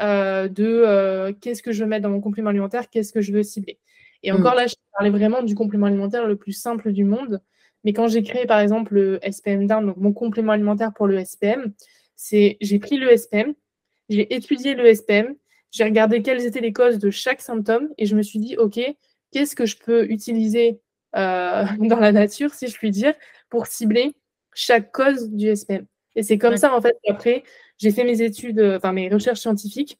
euh, 0.00 0.48
de 0.48 0.64
euh, 0.64 1.32
qu'est-ce 1.40 1.62
que 1.62 1.72
je 1.72 1.82
veux 1.82 1.88
mettre 1.88 2.02
dans 2.02 2.10
mon 2.10 2.20
complément 2.20 2.50
alimentaire, 2.50 2.88
qu'est-ce 2.88 3.12
que 3.12 3.20
je 3.20 3.32
veux 3.32 3.42
cibler. 3.42 3.78
Et 4.22 4.32
mm. 4.32 4.36
encore 4.36 4.54
là, 4.54 4.66
je 4.66 4.74
parlais 4.92 5.10
vraiment 5.10 5.42
du 5.42 5.54
complément 5.54 5.86
alimentaire 5.86 6.26
le 6.26 6.36
plus 6.36 6.52
simple 6.52 6.92
du 6.92 7.04
monde. 7.04 7.40
Mais 7.84 7.92
quand 7.92 8.08
j'ai 8.08 8.22
créé 8.22 8.46
par 8.46 8.60
exemple 8.60 8.94
le 8.94 9.20
SPM 9.30 9.66
Down, 9.66 9.86
donc 9.86 9.96
mon 9.98 10.12
complément 10.12 10.52
alimentaire 10.52 10.92
pour 10.94 11.06
le 11.06 11.22
SPM, 11.22 11.74
c'est 12.16 12.56
j'ai 12.60 12.78
pris 12.78 12.96
le 12.96 13.14
SPM, 13.16 13.54
j'ai 14.08 14.34
étudié 14.34 14.74
le 14.74 14.92
SPM, 14.94 15.34
j'ai 15.70 15.84
regardé 15.84 16.22
quelles 16.22 16.44
étaient 16.46 16.60
les 16.60 16.72
causes 16.72 16.98
de 16.98 17.10
chaque 17.10 17.40
symptôme 17.40 17.88
et 17.98 18.06
je 18.06 18.16
me 18.16 18.22
suis 18.22 18.38
dit, 18.38 18.56
OK, 18.56 18.80
qu'est-ce 19.32 19.54
que 19.54 19.66
je 19.66 19.76
peux 19.76 20.10
utiliser 20.10 20.80
euh, 21.16 21.64
dans 21.78 21.98
la 21.98 22.12
nature, 22.12 22.54
si 22.54 22.68
je 22.68 22.76
puis 22.76 22.90
dire, 22.90 23.14
pour 23.50 23.66
cibler 23.66 24.14
chaque 24.54 24.92
cause 24.92 25.30
du 25.30 25.54
SPM. 25.54 25.86
Et 26.16 26.22
c'est 26.22 26.38
comme 26.38 26.56
ça, 26.56 26.74
en 26.74 26.80
fait, 26.80 26.96
qu'après, 27.02 27.42
j'ai 27.78 27.90
fait 27.90 28.04
mes 28.04 28.22
études, 28.22 28.60
enfin 28.60 28.92
mes 28.92 29.08
recherches 29.08 29.40
scientifiques, 29.40 29.98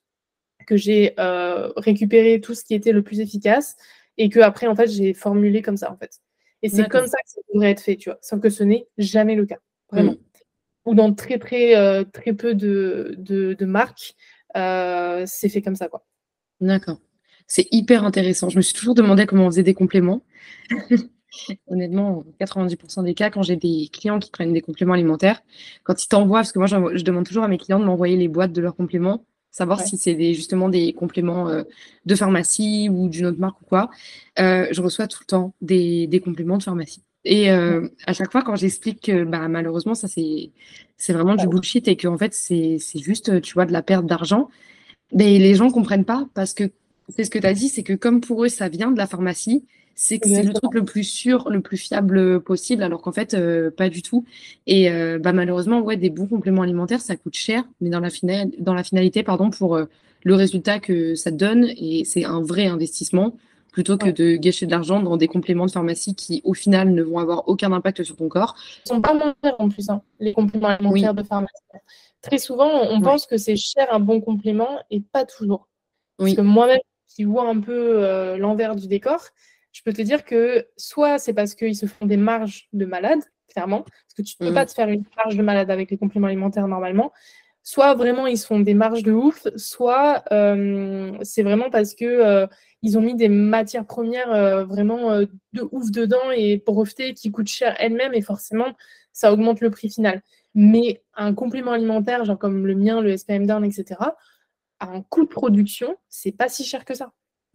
que 0.66 0.76
j'ai 0.76 1.14
euh, 1.18 1.70
récupéré 1.76 2.40
tout 2.40 2.54
ce 2.54 2.64
qui 2.64 2.74
était 2.74 2.92
le 2.92 3.02
plus 3.02 3.20
efficace 3.20 3.76
et 4.18 4.28
que 4.28 4.40
après, 4.40 4.66
en 4.66 4.74
fait, 4.74 4.88
j'ai 4.88 5.14
formulé 5.14 5.62
comme 5.62 5.76
ça, 5.76 5.90
en 5.92 5.96
fait. 5.96 6.20
Et 6.62 6.68
c'est 6.68 6.88
comme 6.88 7.06
ça 7.06 7.18
que 7.18 7.28
ça 7.28 7.40
devrait 7.52 7.70
être 7.70 7.80
fait, 7.80 7.96
tu 7.96 8.08
vois, 8.08 8.18
sans 8.22 8.40
que 8.40 8.48
ce 8.48 8.64
n'est 8.64 8.86
jamais 8.96 9.34
le 9.34 9.44
cas, 9.44 9.58
vraiment. 9.92 10.12
Mm. 10.12 10.18
Ou 10.86 10.94
dans 10.94 11.12
très, 11.14 11.38
très, 11.38 11.76
euh, 11.76 12.04
très 12.04 12.32
peu 12.32 12.54
de, 12.54 13.14
de, 13.18 13.54
de 13.54 13.64
marques, 13.66 14.14
euh, 14.56 15.24
c'est 15.26 15.48
fait 15.48 15.62
comme 15.62 15.76
ça, 15.76 15.88
quoi. 15.88 16.06
D'accord. 16.60 17.00
C'est 17.46 17.66
hyper 17.70 18.04
intéressant. 18.04 18.48
Je 18.48 18.56
me 18.56 18.62
suis 18.62 18.74
toujours 18.74 18.94
demandé 18.94 19.26
comment 19.26 19.46
on 19.46 19.50
faisait 19.50 19.62
des 19.62 19.74
compléments. 19.74 20.22
Honnêtement, 21.68 22.24
90% 22.40 23.04
des 23.04 23.14
cas, 23.14 23.30
quand 23.30 23.42
j'ai 23.42 23.56
des 23.56 23.88
clients 23.92 24.18
qui 24.18 24.30
prennent 24.30 24.52
des 24.52 24.60
compléments 24.60 24.94
alimentaires, 24.94 25.42
quand 25.82 26.02
ils 26.02 26.08
t'envoient, 26.08 26.40
parce 26.40 26.52
que 26.52 26.58
moi, 26.58 26.66
je 26.68 27.02
demande 27.02 27.26
toujours 27.26 27.44
à 27.44 27.48
mes 27.48 27.58
clients 27.58 27.78
de 27.78 27.84
m'envoyer 27.84 28.16
les 28.16 28.28
boîtes 28.28 28.52
de 28.52 28.60
leurs 28.60 28.76
compléments, 28.76 29.24
savoir 29.50 29.80
si 29.80 29.96
c'est 29.96 30.14
des, 30.14 30.34
justement 30.34 30.68
des 30.68 30.92
compléments 30.92 31.48
euh, 31.48 31.62
de 32.06 32.14
pharmacie 32.14 32.88
ou 32.90 33.08
d'une 33.08 33.26
autre 33.26 33.38
marque 33.38 33.60
ou 33.62 33.64
quoi. 33.66 33.88
Euh, 34.40 34.66
je 34.72 34.82
reçois 34.82 35.06
tout 35.06 35.20
le 35.22 35.26
temps 35.26 35.54
des, 35.60 36.06
des 36.08 36.20
compléments 36.20 36.58
de 36.58 36.62
pharmacie. 36.62 37.02
Et 37.24 37.50
euh, 37.50 37.88
à 38.06 38.12
chaque 38.12 38.32
fois, 38.32 38.42
quand 38.42 38.56
j'explique 38.56 39.00
que 39.00 39.24
bah, 39.24 39.48
malheureusement, 39.48 39.94
ça 39.94 40.08
c'est 40.08 40.50
c'est 40.96 41.12
vraiment 41.12 41.36
du 41.36 41.46
bullshit 41.46 41.88
et 41.88 41.96
qu'en 41.96 42.18
fait, 42.18 42.34
c'est 42.34 42.78
juste, 42.96 43.40
tu 43.40 43.54
vois, 43.54 43.64
de 43.64 43.72
la 43.72 43.82
perte 43.82 44.06
d'argent, 44.06 44.48
mais 45.12 45.38
les 45.38 45.54
gens 45.54 45.70
comprennent 45.70 46.04
pas 46.04 46.26
parce 46.34 46.54
que 46.54 46.70
c'est 47.08 47.24
ce 47.24 47.30
que 47.30 47.38
tu 47.38 47.46
as 47.46 47.54
dit, 47.54 47.68
c'est 47.68 47.82
que 47.82 47.92
comme 47.92 48.20
pour 48.20 48.44
eux, 48.44 48.48
ça 48.48 48.68
vient 48.68 48.90
de 48.90 48.98
la 48.98 49.06
pharmacie, 49.06 49.64
c'est 49.94 50.18
que 50.18 50.28
c'est 50.28 50.42
le 50.42 50.52
truc 50.52 50.74
le 50.74 50.84
plus 50.84 51.04
sûr, 51.04 51.48
le 51.50 51.60
plus 51.60 51.76
fiable 51.76 52.40
possible, 52.40 52.82
alors 52.82 53.02
qu'en 53.02 53.12
fait, 53.12 53.34
euh, 53.34 53.70
pas 53.70 53.88
du 53.88 54.02
tout. 54.02 54.24
Et 54.66 54.90
euh, 54.90 55.18
bah, 55.18 55.32
malheureusement, 55.32 55.80
ouais, 55.80 55.96
des 55.96 56.10
bons 56.10 56.26
compléments 56.26 56.62
alimentaires, 56.62 57.00
ça 57.00 57.16
coûte 57.16 57.34
cher, 57.34 57.64
mais 57.80 57.90
dans 57.90 58.00
la, 58.00 58.08
dans 58.58 58.74
la 58.74 58.84
finalité, 58.84 59.22
pardon, 59.22 59.50
pour 59.50 59.78
le 60.24 60.34
résultat 60.34 60.80
que 60.80 61.14
ça 61.14 61.30
donne, 61.30 61.68
et 61.76 62.04
c'est 62.04 62.24
un 62.24 62.42
vrai 62.42 62.66
investissement 62.66 63.34
plutôt 63.74 63.98
que 63.98 64.08
de 64.08 64.36
gâcher 64.36 64.66
de 64.66 64.70
l'argent 64.70 65.02
dans 65.02 65.16
des 65.16 65.26
compléments 65.26 65.66
de 65.66 65.70
pharmacie 65.72 66.14
qui, 66.14 66.40
au 66.44 66.54
final, 66.54 66.94
ne 66.94 67.02
vont 67.02 67.18
avoir 67.18 67.48
aucun 67.48 67.72
impact 67.72 68.04
sur 68.04 68.16
ton 68.16 68.28
corps. 68.28 68.54
Ils 68.86 68.90
sont 68.90 69.00
pas 69.00 69.14
moins 69.14 69.34
chers 69.42 69.56
en 69.58 69.68
plus, 69.68 69.90
hein, 69.90 70.00
les 70.20 70.32
compléments 70.32 70.68
alimentaires 70.68 71.12
de 71.12 71.24
pharmacie. 71.24 71.52
Très 72.22 72.38
souvent, 72.38 72.70
on 72.88 73.00
pense 73.00 73.26
que 73.26 73.36
c'est 73.36 73.56
cher 73.56 73.88
un 73.90 73.98
bon 73.98 74.20
complément 74.20 74.78
et 74.90 75.00
pas 75.00 75.24
toujours. 75.24 75.68
Parce 76.16 76.34
que 76.34 76.40
moi-même, 76.40 76.78
qui 77.08 77.24
vois 77.24 77.48
un 77.48 77.60
peu 77.60 78.04
euh, 78.04 78.36
l'envers 78.36 78.76
du 78.76 78.86
décor, 78.86 79.20
je 79.74 79.82
peux 79.82 79.92
te 79.92 80.00
dire 80.00 80.24
que 80.24 80.66
soit 80.76 81.18
c'est 81.18 81.34
parce 81.34 81.54
qu'ils 81.54 81.76
se 81.76 81.86
font 81.86 82.06
des 82.06 82.16
marges 82.16 82.68
de 82.72 82.86
malade, 82.86 83.18
clairement, 83.48 83.82
parce 83.82 84.14
que 84.16 84.22
tu 84.22 84.36
ne 84.40 84.46
peux 84.46 84.52
mmh. 84.52 84.54
pas 84.54 84.66
te 84.66 84.72
faire 84.72 84.88
une 84.88 85.04
marge 85.16 85.36
de 85.36 85.42
malade 85.42 85.70
avec 85.70 85.90
les 85.90 85.98
compléments 85.98 86.28
alimentaires 86.28 86.68
normalement, 86.68 87.12
soit 87.64 87.94
vraiment 87.94 88.26
ils 88.26 88.38
se 88.38 88.46
font 88.46 88.60
des 88.60 88.74
marges 88.74 89.02
de 89.02 89.12
ouf, 89.12 89.48
soit 89.56 90.22
euh, 90.32 91.12
c'est 91.22 91.42
vraiment 91.42 91.70
parce 91.70 91.94
que 91.94 92.04
euh, 92.04 92.46
ils 92.82 92.96
ont 92.96 93.00
mis 93.00 93.16
des 93.16 93.28
matières 93.28 93.84
premières 93.84 94.32
euh, 94.32 94.64
vraiment 94.64 95.18
de 95.20 95.68
ouf 95.72 95.90
dedans 95.90 96.30
et 96.30 96.62
brevetées 96.64 97.14
qui 97.14 97.32
coûtent 97.32 97.48
cher 97.48 97.74
elles-mêmes 97.80 98.14
et 98.14 98.22
forcément 98.22 98.76
ça 99.12 99.32
augmente 99.32 99.60
le 99.60 99.70
prix 99.70 99.90
final. 99.90 100.22
Mais 100.54 101.02
un 101.14 101.34
complément 101.34 101.72
alimentaire, 101.72 102.24
genre 102.24 102.38
comme 102.38 102.64
le 102.66 102.76
mien, 102.76 103.00
le 103.00 103.16
SPM 103.16 103.46
Down, 103.46 103.64
etc., 103.64 103.96
à 104.78 104.86
un 104.86 105.02
coût 105.02 105.24
de 105.24 105.28
production, 105.28 105.96
c'est 106.08 106.32
pas 106.32 106.48
si 106.48 106.64
cher 106.64 106.84
que 106.84 106.94
ça. 106.94 107.12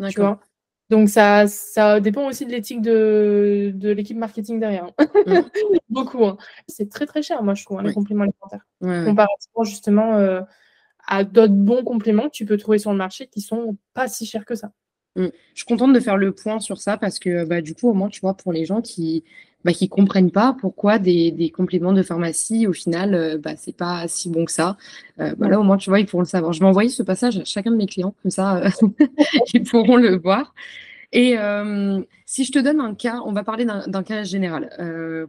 Tu 0.09 0.19
vois? 0.19 0.39
Donc 0.89 1.09
ça, 1.09 1.47
ça 1.47 1.99
dépend 1.99 2.27
aussi 2.27 2.45
de 2.45 2.51
l'éthique 2.51 2.81
de, 2.81 3.71
de 3.75 3.89
l'équipe 3.91 4.17
marketing 4.17 4.59
derrière. 4.59 4.85
Hein. 4.97 5.07
Mm. 5.25 5.39
Beaucoup. 5.89 6.25
Hein. 6.25 6.37
C'est 6.67 6.89
très 6.89 7.05
très 7.05 7.21
cher, 7.21 7.43
moi 7.43 7.53
je 7.53 7.63
trouve, 7.63 7.79
hein, 7.79 7.83
les 7.83 7.93
compléments 7.93 8.23
alimentaires. 8.23 8.65
Comparativement 8.81 9.63
justement 9.63 10.15
euh, 10.15 10.41
à 11.07 11.23
d'autres 11.23 11.53
bons 11.53 11.83
compléments 11.83 12.23
que 12.23 12.33
tu 12.35 12.45
peux 12.45 12.57
trouver 12.57 12.79
sur 12.79 12.91
le 12.91 12.97
marché 12.97 13.27
qui 13.27 13.41
sont 13.41 13.77
pas 13.93 14.07
si 14.07 14.25
chers 14.25 14.45
que 14.45 14.55
ça. 14.55 14.71
Mm. 15.15 15.25
Je 15.25 15.55
suis 15.55 15.65
contente 15.65 15.93
de 15.93 15.99
faire 15.99 16.17
le 16.17 16.33
point 16.33 16.59
sur 16.59 16.79
ça 16.79 16.97
parce 16.97 17.19
que 17.19 17.45
bah, 17.45 17.61
du 17.61 17.75
coup, 17.75 17.89
au 17.89 17.93
moins, 17.93 18.09
tu 18.09 18.21
vois, 18.21 18.35
pour 18.35 18.51
les 18.51 18.65
gens 18.65 18.81
qui 18.81 19.23
bah, 19.65 19.73
qui 19.73 19.89
comprennent 19.89 20.31
pas 20.31 20.55
pourquoi 20.59 20.99
des, 20.99 21.31
des 21.31 21.49
compléments 21.49 21.93
de 21.93 22.01
pharmacie, 22.01 22.65
au 22.67 22.73
final, 22.73 23.13
euh, 23.13 23.37
bah, 23.37 23.55
c'est 23.57 23.75
pas 23.75 24.07
si 24.07 24.29
bon 24.29 24.45
que 24.45 24.51
ça. 24.51 24.77
Euh, 25.19 25.35
bah, 25.37 25.49
là, 25.49 25.59
au 25.59 25.63
moins, 25.63 25.77
tu 25.77 25.89
vois, 25.89 25.99
ils 25.99 26.05
pourront 26.05 26.23
le 26.23 26.27
savoir. 26.27 26.53
Je 26.53 26.59
vais 26.59 26.65
envoyer 26.65 26.89
ce 26.89 27.03
passage 27.03 27.37
à 27.39 27.45
chacun 27.45 27.71
de 27.71 27.75
mes 27.75 27.85
clients, 27.87 28.15
comme 28.21 28.31
ça, 28.31 28.57
euh, 28.57 28.69
ils 29.53 29.63
pourront 29.63 29.97
le 29.97 30.17
voir. 30.17 30.53
Et 31.11 31.35
si 32.27 32.45
je 32.45 32.51
te 32.51 32.59
donne 32.59 32.79
un 32.79 32.93
cas, 32.93 33.19
on 33.25 33.31
va 33.31 33.43
parler 33.43 33.65
d'un 33.65 34.03
cas 34.03 34.23
général 34.23 34.69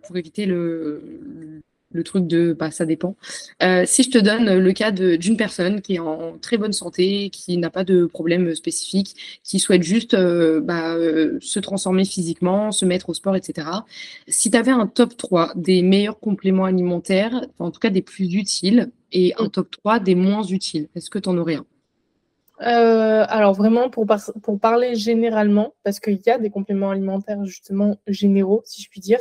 pour 0.02 0.14
éviter 0.18 0.44
le, 0.44 1.62
le 1.92 2.04
truc 2.04 2.26
de 2.26 2.52
bah, 2.52 2.70
ça 2.70 2.86
dépend. 2.86 3.16
Euh, 3.62 3.84
si 3.86 4.02
je 4.02 4.10
te 4.10 4.18
donne 4.18 4.58
le 4.58 4.72
cas 4.72 4.90
d'une 4.90 5.36
personne 5.36 5.80
qui 5.80 5.96
est 5.96 5.98
en 5.98 6.38
très 6.38 6.56
bonne 6.56 6.72
santé, 6.72 7.30
qui 7.30 7.56
n'a 7.58 7.70
pas 7.70 7.84
de 7.84 8.06
problème 8.06 8.54
spécifique, 8.54 9.40
qui 9.42 9.58
souhaite 9.58 9.82
juste 9.82 10.14
euh, 10.14 10.60
bah, 10.60 10.94
euh, 10.94 11.38
se 11.40 11.58
transformer 11.58 12.04
physiquement, 12.04 12.72
se 12.72 12.84
mettre 12.84 13.08
au 13.08 13.14
sport, 13.14 13.36
etc. 13.36 13.66
Si 14.28 14.50
tu 14.50 14.56
avais 14.56 14.70
un 14.70 14.86
top 14.86 15.16
3 15.16 15.52
des 15.56 15.82
meilleurs 15.82 16.18
compléments 16.18 16.64
alimentaires, 16.64 17.44
en 17.58 17.70
tout 17.70 17.80
cas 17.80 17.90
des 17.90 18.02
plus 18.02 18.34
utiles, 18.34 18.90
et 19.12 19.34
un 19.38 19.48
top 19.48 19.70
3 19.70 19.98
des 19.98 20.14
moins 20.14 20.44
utiles, 20.44 20.88
est-ce 20.94 21.10
que 21.10 21.18
tu 21.18 21.28
en 21.28 21.36
aurais 21.36 21.56
un? 21.56 21.66
Alors 22.62 23.54
vraiment, 23.54 23.88
pour, 23.88 24.06
pour 24.42 24.60
parler 24.60 24.94
généralement, 24.94 25.74
parce 25.82 25.98
qu'il 25.98 26.20
y 26.24 26.30
a 26.30 26.36
des 26.36 26.50
compléments 26.50 26.90
alimentaires 26.90 27.42
justement 27.46 27.96
généraux, 28.06 28.60
si 28.66 28.82
je 28.82 28.90
puis 28.90 29.00
dire, 29.00 29.18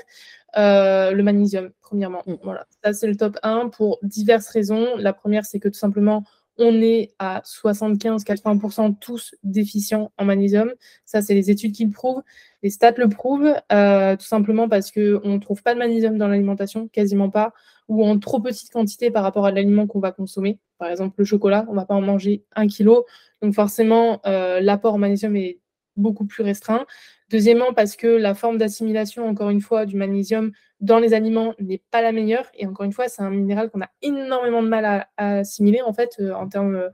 euh, 0.58 1.12
le 1.12 1.24
magnésium, 1.24 1.72
premièrement. 1.82 2.24
Mm. 2.26 2.36
Voilà, 2.44 2.66
ça 2.84 2.94
c'est 2.94 3.08
le 3.08 3.16
top 3.16 3.38
1 3.44 3.70
pour 3.70 4.00
diverses 4.04 4.50
raisons. 4.50 4.96
La 4.98 5.14
première, 5.14 5.46
c'est 5.46 5.60
que 5.60 5.68
tout 5.70 5.80
simplement, 5.80 6.24
on 6.60 6.82
est 6.82 7.14
à 7.20 7.42
75-80% 7.46 9.00
tous 9.00 9.34
déficients 9.44 10.12
en 10.18 10.26
magnésium. 10.26 10.72
Ça, 11.06 11.22
c'est 11.22 11.34
les 11.34 11.50
études 11.50 11.74
qui 11.74 11.86
le 11.86 11.92
prouvent. 11.92 12.22
Les 12.64 12.70
stats 12.70 12.92
le 12.98 13.08
prouvent, 13.08 13.56
euh, 13.72 14.18
tout 14.18 14.26
simplement 14.26 14.68
parce 14.68 14.92
qu'on 14.92 15.22
ne 15.24 15.40
trouve 15.40 15.64
pas 15.64 15.74
de 15.74 15.80
magnésium 15.80 16.18
dans 16.18 16.28
l'alimentation, 16.28 16.90
quasiment 16.90 17.30
pas, 17.30 17.54
ou 17.88 18.06
en 18.06 18.20
trop 18.20 18.42
petite 18.42 18.72
quantité 18.72 19.10
par 19.10 19.24
rapport 19.24 19.46
à 19.46 19.52
l'aliment 19.52 19.88
qu'on 19.88 20.02
va 20.02 20.12
consommer. 20.12 20.60
Par 20.78 20.90
exemple, 20.90 21.16
le 21.18 21.26
chocolat, 21.26 21.66
on 21.70 21.72
ne 21.72 21.78
va 21.78 21.86
pas 21.86 21.96
en 21.96 22.02
manger 22.02 22.44
un 22.56 22.68
kilo. 22.68 23.06
Donc 23.42 23.54
forcément, 23.54 24.20
euh, 24.26 24.60
l'apport 24.60 24.96
en 24.96 24.98
magnésium 24.98 25.36
est 25.38 25.59
beaucoup 26.00 26.26
plus 26.26 26.44
restreint. 26.44 26.86
Deuxièmement, 27.30 27.74
parce 27.74 27.96
que 27.96 28.08
la 28.08 28.34
forme 28.34 28.58
d'assimilation, 28.58 29.28
encore 29.28 29.52
une 29.52 29.62
fois, 29.62 29.86
du 29.86 29.96
magnésium 29.96 30.52
dans 30.80 30.98
les 30.98 31.14
aliments 31.14 31.54
n'est 31.60 31.82
pas 31.92 32.02
la 32.02 32.12
meilleure. 32.12 32.50
Et 32.58 32.66
encore 32.66 32.86
une 32.86 32.92
fois, 32.92 33.08
c'est 33.08 33.22
un 33.22 33.30
minéral 33.30 33.70
qu'on 33.70 33.82
a 33.82 33.90
énormément 34.02 34.64
de 34.64 34.68
mal 34.68 35.08
à, 35.18 35.38
assimiler, 35.40 35.82
en 35.82 35.94
fait, 35.94 36.16
euh, 36.20 36.34
en 36.34 36.50
termes 36.50 36.90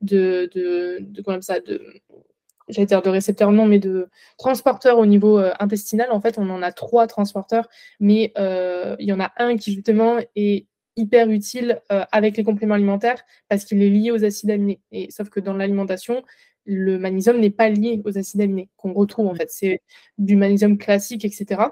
de, 0.00 0.48
de, 0.54 0.98
de, 1.00 1.22
de, 1.22 3.08
récepteurs, 3.10 3.50
non, 3.50 3.66
mais 3.66 3.80
de 3.80 4.08
transporteurs 4.38 4.98
au 4.98 5.06
niveau 5.06 5.38
euh, 5.38 5.52
intestinal. 5.58 6.12
En 6.12 6.20
fait, 6.20 6.38
on 6.38 6.48
en 6.50 6.62
a 6.62 6.70
trois 6.70 7.08
transporteurs, 7.08 7.68
mais 7.98 8.32
euh, 8.38 8.94
il 9.00 9.08
y 9.08 9.12
en 9.12 9.20
a 9.20 9.32
un 9.38 9.56
qui, 9.56 9.72
justement, 9.74 10.18
est 10.36 10.66
hyper 10.96 11.30
utile 11.30 11.80
avec 11.88 12.36
les 12.36 12.44
compléments 12.44 12.74
alimentaires 12.74 13.24
parce 13.48 13.64
qu'il 13.64 13.80
est 13.80 13.88
lié 13.88 14.10
aux 14.10 14.22
acides 14.22 14.50
aminés. 14.50 14.80
Sauf 15.08 15.30
que 15.30 15.40
dans 15.40 15.54
l'alimentation, 15.54 16.24
le 16.64 16.98
magnésium 16.98 17.38
n'est 17.40 17.50
pas 17.50 17.68
lié 17.68 18.02
aux 18.04 18.18
acides 18.18 18.40
aminés 18.40 18.68
qu'on 18.76 18.92
retrouve 18.92 19.26
en 19.26 19.34
fait. 19.34 19.50
C'est 19.50 19.82
du 20.18 20.36
magnésium 20.36 20.78
classique, 20.78 21.24
etc. 21.24 21.62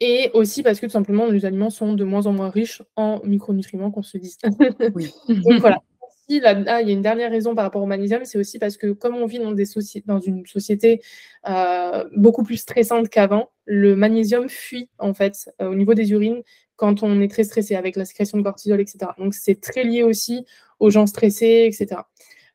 Et 0.00 0.30
aussi 0.34 0.62
parce 0.62 0.80
que 0.80 0.86
tout 0.86 0.92
simplement, 0.92 1.26
les 1.26 1.44
aliments 1.44 1.70
sont 1.70 1.94
de 1.94 2.04
moins 2.04 2.26
en 2.26 2.32
moins 2.32 2.50
riches 2.50 2.82
en 2.96 3.20
micronutriments, 3.24 3.90
qu'on 3.90 4.02
se 4.02 4.18
dise. 4.18 4.38
Oui. 4.94 5.12
Donc 5.28 5.60
voilà. 5.60 5.82
là, 6.28 6.62
ah, 6.66 6.82
il 6.82 6.88
y 6.88 6.90
a 6.90 6.94
une 6.94 7.02
dernière 7.02 7.30
raison 7.30 7.54
par 7.54 7.64
rapport 7.64 7.82
au 7.82 7.86
magnésium, 7.86 8.24
c'est 8.24 8.38
aussi 8.38 8.58
parce 8.58 8.76
que 8.76 8.92
comme 8.92 9.16
on 9.16 9.26
vit 9.26 9.38
dans, 9.38 9.52
des 9.52 9.66
dans 10.06 10.20
une 10.20 10.46
société 10.46 11.00
euh, 11.48 12.04
beaucoup 12.16 12.42
plus 12.42 12.56
stressante 12.56 13.08
qu'avant, 13.08 13.50
le 13.64 13.96
magnésium 13.96 14.48
fuit 14.48 14.88
en 14.98 15.14
fait 15.14 15.50
euh, 15.60 15.70
au 15.70 15.74
niveau 15.74 15.94
des 15.94 16.12
urines 16.12 16.42
quand 16.76 17.02
on 17.02 17.20
est 17.20 17.28
très 17.28 17.44
stressé 17.44 17.74
avec 17.74 17.96
la 17.96 18.04
sécrétion 18.04 18.38
de 18.38 18.42
cortisol, 18.42 18.80
etc. 18.80 19.12
Donc 19.18 19.34
c'est 19.34 19.60
très 19.60 19.82
lié 19.82 20.02
aussi 20.02 20.44
aux 20.78 20.90
gens 20.90 21.06
stressés, 21.06 21.66
etc. 21.66 22.02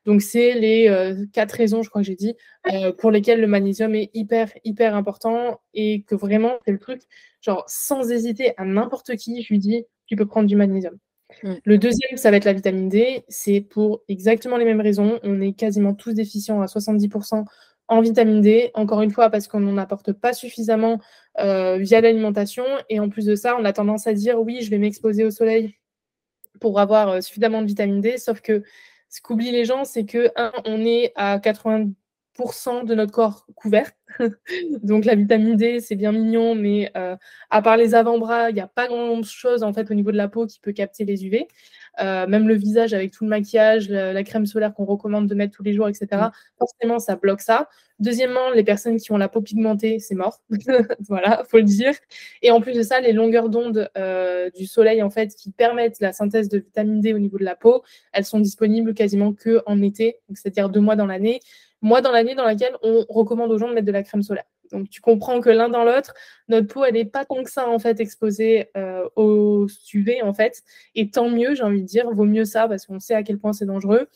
Donc, 0.04 0.22
c'est 0.22 0.54
les 0.54 0.88
euh, 0.88 1.26
quatre 1.32 1.52
raisons, 1.52 1.82
je 1.82 1.88
crois 1.88 2.02
que 2.02 2.06
j'ai 2.06 2.16
dit, 2.16 2.34
euh, 2.72 2.92
pour 2.92 3.10
lesquelles 3.10 3.40
le 3.40 3.46
magnésium 3.46 3.94
est 3.94 4.10
hyper, 4.14 4.50
hyper 4.64 4.96
important 4.96 5.60
et 5.74 6.02
que 6.02 6.14
vraiment, 6.14 6.58
c'est 6.64 6.72
le 6.72 6.78
truc, 6.78 7.02
genre, 7.40 7.64
sans 7.68 8.10
hésiter 8.10 8.52
à 8.56 8.64
n'importe 8.64 9.16
qui, 9.16 9.42
je 9.42 9.48
lui 9.48 9.58
dis, 9.58 9.84
tu 10.06 10.16
peux 10.16 10.26
prendre 10.26 10.48
du 10.48 10.56
magnésium. 10.56 10.98
Le 11.64 11.78
deuxième, 11.78 12.16
ça 12.16 12.30
va 12.30 12.36
être 12.36 12.44
la 12.44 12.52
vitamine 12.52 12.88
D. 12.88 13.24
C'est 13.28 13.60
pour 13.60 14.02
exactement 14.08 14.58
les 14.58 14.66
mêmes 14.66 14.80
raisons. 14.80 15.18
On 15.22 15.40
est 15.40 15.54
quasiment 15.54 15.94
tous 15.94 16.12
déficients 16.12 16.60
à 16.60 16.66
70% 16.66 17.44
en 17.88 18.00
vitamine 18.00 18.42
D. 18.42 18.70
Encore 18.74 19.00
une 19.00 19.10
fois, 19.10 19.30
parce 19.30 19.48
qu'on 19.48 19.60
n'en 19.60 19.78
apporte 19.78 20.12
pas 20.12 20.34
suffisamment 20.34 21.00
euh, 21.38 21.78
via 21.78 22.00
l'alimentation. 22.00 22.64
Et 22.90 23.00
en 23.00 23.08
plus 23.08 23.24
de 23.24 23.34
ça, 23.34 23.56
on 23.58 23.64
a 23.64 23.72
tendance 23.72 24.06
à 24.06 24.12
dire 24.12 24.40
oui, 24.40 24.60
je 24.62 24.70
vais 24.70 24.78
m'exposer 24.78 25.24
au 25.24 25.30
soleil 25.30 25.74
pour 26.60 26.78
avoir 26.78 27.22
suffisamment 27.22 27.62
de 27.62 27.66
vitamine 27.66 28.00
D. 28.00 28.18
Sauf 28.18 28.40
que 28.40 28.62
ce 29.12 29.20
qu'oublient 29.20 29.52
les 29.52 29.66
gens, 29.66 29.84
c'est 29.84 30.06
que, 30.06 30.30
un, 30.36 30.52
on 30.64 30.86
est 30.86 31.12
à 31.16 31.38
80% 31.38 32.86
de 32.86 32.94
notre 32.94 33.12
corps 33.12 33.46
couvert. 33.54 33.90
Donc 34.82 35.04
la 35.04 35.14
vitamine 35.14 35.54
D, 35.54 35.80
c'est 35.80 35.96
bien 35.96 36.12
mignon, 36.12 36.54
mais 36.54 36.90
euh, 36.96 37.14
à 37.50 37.60
part 37.60 37.76
les 37.76 37.94
avant-bras, 37.94 38.48
il 38.48 38.54
n'y 38.54 38.60
a 38.60 38.68
pas 38.68 38.88
grand-chose 38.88 39.64
en 39.64 39.74
fait 39.74 39.90
au 39.90 39.94
niveau 39.94 40.12
de 40.12 40.16
la 40.16 40.28
peau 40.28 40.46
qui 40.46 40.60
peut 40.60 40.72
capter 40.72 41.04
les 41.04 41.26
UV. 41.26 41.46
Euh, 42.00 42.26
même 42.26 42.48
le 42.48 42.54
visage 42.54 42.94
avec 42.94 43.12
tout 43.12 43.24
le 43.24 43.30
maquillage, 43.30 43.88
la, 43.88 44.22
crème 44.24 44.46
solaire 44.46 44.72
qu'on 44.72 44.84
recommande 44.84 45.28
de 45.28 45.34
mettre 45.34 45.54
tous 45.54 45.62
les 45.62 45.74
jours, 45.74 45.88
etc. 45.88 46.06
Mm. 46.12 46.30
Forcément, 46.58 46.98
ça 46.98 47.16
bloque 47.16 47.40
ça. 47.40 47.68
Deuxièmement, 47.98 48.50
les 48.50 48.64
personnes 48.64 48.96
qui 48.96 49.12
ont 49.12 49.16
la 49.16 49.28
peau 49.28 49.42
pigmentée, 49.42 49.98
c'est 49.98 50.14
mort. 50.14 50.40
voilà, 51.08 51.44
faut 51.48 51.58
le 51.58 51.64
dire. 51.64 51.94
Et 52.40 52.50
en 52.50 52.60
plus 52.60 52.74
de 52.74 52.82
ça, 52.82 53.00
les 53.00 53.12
longueurs 53.12 53.48
d'onde 53.48 53.90
euh, 53.96 54.50
du 54.50 54.66
soleil, 54.66 55.02
en 55.02 55.10
fait, 55.10 55.34
qui 55.34 55.50
permettent 55.50 56.00
la 56.00 56.12
synthèse 56.12 56.48
de 56.48 56.58
vitamine 56.58 57.00
D 57.00 57.14
au 57.14 57.18
niveau 57.18 57.38
de 57.38 57.44
la 57.44 57.56
peau, 57.56 57.82
elles 58.12 58.24
sont 58.24 58.40
disponibles 58.40 58.94
quasiment 58.94 59.32
que 59.32 59.62
en 59.66 59.82
été, 59.82 60.16
c'est-à-dire 60.34 60.68
deux 60.68 60.80
mois 60.80 60.96
dans 60.96 61.06
l'année. 61.06 61.40
Mois 61.82 62.00
dans 62.00 62.12
l'année 62.12 62.34
dans 62.34 62.44
laquelle 62.44 62.74
on 62.82 63.04
recommande 63.08 63.50
aux 63.50 63.58
gens 63.58 63.68
de 63.68 63.74
mettre 63.74 63.86
de 63.86 63.92
la 63.92 64.02
crème 64.02 64.22
solaire. 64.22 64.44
Donc 64.72 64.88
tu 64.88 65.00
comprends 65.00 65.40
que 65.40 65.50
l'un 65.50 65.68
dans 65.68 65.84
l'autre, 65.84 66.14
notre 66.48 66.66
peau, 66.66 66.84
elle 66.84 66.94
n'est 66.94 67.04
pas 67.04 67.24
tant 67.24 67.42
que 67.42 67.50
ça 67.50 67.68
en 67.68 67.78
fait 67.78 68.00
exposée 68.00 68.70
euh, 68.76 69.08
au 69.16 69.66
UV 69.92 70.22
en 70.22 70.34
fait. 70.34 70.62
Et 70.94 71.10
tant 71.10 71.28
mieux, 71.28 71.54
j'ai 71.54 71.62
envie 71.62 71.82
de 71.82 71.86
dire, 71.86 72.10
vaut 72.10 72.24
mieux 72.24 72.44
ça 72.44 72.66
parce 72.68 72.86
qu'on 72.86 72.98
sait 72.98 73.14
à 73.14 73.22
quel 73.22 73.38
point 73.38 73.52
c'est 73.52 73.66
dangereux. 73.66 74.08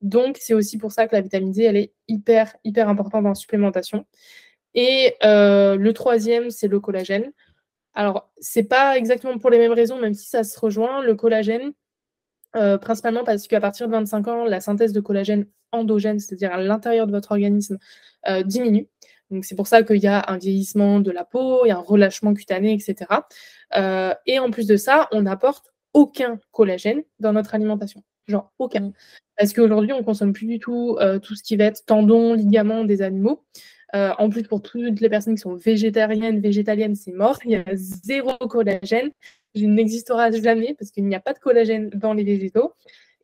Donc 0.00 0.38
c'est 0.40 0.54
aussi 0.54 0.78
pour 0.78 0.92
ça 0.92 1.06
que 1.06 1.14
la 1.14 1.20
vitamine 1.20 1.52
D, 1.52 1.62
elle 1.62 1.76
est 1.76 1.92
hyper, 2.08 2.54
hyper 2.64 2.88
importante 2.88 3.24
la 3.24 3.34
supplémentation. 3.34 4.06
Et 4.74 5.14
euh, 5.24 5.76
le 5.76 5.92
troisième, 5.92 6.50
c'est 6.50 6.68
le 6.68 6.80
collagène. 6.80 7.32
Alors, 7.94 8.30
c'est 8.38 8.64
pas 8.64 8.96
exactement 8.96 9.38
pour 9.38 9.50
les 9.50 9.58
mêmes 9.58 9.72
raisons, 9.72 9.98
même 9.98 10.14
si 10.14 10.28
ça 10.28 10.44
se 10.44 10.58
rejoint. 10.58 11.02
Le 11.02 11.14
collagène, 11.16 11.72
euh, 12.54 12.78
principalement 12.78 13.24
parce 13.24 13.48
qu'à 13.48 13.60
partir 13.60 13.88
de 13.88 13.92
25 13.92 14.28
ans, 14.28 14.44
la 14.44 14.60
synthèse 14.60 14.92
de 14.92 15.00
collagène 15.00 15.46
endogène, 15.72 16.20
c'est-à-dire 16.20 16.52
à, 16.52 16.58
l'intérieur 16.58 17.06
de 17.06 17.12
votre 17.12 17.32
organisme, 17.32 17.78
diminue. 18.44 18.88
Donc 19.30 19.44
c'est 19.44 19.56
pour 19.56 19.66
ça 19.66 19.82
qu'il 19.82 19.96
y 19.96 20.06
a 20.06 20.24
un 20.28 20.38
vieillissement 20.38 21.00
de 21.00 21.10
la 21.10 21.24
peau, 21.24 21.64
il 21.64 21.68
y 21.68 21.70
a 21.70 21.76
un 21.76 21.82
relâchement 21.82 22.34
cutané, 22.34 22.72
etc. 22.72 23.06
Euh, 23.76 24.14
et 24.26 24.38
en 24.38 24.50
plus 24.50 24.66
de 24.66 24.76
ça, 24.76 25.08
on 25.12 25.22
n'apporte 25.22 25.72
aucun 25.92 26.38
collagène 26.52 27.02
dans 27.20 27.32
notre 27.32 27.54
alimentation. 27.54 28.02
Genre 28.26 28.52
aucun. 28.58 28.80
Mm. 28.80 28.92
Parce 29.36 29.52
qu'aujourd'hui, 29.52 29.92
on 29.92 29.98
ne 29.98 30.04
consomme 30.04 30.32
plus 30.32 30.46
du 30.46 30.58
tout 30.58 30.96
euh, 31.00 31.18
tout 31.18 31.34
ce 31.34 31.42
qui 31.42 31.56
va 31.56 31.64
être 31.64 31.84
tendons, 31.84 32.34
ligaments 32.34 32.84
des 32.84 33.02
animaux. 33.02 33.44
Euh, 33.94 34.12
en 34.18 34.28
plus, 34.28 34.42
pour 34.42 34.60
toutes 34.60 35.00
les 35.00 35.08
personnes 35.08 35.34
qui 35.34 35.40
sont 35.40 35.54
végétariennes, 35.54 36.40
végétaliennes, 36.40 36.94
c'est 36.94 37.12
mort. 37.12 37.38
Il 37.44 37.52
y 37.52 37.56
a 37.56 37.64
zéro 37.74 38.36
collagène. 38.36 39.10
Il 39.54 39.72
n'existera 39.74 40.30
jamais 40.30 40.74
parce 40.78 40.90
qu'il 40.90 41.06
n'y 41.06 41.14
a 41.14 41.20
pas 41.20 41.32
de 41.32 41.38
collagène 41.38 41.88
dans 41.90 42.12
les 42.12 42.24
végétaux. 42.24 42.74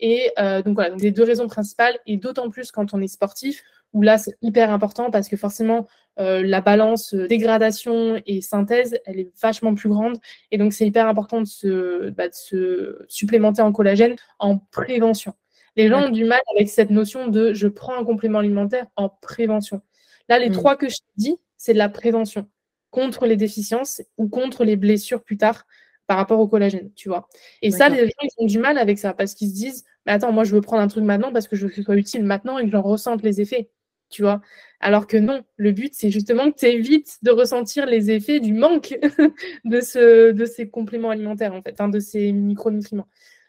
Et 0.01 0.33
donc 0.65 0.75
voilà, 0.75 0.91
donc 0.91 1.03
les 1.03 1.13
deux 1.13 1.23
raisons 1.23 1.47
principales, 1.47 1.97
et 2.05 2.17
d'autant 2.17 2.51
plus 2.51 2.73
quand 2.73 2.93
on 2.95 3.01
est 3.01 3.09
sportif, 3.09 3.63
où 3.95 4.03
là, 4.03 4.19
c'est 4.19 4.37
hyper 4.43 4.71
important 4.71 5.11
parce 5.11 5.29
que 5.29 5.37
forcément, 5.37 5.87
euh, 6.21 6.43
la 6.45 6.61
balance 6.61 7.15
euh, 7.15 7.27
dégradation 7.27 8.21
et 8.27 8.41
synthèse, 8.41 8.99
elle 9.07 9.19
est 9.19 9.31
vachement 9.41 9.75
plus 9.75 9.89
grande. 9.89 10.19
Et 10.51 10.59
donc, 10.59 10.73
c'est 10.73 10.87
hyper 10.87 11.09
important 11.09 11.41
de 11.41 11.47
se, 11.47 12.11
bah, 12.11 12.29
de 12.29 12.35
se, 12.35 12.99
supplémenter 13.09 13.63
en 13.63 13.73
collagène 13.73 14.17
en 14.39 14.59
prévention. 14.59 15.35
Les 15.77 15.89
gens 15.89 16.05
ont 16.07 16.11
du 16.11 16.25
mal 16.25 16.41
avec 16.55 16.69
cette 16.69 16.91
notion 16.91 17.29
de 17.29 17.53
je 17.53 17.67
prends 17.67 17.99
un 17.99 18.05
complément 18.05 18.41
alimentaire 18.41 18.87
en 18.97 19.09
prévention. 19.09 19.81
Là, 20.29 20.39
les 20.39 20.51
mm. 20.51 20.55
trois 20.55 20.77
que 20.77 20.89
je 20.89 20.97
dis, 21.17 21.37
c'est 21.57 21.73
de 21.73 21.79
la 21.79 21.89
prévention 21.89 22.49
contre 22.91 23.27
les 23.27 23.37
déficiences 23.37 24.03
ou 24.19 24.29
contre 24.29 24.65
les 24.65 24.77
blessures 24.77 25.23
plus 25.23 25.37
tard 25.37 25.67
par 26.07 26.17
rapport 26.17 26.39
au 26.39 26.47
collagène, 26.47 26.93
tu 26.95 27.09
vois. 27.09 27.29
Et 27.63 27.71
ça, 27.71 27.89
les 27.89 28.05
gens, 28.05 28.13
ils 28.23 28.45
ont 28.45 28.47
du 28.47 28.59
mal 28.59 28.79
avec 28.79 28.99
ça 28.99 29.15
parce 29.15 29.35
qu'ils 29.35 29.49
se 29.49 29.55
disent, 29.55 29.85
mais 30.07 30.13
attends, 30.13 30.33
moi, 30.33 30.45
je 30.45 30.55
veux 30.55 30.61
prendre 30.61 30.83
un 30.83 30.87
truc 30.87 31.03
maintenant 31.03 31.33
parce 31.33 31.49
que 31.49 31.57
je 31.57 31.65
veux 31.65 31.71
que 31.71 31.77
ce 31.77 31.83
soit 31.83 31.97
utile 31.97 32.25
maintenant 32.25 32.59
et 32.59 32.65
que 32.65 32.71
j'en 32.71 32.83
ressente 32.83 33.23
les 33.23 33.41
effets 33.41 33.71
tu 34.11 34.23
vois. 34.23 34.41
Alors 34.81 35.07
que 35.07 35.17
non, 35.17 35.43
le 35.57 35.73
but, 35.73 35.95
c'est 35.95 36.11
justement 36.11 36.51
que 36.51 36.59
tu 36.59 36.67
évites 36.67 37.19
de 37.23 37.31
ressentir 37.31 37.87
les 37.87 38.11
effets 38.11 38.41
du 38.41 38.53
manque 38.53 38.99
de, 39.65 39.81
ce, 39.81 40.31
de 40.31 40.45
ces 40.45 40.69
compléments 40.69 41.11
alimentaires, 41.11 41.55
en 41.55 41.63
fait, 41.63 41.81
de 41.81 42.01
ces 42.01 42.33
micronutriments. 42.33 43.09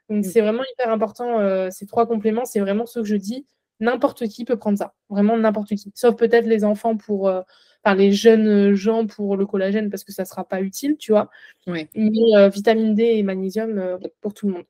Donc, 0.09 0.23
mm. 0.25 0.29
c'est 0.29 0.41
vraiment 0.41 0.63
hyper 0.73 0.91
important, 0.91 1.39
euh, 1.39 1.69
ces 1.71 1.85
trois 1.85 2.07
compléments, 2.07 2.45
c'est 2.45 2.59
vraiment 2.59 2.85
ce 2.85 2.99
que 2.99 3.05
je 3.05 3.15
dis. 3.15 3.45
N'importe 3.79 4.27
qui 4.27 4.45
peut 4.45 4.55
prendre 4.55 4.77
ça, 4.77 4.93
vraiment 5.09 5.37
n'importe 5.37 5.75
qui, 5.75 5.91
sauf 5.95 6.15
peut-être 6.15 6.45
les 6.45 6.63
enfants 6.63 6.95
pour, 6.95 7.27
euh, 7.27 7.41
enfin 7.83 7.93
les 7.93 8.13
jeunes 8.13 8.73
gens 8.73 9.05
pour 9.05 9.35
le 9.35 9.45
collagène 9.45 9.89
parce 9.89 10.05
que 10.05 10.13
ça 10.13 10.23
ne 10.23 10.27
sera 10.27 10.47
pas 10.47 10.61
utile, 10.61 10.95
tu 10.97 11.11
vois. 11.11 11.29
Mais 11.67 11.89
euh, 12.37 12.47
vitamine 12.47 12.95
D 12.95 13.03
et 13.03 13.23
magnésium 13.23 13.99
pour 14.21 14.33
tout 14.33 14.47
le 14.47 14.53
monde. 14.53 14.63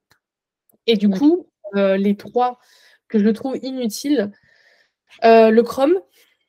Et 0.88 0.98
du 0.98 1.10
coup, 1.10 1.48
les 1.74 2.16
trois 2.16 2.58
que 3.08 3.20
je 3.20 3.30
trouve 3.30 3.58
inutiles, 3.62 4.32
euh, 5.24 5.50
le 5.50 5.64
Chrome, 5.64 5.96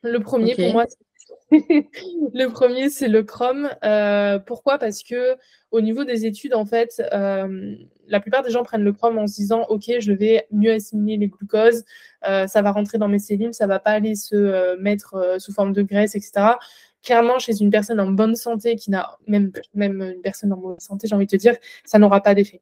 le 0.03 0.21
premier 0.21 0.55
pour 0.55 0.73
moi. 0.73 0.87
le 1.51 2.47
premier, 2.47 2.91
c'est 2.91 3.09
le 3.09 3.23
Chrome. 3.23 3.71
Euh, 3.85 4.39
pourquoi? 4.39 4.79
Parce 4.79 5.03
que 5.03 5.37
au 5.71 5.81
niveau 5.81 6.05
des 6.05 6.27
études, 6.27 6.55
en 6.55 6.67
fait, 6.67 7.03
euh, 7.13 7.77
la 8.09 8.21
plupart 8.21 8.43
des 8.43 8.51
gens 8.51 8.63
prennent 8.65 8.85
le 8.85 8.93
Chrome 8.93 9.19
en 9.19 9.27
se 9.27 9.35
disant 9.37 9.65
Ok, 9.69 9.91
je 10.01 10.13
vais 10.13 10.47
mieux 10.51 10.73
assimiler 10.73 11.17
les 11.17 11.29
glucoses, 11.29 11.85
ça 12.23 12.63
va 12.63 12.73
rentrer 12.73 12.99
dans 12.99 13.09
mes 13.09 13.21
cellules, 13.21 13.55
ça 13.55 13.67
va 13.67 13.79
pas 13.79 13.93
aller 13.93 14.17
se 14.17 14.77
mettre 14.77 15.37
sous 15.39 15.53
forme 15.53 15.73
de 15.73 15.83
graisse, 15.83 16.15
etc. 16.17 16.55
Clairement, 17.03 17.39
chez 17.39 17.61
une 17.61 17.71
personne 17.71 18.01
en 18.01 18.11
bonne 18.11 18.35
santé, 18.35 18.75
qui 18.75 18.91
n'a 18.91 19.17
même, 19.29 19.53
même 19.75 20.03
une 20.03 20.23
personne 20.23 20.53
en 20.53 20.57
bonne 20.57 20.81
santé, 20.81 21.07
j'ai 21.07 21.15
envie 21.15 21.27
de 21.27 21.31
te 21.31 21.37
dire, 21.37 21.55
ça 21.85 22.01
n'aura 22.01 22.21
pas 22.21 22.35
d'effet. 22.35 22.61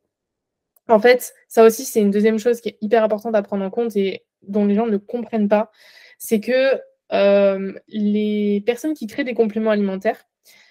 En 0.88 1.00
fait, 1.00 1.34
ça 1.48 1.64
aussi, 1.64 1.84
c'est 1.84 2.00
une 2.00 2.10
deuxième 2.10 2.38
chose 2.38 2.60
qui 2.60 2.70
est 2.70 2.78
hyper 2.82 3.02
importante 3.02 3.34
à 3.34 3.42
prendre 3.42 3.64
en 3.64 3.70
compte 3.70 3.96
et 3.96 4.22
dont 4.48 4.66
les 4.66 4.74
gens 4.74 4.86
ne 4.86 4.96
comprennent 4.96 5.48
pas, 5.48 5.70
c'est 6.18 6.40
que 6.40 6.80
euh, 7.12 7.72
les 7.88 8.62
personnes 8.66 8.94
qui 8.94 9.06
créent 9.06 9.24
des 9.24 9.34
compléments 9.34 9.70
alimentaires 9.70 10.24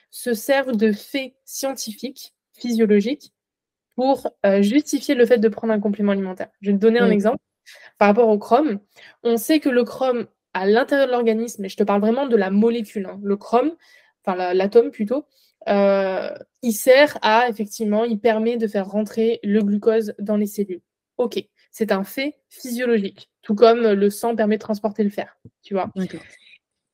se 0.10 0.34
servent 0.34 0.76
de 0.76 0.92
faits 0.92 1.34
scientifiques, 1.46 2.34
physiologiques, 2.54 3.34
pour 3.96 4.30
euh, 4.46 4.62
justifier 4.62 5.16
le 5.16 5.26
fait 5.26 5.38
de 5.38 5.48
prendre 5.48 5.74
un 5.74 5.80
complément 5.80 6.12
alimentaire. 6.12 6.50
Je 6.62 6.72
vais 6.72 6.78
te 6.78 6.82
donner 6.82 7.00
un 7.00 7.12
exemple. 7.12 7.38
Par 7.98 8.10
rapport 8.10 8.28
au 8.28 8.38
chrome, 8.38 8.80
on 9.24 9.38
sait 9.38 9.60
que 9.60 9.70
le 9.70 9.84
chrome, 9.84 10.28
à 10.54 10.66
l'intérieur 10.66 11.08
de 11.08 11.12
l'organisme, 11.12 11.64
et 11.64 11.70
je 11.70 11.78
te 11.78 11.84
parle 11.84 12.02
vraiment 12.02 12.28
de 12.28 12.36
la 12.36 12.50
molécule, 12.50 13.06
hein, 13.06 13.20
le 13.24 13.38
chrome, 13.38 13.76
enfin 14.26 14.54
l'atome 14.54 14.92
plutôt, 14.92 15.26
euh, 15.70 16.30
il 16.62 16.74
sert 16.74 17.18
à, 17.22 17.48
effectivement, 17.50 18.04
il 18.04 18.20
permet 18.20 18.58
de 18.58 18.68
faire 18.68 18.88
rentrer 18.88 19.40
le 19.44 19.62
glucose 19.62 20.14
dans 20.20 20.38
les 20.38 20.48
cellules. 20.48 20.82
OK, 21.18 21.42
c'est 21.74 21.92
un 21.92 22.06
fait 22.06 22.38
physiologique, 22.50 23.30
tout 23.42 23.56
comme 23.56 23.82
le 23.82 24.10
sang 24.10 24.36
permet 24.36 24.56
de 24.56 24.62
transporter 24.62 25.04
le 25.04 25.10
fer, 25.10 25.38
tu 25.64 25.74
vois. 25.74 25.92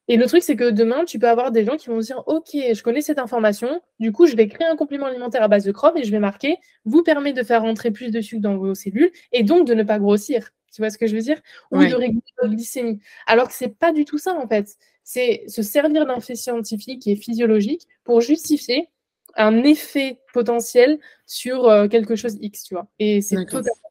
Et 0.08 0.18
le 0.18 0.26
truc, 0.26 0.42
c'est 0.42 0.56
que 0.56 0.72
demain, 0.72 1.06
tu 1.06 1.20
peux 1.20 1.30
avoir 1.30 1.52
des 1.52 1.64
gens 1.66 1.78
qui 1.78 1.90
vont 1.90 2.02
se 2.02 2.08
dire 2.08 2.24
Ok, 2.26 2.50
je 2.54 2.82
connais 2.82 3.02
cette 3.02 3.20
information, 3.20 3.82
du 4.00 4.12
coup, 4.12 4.26
je 4.26 4.36
vais 4.36 4.48
créer 4.48 4.66
un 4.66 4.76
complément 4.76 5.06
alimentaire 5.06 5.44
à 5.44 5.48
base 5.48 5.66
de 5.66 5.72
chrome 5.72 5.98
et 5.98 6.04
je 6.04 6.10
vais 6.10 6.20
marquer 6.20 6.58
vous 6.86 7.04
permet 7.04 7.34
de 7.34 7.44
faire 7.44 7.62
rentrer 7.62 7.92
plus 7.92 8.10
de 8.10 8.20
sucre 8.20 8.42
dans 8.42 8.58
vos 8.58 8.74
cellules 8.74 9.12
et 9.34 9.44
donc 9.44 9.68
de 9.68 9.76
ne 9.76 9.84
pas 9.84 10.00
grossir. 10.00 10.50
Tu 10.74 10.82
vois 10.82 10.90
ce 10.90 10.98
que 10.98 11.08
je 11.08 11.16
veux 11.16 11.22
dire? 11.22 11.40
Ou 11.72 11.80
de 11.80 11.94
réguler 11.94 12.24
votre 12.42 12.54
glycémie. 12.56 13.00
Alors 13.28 13.50
que 13.50 13.54
c'est 13.54 13.78
pas 13.78 13.92
du 13.92 14.06
tout 14.06 14.18
ça, 14.18 14.34
en 14.34 14.48
fait. 14.48 14.78
C'est 15.04 15.44
se 15.48 15.62
servir 15.62 16.06
d'un 16.06 16.22
fait 16.22 16.36
scientifique 16.36 17.06
et 17.06 17.16
physiologique 17.16 17.88
pour 18.04 18.22
justifier 18.22 18.90
un 19.36 19.64
effet 19.64 20.20
potentiel 20.34 21.00
sur 21.26 21.68
euh, 21.68 21.88
quelque 21.88 22.16
chose 22.16 22.38
X, 22.42 22.64
tu 22.64 22.76
vois. 22.76 22.88
Et 22.98 23.22
c'est 23.22 23.36
totalement. 23.46 23.89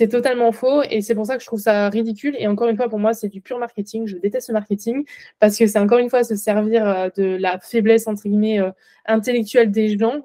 C'est 0.00 0.08
totalement 0.08 0.50
faux 0.50 0.82
et 0.88 1.02
c'est 1.02 1.14
pour 1.14 1.26
ça 1.26 1.36
que 1.36 1.42
je 1.42 1.46
trouve 1.46 1.60
ça 1.60 1.90
ridicule. 1.90 2.34
Et 2.38 2.48
encore 2.48 2.70
une 2.70 2.76
fois, 2.78 2.88
pour 2.88 2.98
moi, 2.98 3.12
c'est 3.12 3.28
du 3.28 3.42
pur 3.42 3.58
marketing. 3.58 4.06
Je 4.06 4.16
déteste 4.16 4.48
le 4.48 4.54
marketing 4.54 5.04
parce 5.40 5.58
que 5.58 5.66
c'est 5.66 5.78
encore 5.78 5.98
une 5.98 6.08
fois 6.08 6.24
se 6.24 6.36
servir 6.36 6.88
euh, 6.88 7.10
de 7.18 7.36
la 7.36 7.58
faiblesse, 7.60 8.06
entre 8.06 8.22
guillemets, 8.22 8.60
euh, 8.60 8.70
intellectuelle 9.04 9.70
des 9.70 9.98
gens 9.98 10.22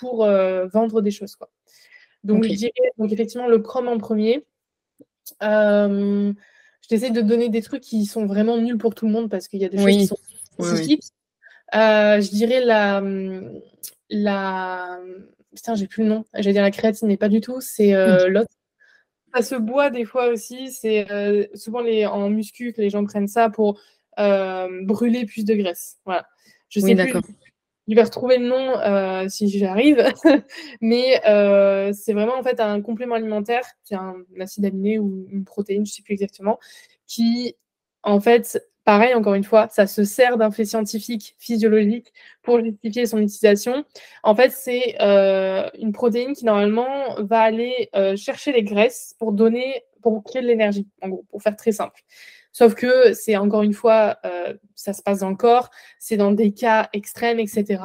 pour 0.00 0.26
vendre 0.26 1.02
des 1.02 1.12
choses, 1.12 1.36
quoi. 1.36 1.48
Donc, 2.24 2.42
je 2.42 2.52
dirais, 2.52 2.72
donc 2.98 3.12
effectivement, 3.12 3.46
le 3.46 3.60
Chrome 3.60 3.86
en 3.86 3.96
premier. 3.96 4.44
je 5.40 6.34
t'essaie 6.88 7.10
de 7.10 7.20
donner 7.20 7.48
des 7.48 7.62
trucs 7.62 7.82
qui 7.82 8.06
sont 8.06 8.26
vraiment 8.26 8.56
nuls 8.56 8.76
pour 8.76 8.96
tout 8.96 9.06
le 9.06 9.12
monde 9.12 9.30
parce 9.30 9.46
qu'il 9.46 9.60
y 9.60 9.64
a 9.64 9.68
des 9.68 9.78
choses 9.78 9.86
qui 9.86 10.06
sont 10.08 10.18
spécifiques. 10.58 11.04
Euh, 11.76 12.20
je 12.20 12.28
dirais 12.30 12.64
la. 12.64 13.04
la... 14.10 14.98
Putain, 15.54 15.76
j'ai 15.76 15.86
plus 15.86 16.02
le 16.02 16.08
nom. 16.08 16.24
J'allais 16.34 16.54
dire 16.54 16.62
la 16.62 16.72
créatine, 16.72 17.06
mais 17.06 17.16
pas 17.16 17.28
du 17.28 17.40
tout. 17.40 17.60
C'est 17.60 17.94
euh, 17.94 18.28
l'autre. 18.28 18.50
Ça 19.34 19.42
se 19.42 19.54
boit 19.54 19.90
des 19.90 20.04
fois 20.04 20.28
aussi. 20.28 20.70
C'est 20.72 21.10
euh, 21.10 21.46
souvent 21.54 21.80
les, 21.80 22.06
en 22.06 22.30
muscu 22.30 22.72
que 22.72 22.80
les 22.80 22.90
gens 22.90 23.04
prennent 23.04 23.28
ça 23.28 23.50
pour 23.50 23.80
brûler 24.16 25.24
plus 25.24 25.44
de 25.44 25.54
graisse. 25.54 25.96
Voilà. 26.04 26.26
Je 26.68 26.80
sais 26.80 26.94
plus. 26.94 27.20
Je 27.88 27.94
vais 27.96 28.02
retrouver 28.02 28.38
le 28.38 28.46
nom 28.46 29.28
si 29.28 29.48
j'y 29.48 29.64
arrive. 29.64 30.04
mais 30.80 31.20
c'est 31.94 32.12
vraiment 32.12 32.36
en 32.36 32.42
fait 32.42 32.60
un 32.60 32.80
complément 32.82 33.14
alimentaire, 33.14 33.64
c'est 33.82 33.94
un, 33.94 34.16
un 34.36 34.40
acide 34.40 34.64
aminé 34.66 34.98
ou 34.98 35.26
une 35.30 35.44
protéine, 35.44 35.86
je 35.86 35.90
ne 35.90 35.94
sais 35.94 36.02
plus 36.02 36.12
exactement, 36.12 36.58
qui 37.06 37.56
en 38.02 38.20
fait 38.20 38.60
pareil, 38.84 39.14
encore 39.14 39.34
une 39.34 39.44
fois, 39.44 39.68
ça 39.70 39.86
se 39.86 40.04
sert 40.04 40.36
d'un 40.36 40.50
fait 40.50 40.64
scientifique, 40.64 41.36
physiologique 41.38 42.12
pour 42.42 42.60
justifier 42.60 43.06
son 43.06 43.18
utilisation. 43.18 43.84
En 44.22 44.34
fait, 44.34 44.50
c'est 44.50 44.96
euh, 45.00 45.68
une 45.78 45.92
protéine 45.92 46.34
qui 46.34 46.44
normalement 46.44 47.16
va 47.22 47.40
aller 47.40 47.90
euh, 47.94 48.16
chercher 48.16 48.52
les 48.52 48.62
graisses 48.62 49.14
pour 49.18 49.32
donner, 49.32 49.82
pour 50.02 50.24
créer 50.24 50.42
de 50.42 50.46
l'énergie, 50.46 50.88
en 51.02 51.08
gros, 51.08 51.24
pour 51.30 51.42
faire 51.42 51.56
très 51.56 51.72
simple. 51.72 52.00
Sauf 52.52 52.74
que 52.74 53.12
c'est 53.12 53.36
encore 53.36 53.62
une 53.62 53.74
fois, 53.74 54.16
euh, 54.24 54.54
ça 54.74 54.92
se 54.92 55.02
passe 55.02 55.20
dans 55.20 55.30
le 55.30 55.36
corps, 55.36 55.70
c'est 55.98 56.16
dans 56.16 56.32
des 56.32 56.52
cas 56.52 56.88
extrêmes, 56.92 57.38
etc. 57.38 57.82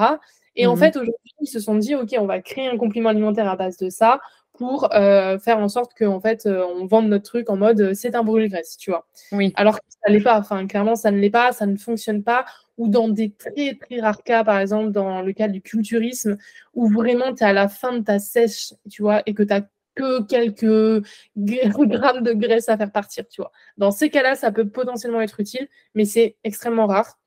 Et 0.56 0.66
en 0.66 0.76
mmh 0.76 0.80
fait, 0.80 0.96
aujourd'hui, 0.96 1.34
ils 1.42 1.48
se 1.48 1.60
sont 1.60 1.76
dit, 1.76 1.96
OK, 1.96 2.16
on 2.18 2.26
va 2.26 2.42
créer 2.42 2.68
un 2.68 2.78
complément 2.78 3.10
alimentaire 3.10 3.48
à 3.48 3.56
base 3.56 3.78
de 3.78 3.90
ça 3.90 4.20
pour 4.58 4.94
euh, 4.94 5.38
faire 5.40 5.60
en 5.60 5.68
sorte 5.68 5.94
qu'en 5.98 6.20
fait, 6.20 6.46
euh, 6.46 6.66
on 6.66 6.86
vende 6.86 7.08
notre 7.08 7.26
truc 7.26 7.50
en 7.50 7.58
mode 7.58 7.82
euh, 7.82 7.94
c'est 7.94 8.16
un 8.16 8.24
brûle-graisse, 8.24 8.78
tu 8.78 8.92
vois. 8.92 9.08
Oui. 9.32 9.54
Alors 9.56 9.76
que 9.76 9.86
ça 9.90 10.10
ne 10.10 10.14
l'est 10.16 10.24
pas. 10.24 10.40
Enfin, 10.40 10.66
clairement, 10.68 10.96
ça 10.96 11.12
ne 11.12 11.18
l'est 11.18 11.30
pas, 11.30 11.52
ça 11.52 11.66
ne 11.66 11.78
fonctionne 11.78 12.24
pas. 12.24 12.46
Ou 12.78 12.90
dans 12.90 13.08
des 13.08 13.32
très, 13.32 13.76
très 13.76 14.02
rares 14.02 14.24
cas, 14.24 14.44
par 14.44 14.60
exemple, 14.60 14.92
dans 14.92 15.22
le 15.22 15.34
cas 15.34 15.48
du 15.48 15.62
culturisme, 15.62 16.38
où 16.74 16.90
vraiment 16.90 17.34
tu 17.34 17.44
es 17.44 17.48
à 17.48 17.54
la 17.54 17.68
fin 17.68 17.94
de 17.94 18.04
ta 18.04 18.20
sèche, 18.20 18.74
tu 18.90 19.02
vois, 19.02 19.22
et 19.26 19.34
que 19.34 19.44
tu 19.44 19.54
as 19.54 19.62
que 19.96 20.24
quelques 20.24 21.06
grammes 21.38 22.22
de 22.22 22.34
graisse 22.34 22.68
à 22.68 22.78
faire 22.78 22.92
partir, 22.92 23.26
tu 23.30 23.42
vois. 23.42 23.52
Dans 23.78 23.92
ces 23.92 24.10
cas-là, 24.10 24.36
ça 24.36 24.52
peut 24.52 24.68
potentiellement 24.68 25.22
être 25.22 25.40
utile, 25.40 25.70
mais 25.94 26.04
c'est 26.04 26.36
extrêmement 26.44 26.86
rare. 26.86 27.18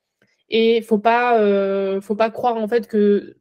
Et 0.51 0.83
faut 0.83 0.99
pas, 0.99 1.39
faut 2.03 2.15
pas 2.15 2.31
croire 2.31 2.57
en 2.57 2.69
fait 2.69 2.87
que 2.87 3.39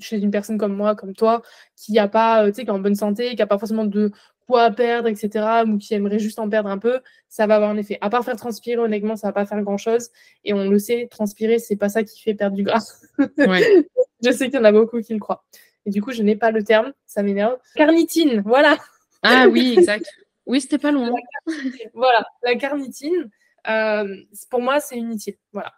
chez 0.00 0.18
une 0.18 0.30
personne 0.30 0.58
comme 0.58 0.74
moi, 0.74 0.94
comme 0.94 1.14
toi, 1.14 1.42
qui 1.76 1.98
a 1.98 2.08
pas, 2.08 2.44
euh, 2.44 2.48
tu 2.48 2.54
sais, 2.54 2.62
qui 2.62 2.68
est 2.68 2.72
en 2.72 2.78
bonne 2.78 2.94
santé, 2.94 3.30
qui 3.30 3.36
n'a 3.36 3.46
pas 3.46 3.58
forcément 3.58 3.84
de 3.84 4.12
poids 4.46 4.64
à 4.64 4.70
perdre, 4.70 5.08
etc., 5.08 5.62
ou 5.66 5.78
qui 5.78 5.94
aimerait 5.94 6.18
juste 6.18 6.38
en 6.38 6.48
perdre 6.48 6.68
un 6.68 6.78
peu, 6.78 7.00
ça 7.28 7.46
va 7.46 7.56
avoir 7.56 7.70
un 7.70 7.76
effet. 7.76 7.98
À 8.00 8.10
part 8.10 8.24
faire 8.24 8.36
transpirer, 8.36 8.78
honnêtement, 8.78 9.16
ça 9.16 9.28
va 9.28 9.32
pas 9.32 9.46
faire 9.46 9.62
grand 9.62 9.76
chose. 9.76 10.08
Et 10.44 10.52
on 10.52 10.68
le 10.68 10.78
sait, 10.78 11.08
transpirer, 11.10 11.58
c'est 11.58 11.76
pas 11.76 11.88
ça 11.88 12.02
qui 12.02 12.20
fait 12.20 12.34
perdre 12.34 12.56
du 12.56 12.64
gras. 12.64 12.84
je 13.18 14.30
sais 14.32 14.46
qu'il 14.50 14.58
y 14.58 14.58
en 14.58 14.64
a 14.64 14.72
beaucoup 14.72 15.00
qui 15.00 15.12
le 15.12 15.20
croient. 15.20 15.44
Et 15.86 15.90
du 15.90 16.02
coup, 16.02 16.12
je 16.12 16.22
n'ai 16.22 16.36
pas 16.36 16.50
le 16.50 16.62
terme, 16.62 16.92
ça 17.06 17.22
m'énerve. 17.22 17.56
Carnitine, 17.74 18.42
voilà. 18.44 18.76
Ah 19.22 19.46
oui, 19.48 19.74
exact. 19.78 20.06
Oui, 20.46 20.60
c'était 20.60 20.78
pas 20.78 20.90
loin. 20.90 21.10
voilà, 21.94 22.26
la 22.42 22.56
carnitine, 22.56 23.30
euh, 23.68 24.16
pour 24.50 24.60
moi, 24.60 24.80
c'est 24.80 24.96
inutile. 24.96 25.36
Voilà. 25.52 25.72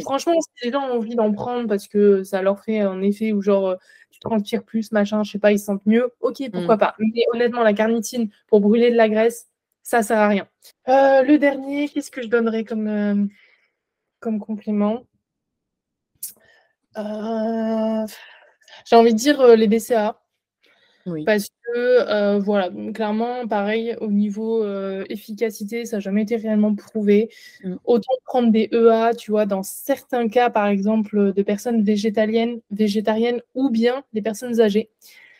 Franchement, 0.00 0.40
si 0.40 0.66
les 0.66 0.72
gens 0.72 0.88
ont 0.88 0.98
envie 0.98 1.14
d'en 1.14 1.32
prendre 1.32 1.68
parce 1.68 1.88
que 1.88 2.22
ça 2.22 2.42
leur 2.42 2.60
fait 2.60 2.80
un 2.80 3.02
effet 3.02 3.32
où 3.32 3.42
genre 3.42 3.68
euh, 3.68 3.76
tu 4.10 4.18
transpires 4.20 4.64
plus, 4.64 4.92
machin, 4.92 5.22
je 5.22 5.32
sais 5.32 5.38
pas, 5.38 5.52
ils 5.52 5.58
se 5.58 5.66
sentent 5.66 5.86
mieux, 5.86 6.12
ok, 6.20 6.50
pourquoi 6.52 6.76
mm. 6.76 6.78
pas. 6.78 6.94
Mais 6.98 7.24
honnêtement, 7.32 7.62
la 7.62 7.72
carnitine 7.72 8.30
pour 8.46 8.60
brûler 8.60 8.90
de 8.90 8.96
la 8.96 9.08
graisse, 9.08 9.48
ça 9.82 10.02
sert 10.02 10.18
à 10.18 10.28
rien. 10.28 10.48
Euh, 10.88 11.22
le 11.22 11.38
dernier, 11.38 11.88
qu'est-ce 11.88 12.10
que 12.10 12.22
je 12.22 12.28
donnerais 12.28 12.64
comme, 12.64 12.88
euh, 12.88 13.26
comme 14.20 14.40
compliment 14.40 15.04
J'ai 16.96 18.96
envie 18.96 19.12
de 19.12 19.18
dire 19.18 19.56
les 19.56 19.68
BCA. 19.68 20.20
Parce 21.24 21.48
que, 21.48 21.76
euh, 21.76 22.38
voilà, 22.38 22.70
clairement, 22.92 23.46
pareil, 23.46 23.96
au 24.00 24.08
niveau 24.08 24.64
euh, 24.64 25.04
efficacité, 25.08 25.84
ça 25.84 25.96
n'a 25.96 26.00
jamais 26.00 26.22
été 26.22 26.36
réellement 26.36 26.74
prouvé. 26.74 27.30
Mmh. 27.62 27.76
Autant 27.84 28.12
prendre 28.24 28.50
des 28.50 28.68
EA, 28.72 29.14
tu 29.14 29.30
vois, 29.30 29.46
dans 29.46 29.62
certains 29.62 30.28
cas, 30.28 30.50
par 30.50 30.66
exemple, 30.66 31.32
de 31.32 31.42
personnes 31.42 31.82
végétaliennes, 31.82 32.60
végétariennes 32.70 33.40
ou 33.54 33.70
bien 33.70 34.04
des 34.12 34.22
personnes 34.22 34.60
âgées. 34.60 34.90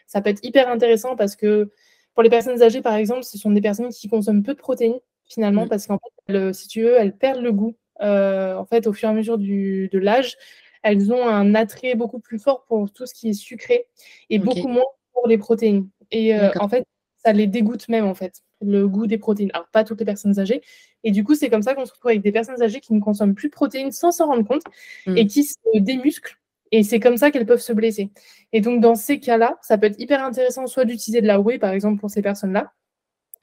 Ça 0.06 0.20
peut 0.20 0.30
être 0.30 0.44
hyper 0.44 0.68
intéressant 0.68 1.16
parce 1.16 1.34
que 1.34 1.70
pour 2.14 2.22
les 2.22 2.30
personnes 2.30 2.62
âgées, 2.62 2.80
par 2.80 2.94
exemple, 2.94 3.24
ce 3.24 3.36
sont 3.36 3.50
des 3.50 3.60
personnes 3.60 3.88
qui 3.88 4.08
consomment 4.08 4.42
peu 4.42 4.54
de 4.54 4.58
protéines, 4.58 5.00
finalement, 5.24 5.66
mmh. 5.66 5.68
parce 5.68 5.86
qu'en 5.86 5.98
fait, 5.98 6.52
si 6.52 6.68
tu 6.68 6.82
veux, 6.82 6.94
elles 6.94 7.16
perdent 7.16 7.42
le 7.42 7.52
goût. 7.52 7.74
Euh, 8.02 8.56
en 8.56 8.66
fait, 8.66 8.86
au 8.86 8.92
fur 8.92 9.08
et 9.08 9.12
à 9.12 9.14
mesure 9.14 9.38
du, 9.38 9.88
de 9.92 9.98
l'âge, 9.98 10.36
elles 10.82 11.12
ont 11.12 11.26
un 11.26 11.54
attrait 11.54 11.94
beaucoup 11.94 12.20
plus 12.20 12.38
fort 12.38 12.64
pour 12.66 12.92
tout 12.92 13.06
ce 13.06 13.14
qui 13.14 13.30
est 13.30 13.32
sucré 13.32 13.86
et 14.30 14.38
beaucoup 14.38 14.68
moins 14.68 14.84
pour 15.16 15.28
les 15.28 15.38
protéines. 15.38 15.88
Et 16.12 16.34
euh, 16.34 16.50
en 16.60 16.68
fait, 16.68 16.86
ça 17.24 17.32
les 17.32 17.46
dégoûte 17.46 17.88
même, 17.88 18.04
en 18.06 18.14
fait, 18.14 18.42
le 18.60 18.86
goût 18.86 19.06
des 19.06 19.18
protéines. 19.18 19.50
Alors, 19.54 19.66
pas 19.72 19.82
toutes 19.82 19.98
les 19.98 20.04
personnes 20.04 20.38
âgées. 20.38 20.60
Et 21.02 21.10
du 21.10 21.24
coup, 21.24 21.34
c'est 21.34 21.50
comme 21.50 21.62
ça 21.62 21.74
qu'on 21.74 21.84
se 21.84 21.92
retrouve 21.92 22.10
avec 22.10 22.22
des 22.22 22.32
personnes 22.32 22.62
âgées 22.62 22.80
qui 22.80 22.94
ne 22.94 23.00
consomment 23.00 23.34
plus 23.34 23.48
de 23.48 23.54
protéines 23.54 23.92
sans 23.92 24.12
s'en 24.12 24.26
rendre 24.26 24.46
compte 24.46 24.62
et 25.06 25.24
mm. 25.24 25.26
qui 25.26 25.44
se 25.44 25.56
démusclent. 25.74 26.38
Et 26.72 26.82
c'est 26.82 27.00
comme 27.00 27.16
ça 27.16 27.30
qu'elles 27.30 27.46
peuvent 27.46 27.60
se 27.60 27.72
blesser. 27.72 28.10
Et 28.52 28.60
donc, 28.60 28.80
dans 28.80 28.94
ces 28.94 29.20
cas-là, 29.20 29.56
ça 29.62 29.78
peut 29.78 29.86
être 29.86 30.00
hyper 30.00 30.24
intéressant 30.24 30.66
soit 30.66 30.84
d'utiliser 30.84 31.20
de 31.20 31.26
la 31.26 31.40
whey, 31.40 31.58
par 31.58 31.72
exemple, 31.72 32.00
pour 32.00 32.10
ces 32.10 32.22
personnes-là, 32.22 32.72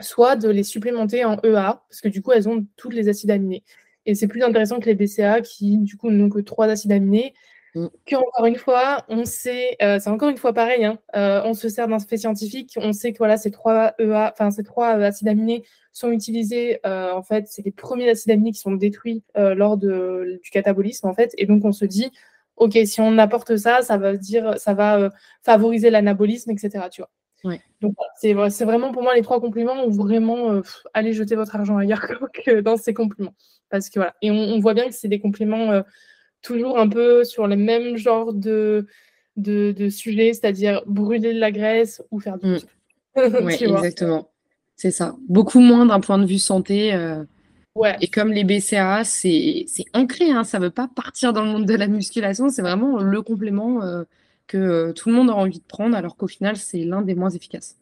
soit 0.01 0.35
de 0.35 0.49
les 0.49 0.63
supplémenter 0.63 1.23
en 1.25 1.37
EA, 1.43 1.83
parce 1.89 2.01
que 2.01 2.09
du 2.09 2.21
coup, 2.21 2.31
elles 2.31 2.49
ont 2.49 2.65
tous 2.75 2.89
les 2.89 3.09
acides 3.09 3.31
aminés. 3.31 3.63
Et 4.05 4.15
c'est 4.15 4.27
plus 4.27 4.43
intéressant 4.43 4.79
que 4.79 4.85
les 4.85 4.95
BCA 4.95 5.41
qui, 5.41 5.77
du 5.77 5.95
coup, 5.95 6.11
n'ont 6.11 6.29
que 6.29 6.39
trois 6.39 6.67
acides 6.67 6.91
aminés. 6.91 7.33
Mm. 7.75 7.87
Qu'encore 8.07 8.45
une 8.45 8.55
fois, 8.55 9.03
on 9.09 9.25
sait, 9.25 9.75
euh, 9.81 9.97
c'est 9.99 10.09
encore 10.09 10.29
une 10.29 10.37
fois 10.37 10.53
pareil, 10.53 10.85
hein, 10.85 10.99
euh, 11.15 11.41
on 11.45 11.53
se 11.53 11.69
sert 11.69 11.87
d'un 11.87 11.99
fait 11.99 12.17
scientifique, 12.17 12.77
on 12.77 12.93
sait 12.93 13.13
que 13.13 13.17
voilà, 13.17 13.37
ces 13.37 13.49
trois 13.49 13.93
EA, 13.99 14.31
enfin 14.31 14.51
ces 14.51 14.63
trois 14.63 14.97
euh, 14.97 15.07
acides 15.07 15.27
aminés 15.27 15.63
sont 15.91 16.11
utilisés, 16.11 16.79
en 16.83 17.21
fait, 17.21 17.45
c'est 17.47 17.63
les 17.63 17.71
premiers 17.71 18.09
acides 18.09 18.31
aminés 18.31 18.51
qui 18.51 18.59
sont 18.59 18.71
détruits 18.71 19.23
lors 19.35 19.77
de, 19.77 20.39
du 20.43 20.49
catabolisme, 20.49 21.07
en 21.07 21.13
fait, 21.13 21.35
et 21.37 21.45
donc 21.45 21.63
on 21.65 21.71
se 21.71 21.85
dit, 21.85 22.11
ok, 22.55 22.75
si 22.85 22.99
on 22.99 23.19
apporte 23.19 23.57
ça, 23.57 23.83
ça 23.83 23.97
va 23.97 24.17
dire, 24.17 24.57
ça 24.57 24.73
va 24.73 25.11
favoriser 25.43 25.91
l'anabolisme, 25.91 26.49
etc. 26.49 26.87
Tu 26.91 27.03
vois. 27.03 27.57
Donc 27.81 27.93
c'est 28.15 28.33
vraiment 28.33 28.91
pour 28.91 29.03
moi 29.03 29.13
les 29.13 29.21
trois 29.21 29.39
compléments 29.39 29.85
où 29.85 29.91
vraiment 29.91 30.63
allez 30.95 31.13
jeter 31.13 31.35
votre 31.35 31.55
argent 31.55 31.77
ailleurs 31.77 32.07
que 32.43 32.61
dans 32.61 32.77
ces 32.77 32.95
compléments, 32.95 33.35
parce 33.69 33.89
que 33.89 33.99
voilà, 33.99 34.15
et 34.23 34.31
on, 34.31 34.35
on 34.35 34.59
voit 34.59 34.73
bien 34.73 34.87
que 34.87 34.95
c'est 34.95 35.09
des 35.09 35.19
compléments 35.19 35.83
toujours 36.43 36.77
un 36.77 36.87
peu 36.87 37.23
sur 37.23 37.47
les 37.47 37.55
mêmes 37.55 37.97
genres 37.97 38.33
de, 38.33 38.85
de, 39.37 39.89
sujets, 39.89 40.33
c'est-à-dire 40.33 40.83
brûler 40.85 41.33
de 41.33 41.39
la 41.39 41.51
graisse 41.51 42.03
ou 42.11 42.19
faire 42.19 42.37
du 42.37 42.47
mmh. 42.47 42.59
Oui, 43.43 43.57
exactement. 43.59 44.29
C'est 44.75 44.91
ça. 44.91 45.15
Beaucoup 45.27 45.59
moins 45.59 45.85
d'un 45.85 45.99
point 45.99 46.17
de 46.17 46.25
vue 46.25 46.39
santé. 46.39 46.93
Euh, 46.93 47.23
ouais. 47.75 47.95
Et 48.01 48.07
comme 48.07 48.31
les 48.31 48.43
BCA, 48.43 49.03
c'est 49.03 49.65
ancré, 49.93 50.31
hein, 50.31 50.43
ça 50.43 50.59
ne 50.59 50.65
veut 50.65 50.71
pas 50.71 50.89
partir 50.93 51.33
dans 51.33 51.43
le 51.43 51.51
monde 51.51 51.65
de 51.65 51.75
la 51.75 51.87
musculation, 51.87 52.49
c'est 52.49 52.61
vraiment 52.61 52.99
le 52.99 53.21
complément 53.21 53.83
euh, 53.83 54.03
que 54.47 54.57
euh, 54.57 54.93
tout 54.93 55.09
le 55.09 55.15
monde 55.15 55.29
a 55.29 55.33
envie 55.33 55.59
de 55.59 55.65
prendre, 55.65 55.95
alors 55.95 56.17
qu'au 56.17 56.27
final, 56.27 56.57
c'est 56.57 56.83
l'un 56.83 57.01
des 57.01 57.15
moins 57.15 57.29
efficaces. 57.29 57.77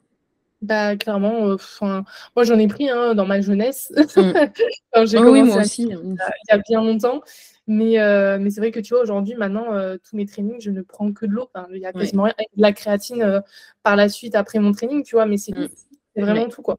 Bah, 0.62 0.96
clairement, 0.96 1.58
moi 1.82 2.44
j'en 2.44 2.60
ai 2.60 2.68
pris 2.68 2.88
hein, 2.88 3.16
dans 3.16 3.26
ma 3.26 3.42
jeunesse. 3.42 3.92
Mmh. 4.94 5.06
j'ai 5.06 5.18
oh 5.18 5.32
oui, 5.32 5.42
moi 5.42 5.62
aussi. 5.62 5.92
Hein. 5.92 6.02
il 6.04 6.52
y 6.52 6.54
a 6.54 6.58
bien 6.58 6.84
longtemps. 6.84 7.22
Mais, 7.72 8.02
euh, 8.02 8.38
mais 8.38 8.50
c'est 8.50 8.60
vrai 8.60 8.72
que 8.72 8.82
tu 8.82 8.94
vois, 8.94 9.02
aujourd'hui, 9.02 9.34
maintenant, 9.36 9.74
euh, 9.74 9.96
tous 9.98 10.18
mes 10.18 10.26
trainings, 10.26 10.60
je 10.60 10.72
ne 10.72 10.82
prends 10.82 11.14
que 11.14 11.26
de 11.26 11.32
l'eau. 11.32 11.50
il 11.72 11.78
y 11.78 11.86
a 11.86 11.94
quasiment 11.94 12.24
rien. 12.24 12.34
De 12.38 12.62
la 12.62 12.74
créatine 12.74 13.22
euh, 13.22 13.40
par 13.82 13.96
la 13.96 14.10
suite 14.10 14.36
après 14.36 14.60
mon 14.60 14.74
training, 14.74 15.04
tu 15.04 15.16
vois, 15.16 15.26
mais 15.26 15.38
c'est 15.38 15.54
mm. 15.54 15.70
vraiment 16.18 16.50
tout, 16.50 16.62
quoi. 16.62 16.78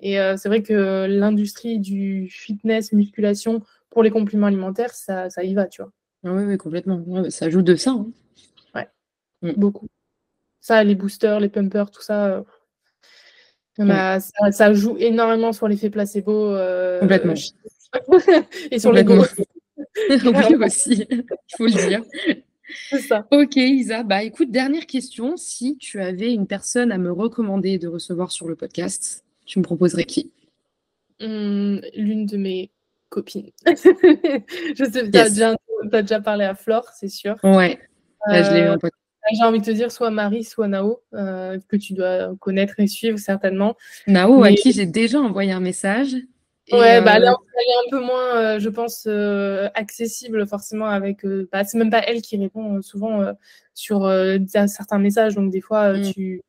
Et 0.00 0.16
c'est 0.36 0.48
vrai 0.48 0.62
que 0.62 1.06
l'industrie 1.08 1.80
du 1.80 2.28
fitness, 2.30 2.92
musculation 2.92 3.62
pour 3.90 4.02
les 4.02 4.10
compléments 4.10 4.46
alimentaires, 4.46 4.92
ça, 4.92 5.30
ça 5.30 5.42
y 5.42 5.54
va, 5.54 5.66
tu 5.66 5.82
vois. 5.82 5.90
Ah 6.24 6.32
oui, 6.32 6.44
oui, 6.44 6.58
complètement. 6.58 7.02
Ouais, 7.06 7.30
ça 7.30 7.46
ajoute 7.46 7.64
de 7.64 7.74
ça. 7.74 7.92
hein. 7.92 8.06
Mm. 9.40 9.52
Beaucoup. 9.52 9.86
Ça, 10.60 10.84
les 10.84 10.94
boosters, 10.94 11.40
les 11.40 11.48
pumpers, 11.48 11.90
tout 11.90 12.02
ça, 12.02 12.44
ça, 13.76 14.18
ça 14.50 14.74
joue 14.74 14.96
énormément 14.98 15.52
sur 15.52 15.68
l'effet 15.68 15.90
placebo. 15.90 16.54
euh, 16.54 17.00
Complètement. 17.00 17.34
et 18.70 18.78
sur 18.78 18.92
l'ego. 18.92 19.24
oui, 20.10 20.56
aussi, 20.64 21.06
il 21.10 21.24
faut 21.56 21.66
le 21.66 21.88
dire. 21.88 22.02
C'est 22.90 23.00
ça. 23.00 23.26
Ok, 23.30 23.56
Isa. 23.56 24.02
Bah, 24.02 24.22
écoute, 24.22 24.50
dernière 24.50 24.86
question. 24.86 25.36
Si 25.36 25.76
tu 25.78 26.00
avais 26.00 26.32
une 26.32 26.46
personne 26.46 26.92
à 26.92 26.98
me 26.98 27.10
recommander 27.10 27.78
de 27.78 27.88
recevoir 27.88 28.30
sur 28.30 28.46
le 28.48 28.56
podcast, 28.56 29.24
tu 29.46 29.58
me 29.58 29.64
proposerais 29.64 30.04
qui? 30.04 30.32
Hum, 31.20 31.80
L'une 31.96 32.26
de 32.26 32.36
mes 32.36 32.70
copines. 33.08 33.50
Je 33.66 34.84
sais, 34.92 35.10
tu 35.10 35.18
as 35.18 35.22
Yes. 35.24 35.32
déjà, 35.34 35.56
t'as 35.90 36.02
déjà 36.02 36.20
parlé 36.20 36.44
à 36.44 36.54
Flore, 36.54 36.86
c'est 36.94 37.08
sûr. 37.08 37.36
Ouais, 37.42 37.78
là, 38.26 38.42
je 38.42 38.52
l'ai 38.54 38.60
eu 38.60 38.64
Euh, 38.64 38.74
en 38.74 38.78
podcast. 38.78 38.94
J'ai 39.32 39.44
envie 39.44 39.60
de 39.60 39.64
te 39.64 39.70
dire 39.70 39.90
soit 39.92 40.10
Marie, 40.10 40.44
soit 40.44 40.68
Nao, 40.68 41.00
euh, 41.14 41.58
que 41.68 41.76
tu 41.76 41.92
dois 41.92 42.34
connaître 42.40 42.80
et 42.80 42.86
suivre 42.86 43.18
certainement. 43.18 43.76
Nao, 44.06 44.42
à 44.42 44.52
qui 44.52 44.72
j'ai 44.72 44.86
déjà 44.86 45.20
envoyé 45.20 45.52
un 45.52 45.60
message. 45.60 46.16
Et, 46.70 46.74
Ouais, 46.74 47.00
bah, 47.00 47.14
elle, 47.16 47.24
est, 47.24 47.28
euh, 47.28 47.32
elle 47.54 47.64
est 47.64 47.86
un 47.86 47.90
peu 47.90 48.00
moins, 48.04 48.36
euh, 48.36 48.58
je 48.60 48.68
pense, 48.68 49.04
euh, 49.06 49.68
accessible 49.74 50.46
forcément 50.46 50.86
avec. 50.86 51.24
euh, 51.24 51.48
bah, 51.52 51.64
c'est 51.64 51.78
même 51.78 51.90
pas 51.90 52.00
elle 52.06 52.20
qui 52.22 52.36
répond 52.36 52.76
euh, 52.76 52.82
souvent 52.82 53.22
euh, 53.22 53.32
sur 53.74 54.04
euh, 54.04 54.38
certains 54.66 54.98
messages, 54.98 55.34
donc 55.34 55.50
des 55.50 55.60
fois 55.60 55.94
euh, 55.94 55.98
Mm. 55.98 56.12
tu, 56.12 56.42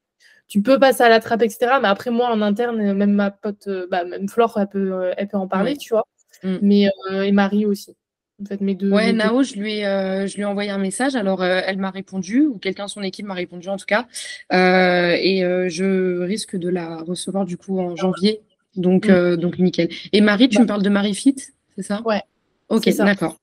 tu 0.48 0.62
peux 0.62 0.78
passer 0.80 1.04
à 1.04 1.10
la 1.10 1.20
trappe, 1.20 1.42
etc. 1.44 1.80
Mais 1.82 1.88
après 1.88 2.12
moi 2.12 2.28
en 2.30 2.42
interne, 2.42 2.82
euh, 2.82 2.94
même 2.94 3.14
ma 3.14 3.32
pote, 3.32 3.68
euh, 3.68 3.88
bah, 3.90 4.04
même 4.04 4.28
Flore, 4.28 4.58
elle 4.60 4.68
peut, 4.68 4.92
euh, 4.94 5.14
elle 5.18 5.28
peut 5.28 5.38
en 5.38 5.48
parler, 5.48 5.78
tu 5.78 5.94
vois. 5.94 6.06
Mm. 6.44 6.58
Mais 6.62 6.90
euh, 7.12 7.24
et 7.24 7.32
Marie 7.32 7.66
aussi. 7.66 7.96
En 8.42 8.46
fait, 8.46 8.62
mes 8.62 8.74
deux. 8.74 8.90
Ouais, 8.92 9.08
mes 9.08 9.12
deux- 9.12 9.18
Nao, 9.18 9.44
je 9.44 9.56
lui 9.56 9.80
ai, 9.80 9.86
euh, 9.86 10.26
je 10.26 10.36
lui 10.36 10.44
ai 10.44 10.46
envoyé 10.46 10.70
un 10.70 10.78
message. 10.78 11.16
Alors, 11.18 11.42
euh, 11.44 11.60
elle 11.66 11.78
m'a 11.78 11.90
répondu, 11.92 12.46
ou 12.46 12.58
quelqu'un 12.58 12.86
de 12.86 12.90
son 12.90 13.02
équipe 13.04 13.26
m'a 13.26 13.34
répondu 13.34 13.68
en 13.68 13.76
tout 13.76 13.86
cas. 13.86 14.08
Euh, 14.54 15.16
et 15.20 15.44
euh, 15.44 15.68
je 15.70 16.22
risque 16.22 16.56
de 16.56 16.70
la 16.70 16.98
recevoir 17.04 17.44
du 17.46 17.58
coup 17.58 17.80
en 17.80 17.96
janvier. 17.98 18.42
Donc, 18.76 19.08
Mm. 19.08 19.12
euh, 19.12 19.36
donc 19.38 19.60
nickel. 19.60 19.90
Et 20.14 20.22
Marie, 20.22 20.50
tu 20.50 20.62
me 20.62 20.66
parles 20.68 20.84
de 20.84 20.90
Marie 20.90 21.16
Fit, 21.16 21.36
c'est 21.76 21.84
ça? 21.84 22.02
Ouais, 22.06 22.22
Ok, 22.70 22.88
d'accord. 22.98 23.38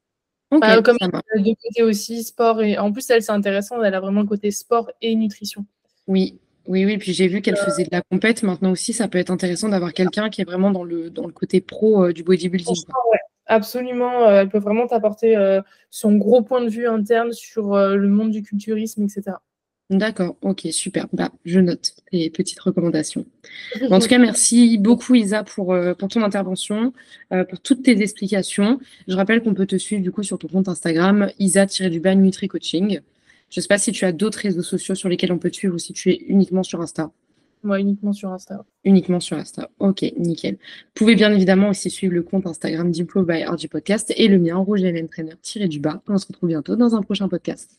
Ok, 0.53 0.61
Bah, 0.61 0.81
comme 0.81 0.97
euh, 1.03 1.41
de 1.41 1.55
côté 1.61 1.83
aussi 1.83 2.23
sport 2.23 2.63
et 2.63 2.79
en 2.79 2.93
plus 2.93 3.11
elle 3.11 3.21
c'est 3.21 3.33
intéressant, 3.33 3.83
elle 3.83 3.95
a 3.95 4.01
vraiment 4.01 4.21
le 4.21 4.29
côté 4.29 4.53
sport 4.53 4.89
et 5.03 5.15
nutrition. 5.17 5.67
Oui, 6.07 6.39
oui, 6.69 6.85
oui. 6.85 6.99
Puis 6.99 7.13
j'ai 7.13 7.27
vu 7.27 7.43
qu'elle 7.43 7.57
faisait 7.57 7.83
de 7.83 7.89
la 7.91 8.01
compète. 8.03 8.45
Maintenant 8.45 8.71
aussi, 8.71 8.93
ça 8.93 9.09
peut 9.09 9.19
être 9.19 9.31
intéressant 9.31 9.69
d'avoir 9.69 9.93
quelqu'un 9.93 10.31
qui 10.31 10.43
est 10.43 10.45
vraiment 10.45 10.71
dans 10.71 10.85
le, 10.85 11.11
dans 11.11 11.27
le 11.27 11.33
côté 11.33 11.61
pro 11.61 12.05
euh, 12.05 12.13
du 12.13 12.23
bodybuilding. 12.23 12.77
ouais, 13.11 13.19
absolument. 13.47 14.23
euh, 14.29 14.43
elle 14.43 14.49
peut 14.49 14.59
vraiment 14.59 14.87
t'apporter 14.87 15.37
euh, 15.37 15.61
son 15.91 16.15
gros 16.17 16.43
point 16.43 16.61
de 16.61 16.69
vue 16.69 16.87
interne 16.87 17.33
sur 17.33 17.75
euh, 17.75 17.97
le 17.97 18.09
monde 18.09 18.31
du 18.31 18.43
culturisme, 18.43 19.03
etc. 19.03 19.39
D'accord, 19.89 20.37
ok, 20.43 20.67
super. 20.73 21.07
Bah, 21.13 21.31
je 21.45 21.61
note 21.61 21.95
les 22.11 22.29
petites 22.29 22.59
recommandations. 22.59 23.25
En 23.89 24.01
tout 24.01 24.09
cas, 24.09 24.19
merci 24.19 24.79
beaucoup 24.79 25.15
Isa 25.15 25.45
pour, 25.45 25.73
euh, 25.73 25.95
pour 25.95 26.09
ton 26.09 26.23
intervention, 26.23 26.93
euh, 27.33 27.45
pour 27.45 27.61
toutes 27.61 27.85
tes 27.85 28.03
explications. 28.03 28.81
Je 29.07 29.15
rappelle 29.15 29.43
qu'on 29.43 29.55
peut 29.55 29.67
te 29.67 29.77
suivre 29.77 30.03
du 30.03 30.11
coup 30.11 30.25
sur 30.25 30.39
ton 30.39 30.49
compte 30.49 30.67
Instagram, 30.67 31.31
Isa-du-bas 31.39 32.17
Nutri 32.17 32.49
Coaching. 32.49 33.01
Je 33.49 33.61
ne 33.61 33.63
sais 33.63 33.69
pas 33.69 33.79
si 33.79 33.93
tu 33.93 34.05
as 34.05 34.11
d'autres 34.11 34.41
réseaux 34.41 34.63
sociaux 34.63 34.97
sur 34.97 35.09
lesquels 35.09 35.31
on 35.31 35.39
peut 35.39 35.51
te 35.51 35.57
suivre 35.57 35.77
ou 35.77 35.79
si 35.79 35.93
tu 35.93 36.11
es 36.11 36.17
uniquement 36.27 36.65
sur 36.65 36.81
Insta. 36.81 37.13
Moi, 37.63 37.81
uniquement 37.81 38.13
sur 38.13 38.31
Insta. 38.31 38.65
Uniquement 38.85 39.21
sur 39.21 39.37
Insta. 39.37 39.71
Ok, 39.79 40.05
nickel. 40.17 40.55
Vous 40.55 40.59
pouvez 40.95 41.15
bien 41.15 41.33
évidemment 41.33 41.71
aussi 41.71 41.91
suivre 41.91 42.15
le 42.15 42.23
compte 42.23 42.47
Instagram 42.47 42.91
Diplo 42.91 43.23
by 43.23 43.45
RG 43.45 43.69
Podcast 43.69 44.13
et 44.17 44.27
le 44.27 44.39
mien, 44.39 44.57
Rouge 44.57 44.83
Hélène 44.83 45.09
Trainer-du-bas. 45.09 46.03
On 46.09 46.19
se 46.19 46.27
retrouve 46.27 46.49
bientôt 46.49 46.75
dans 46.75 46.97
un 46.97 47.03
prochain 47.03 47.29
podcast. 47.29 47.79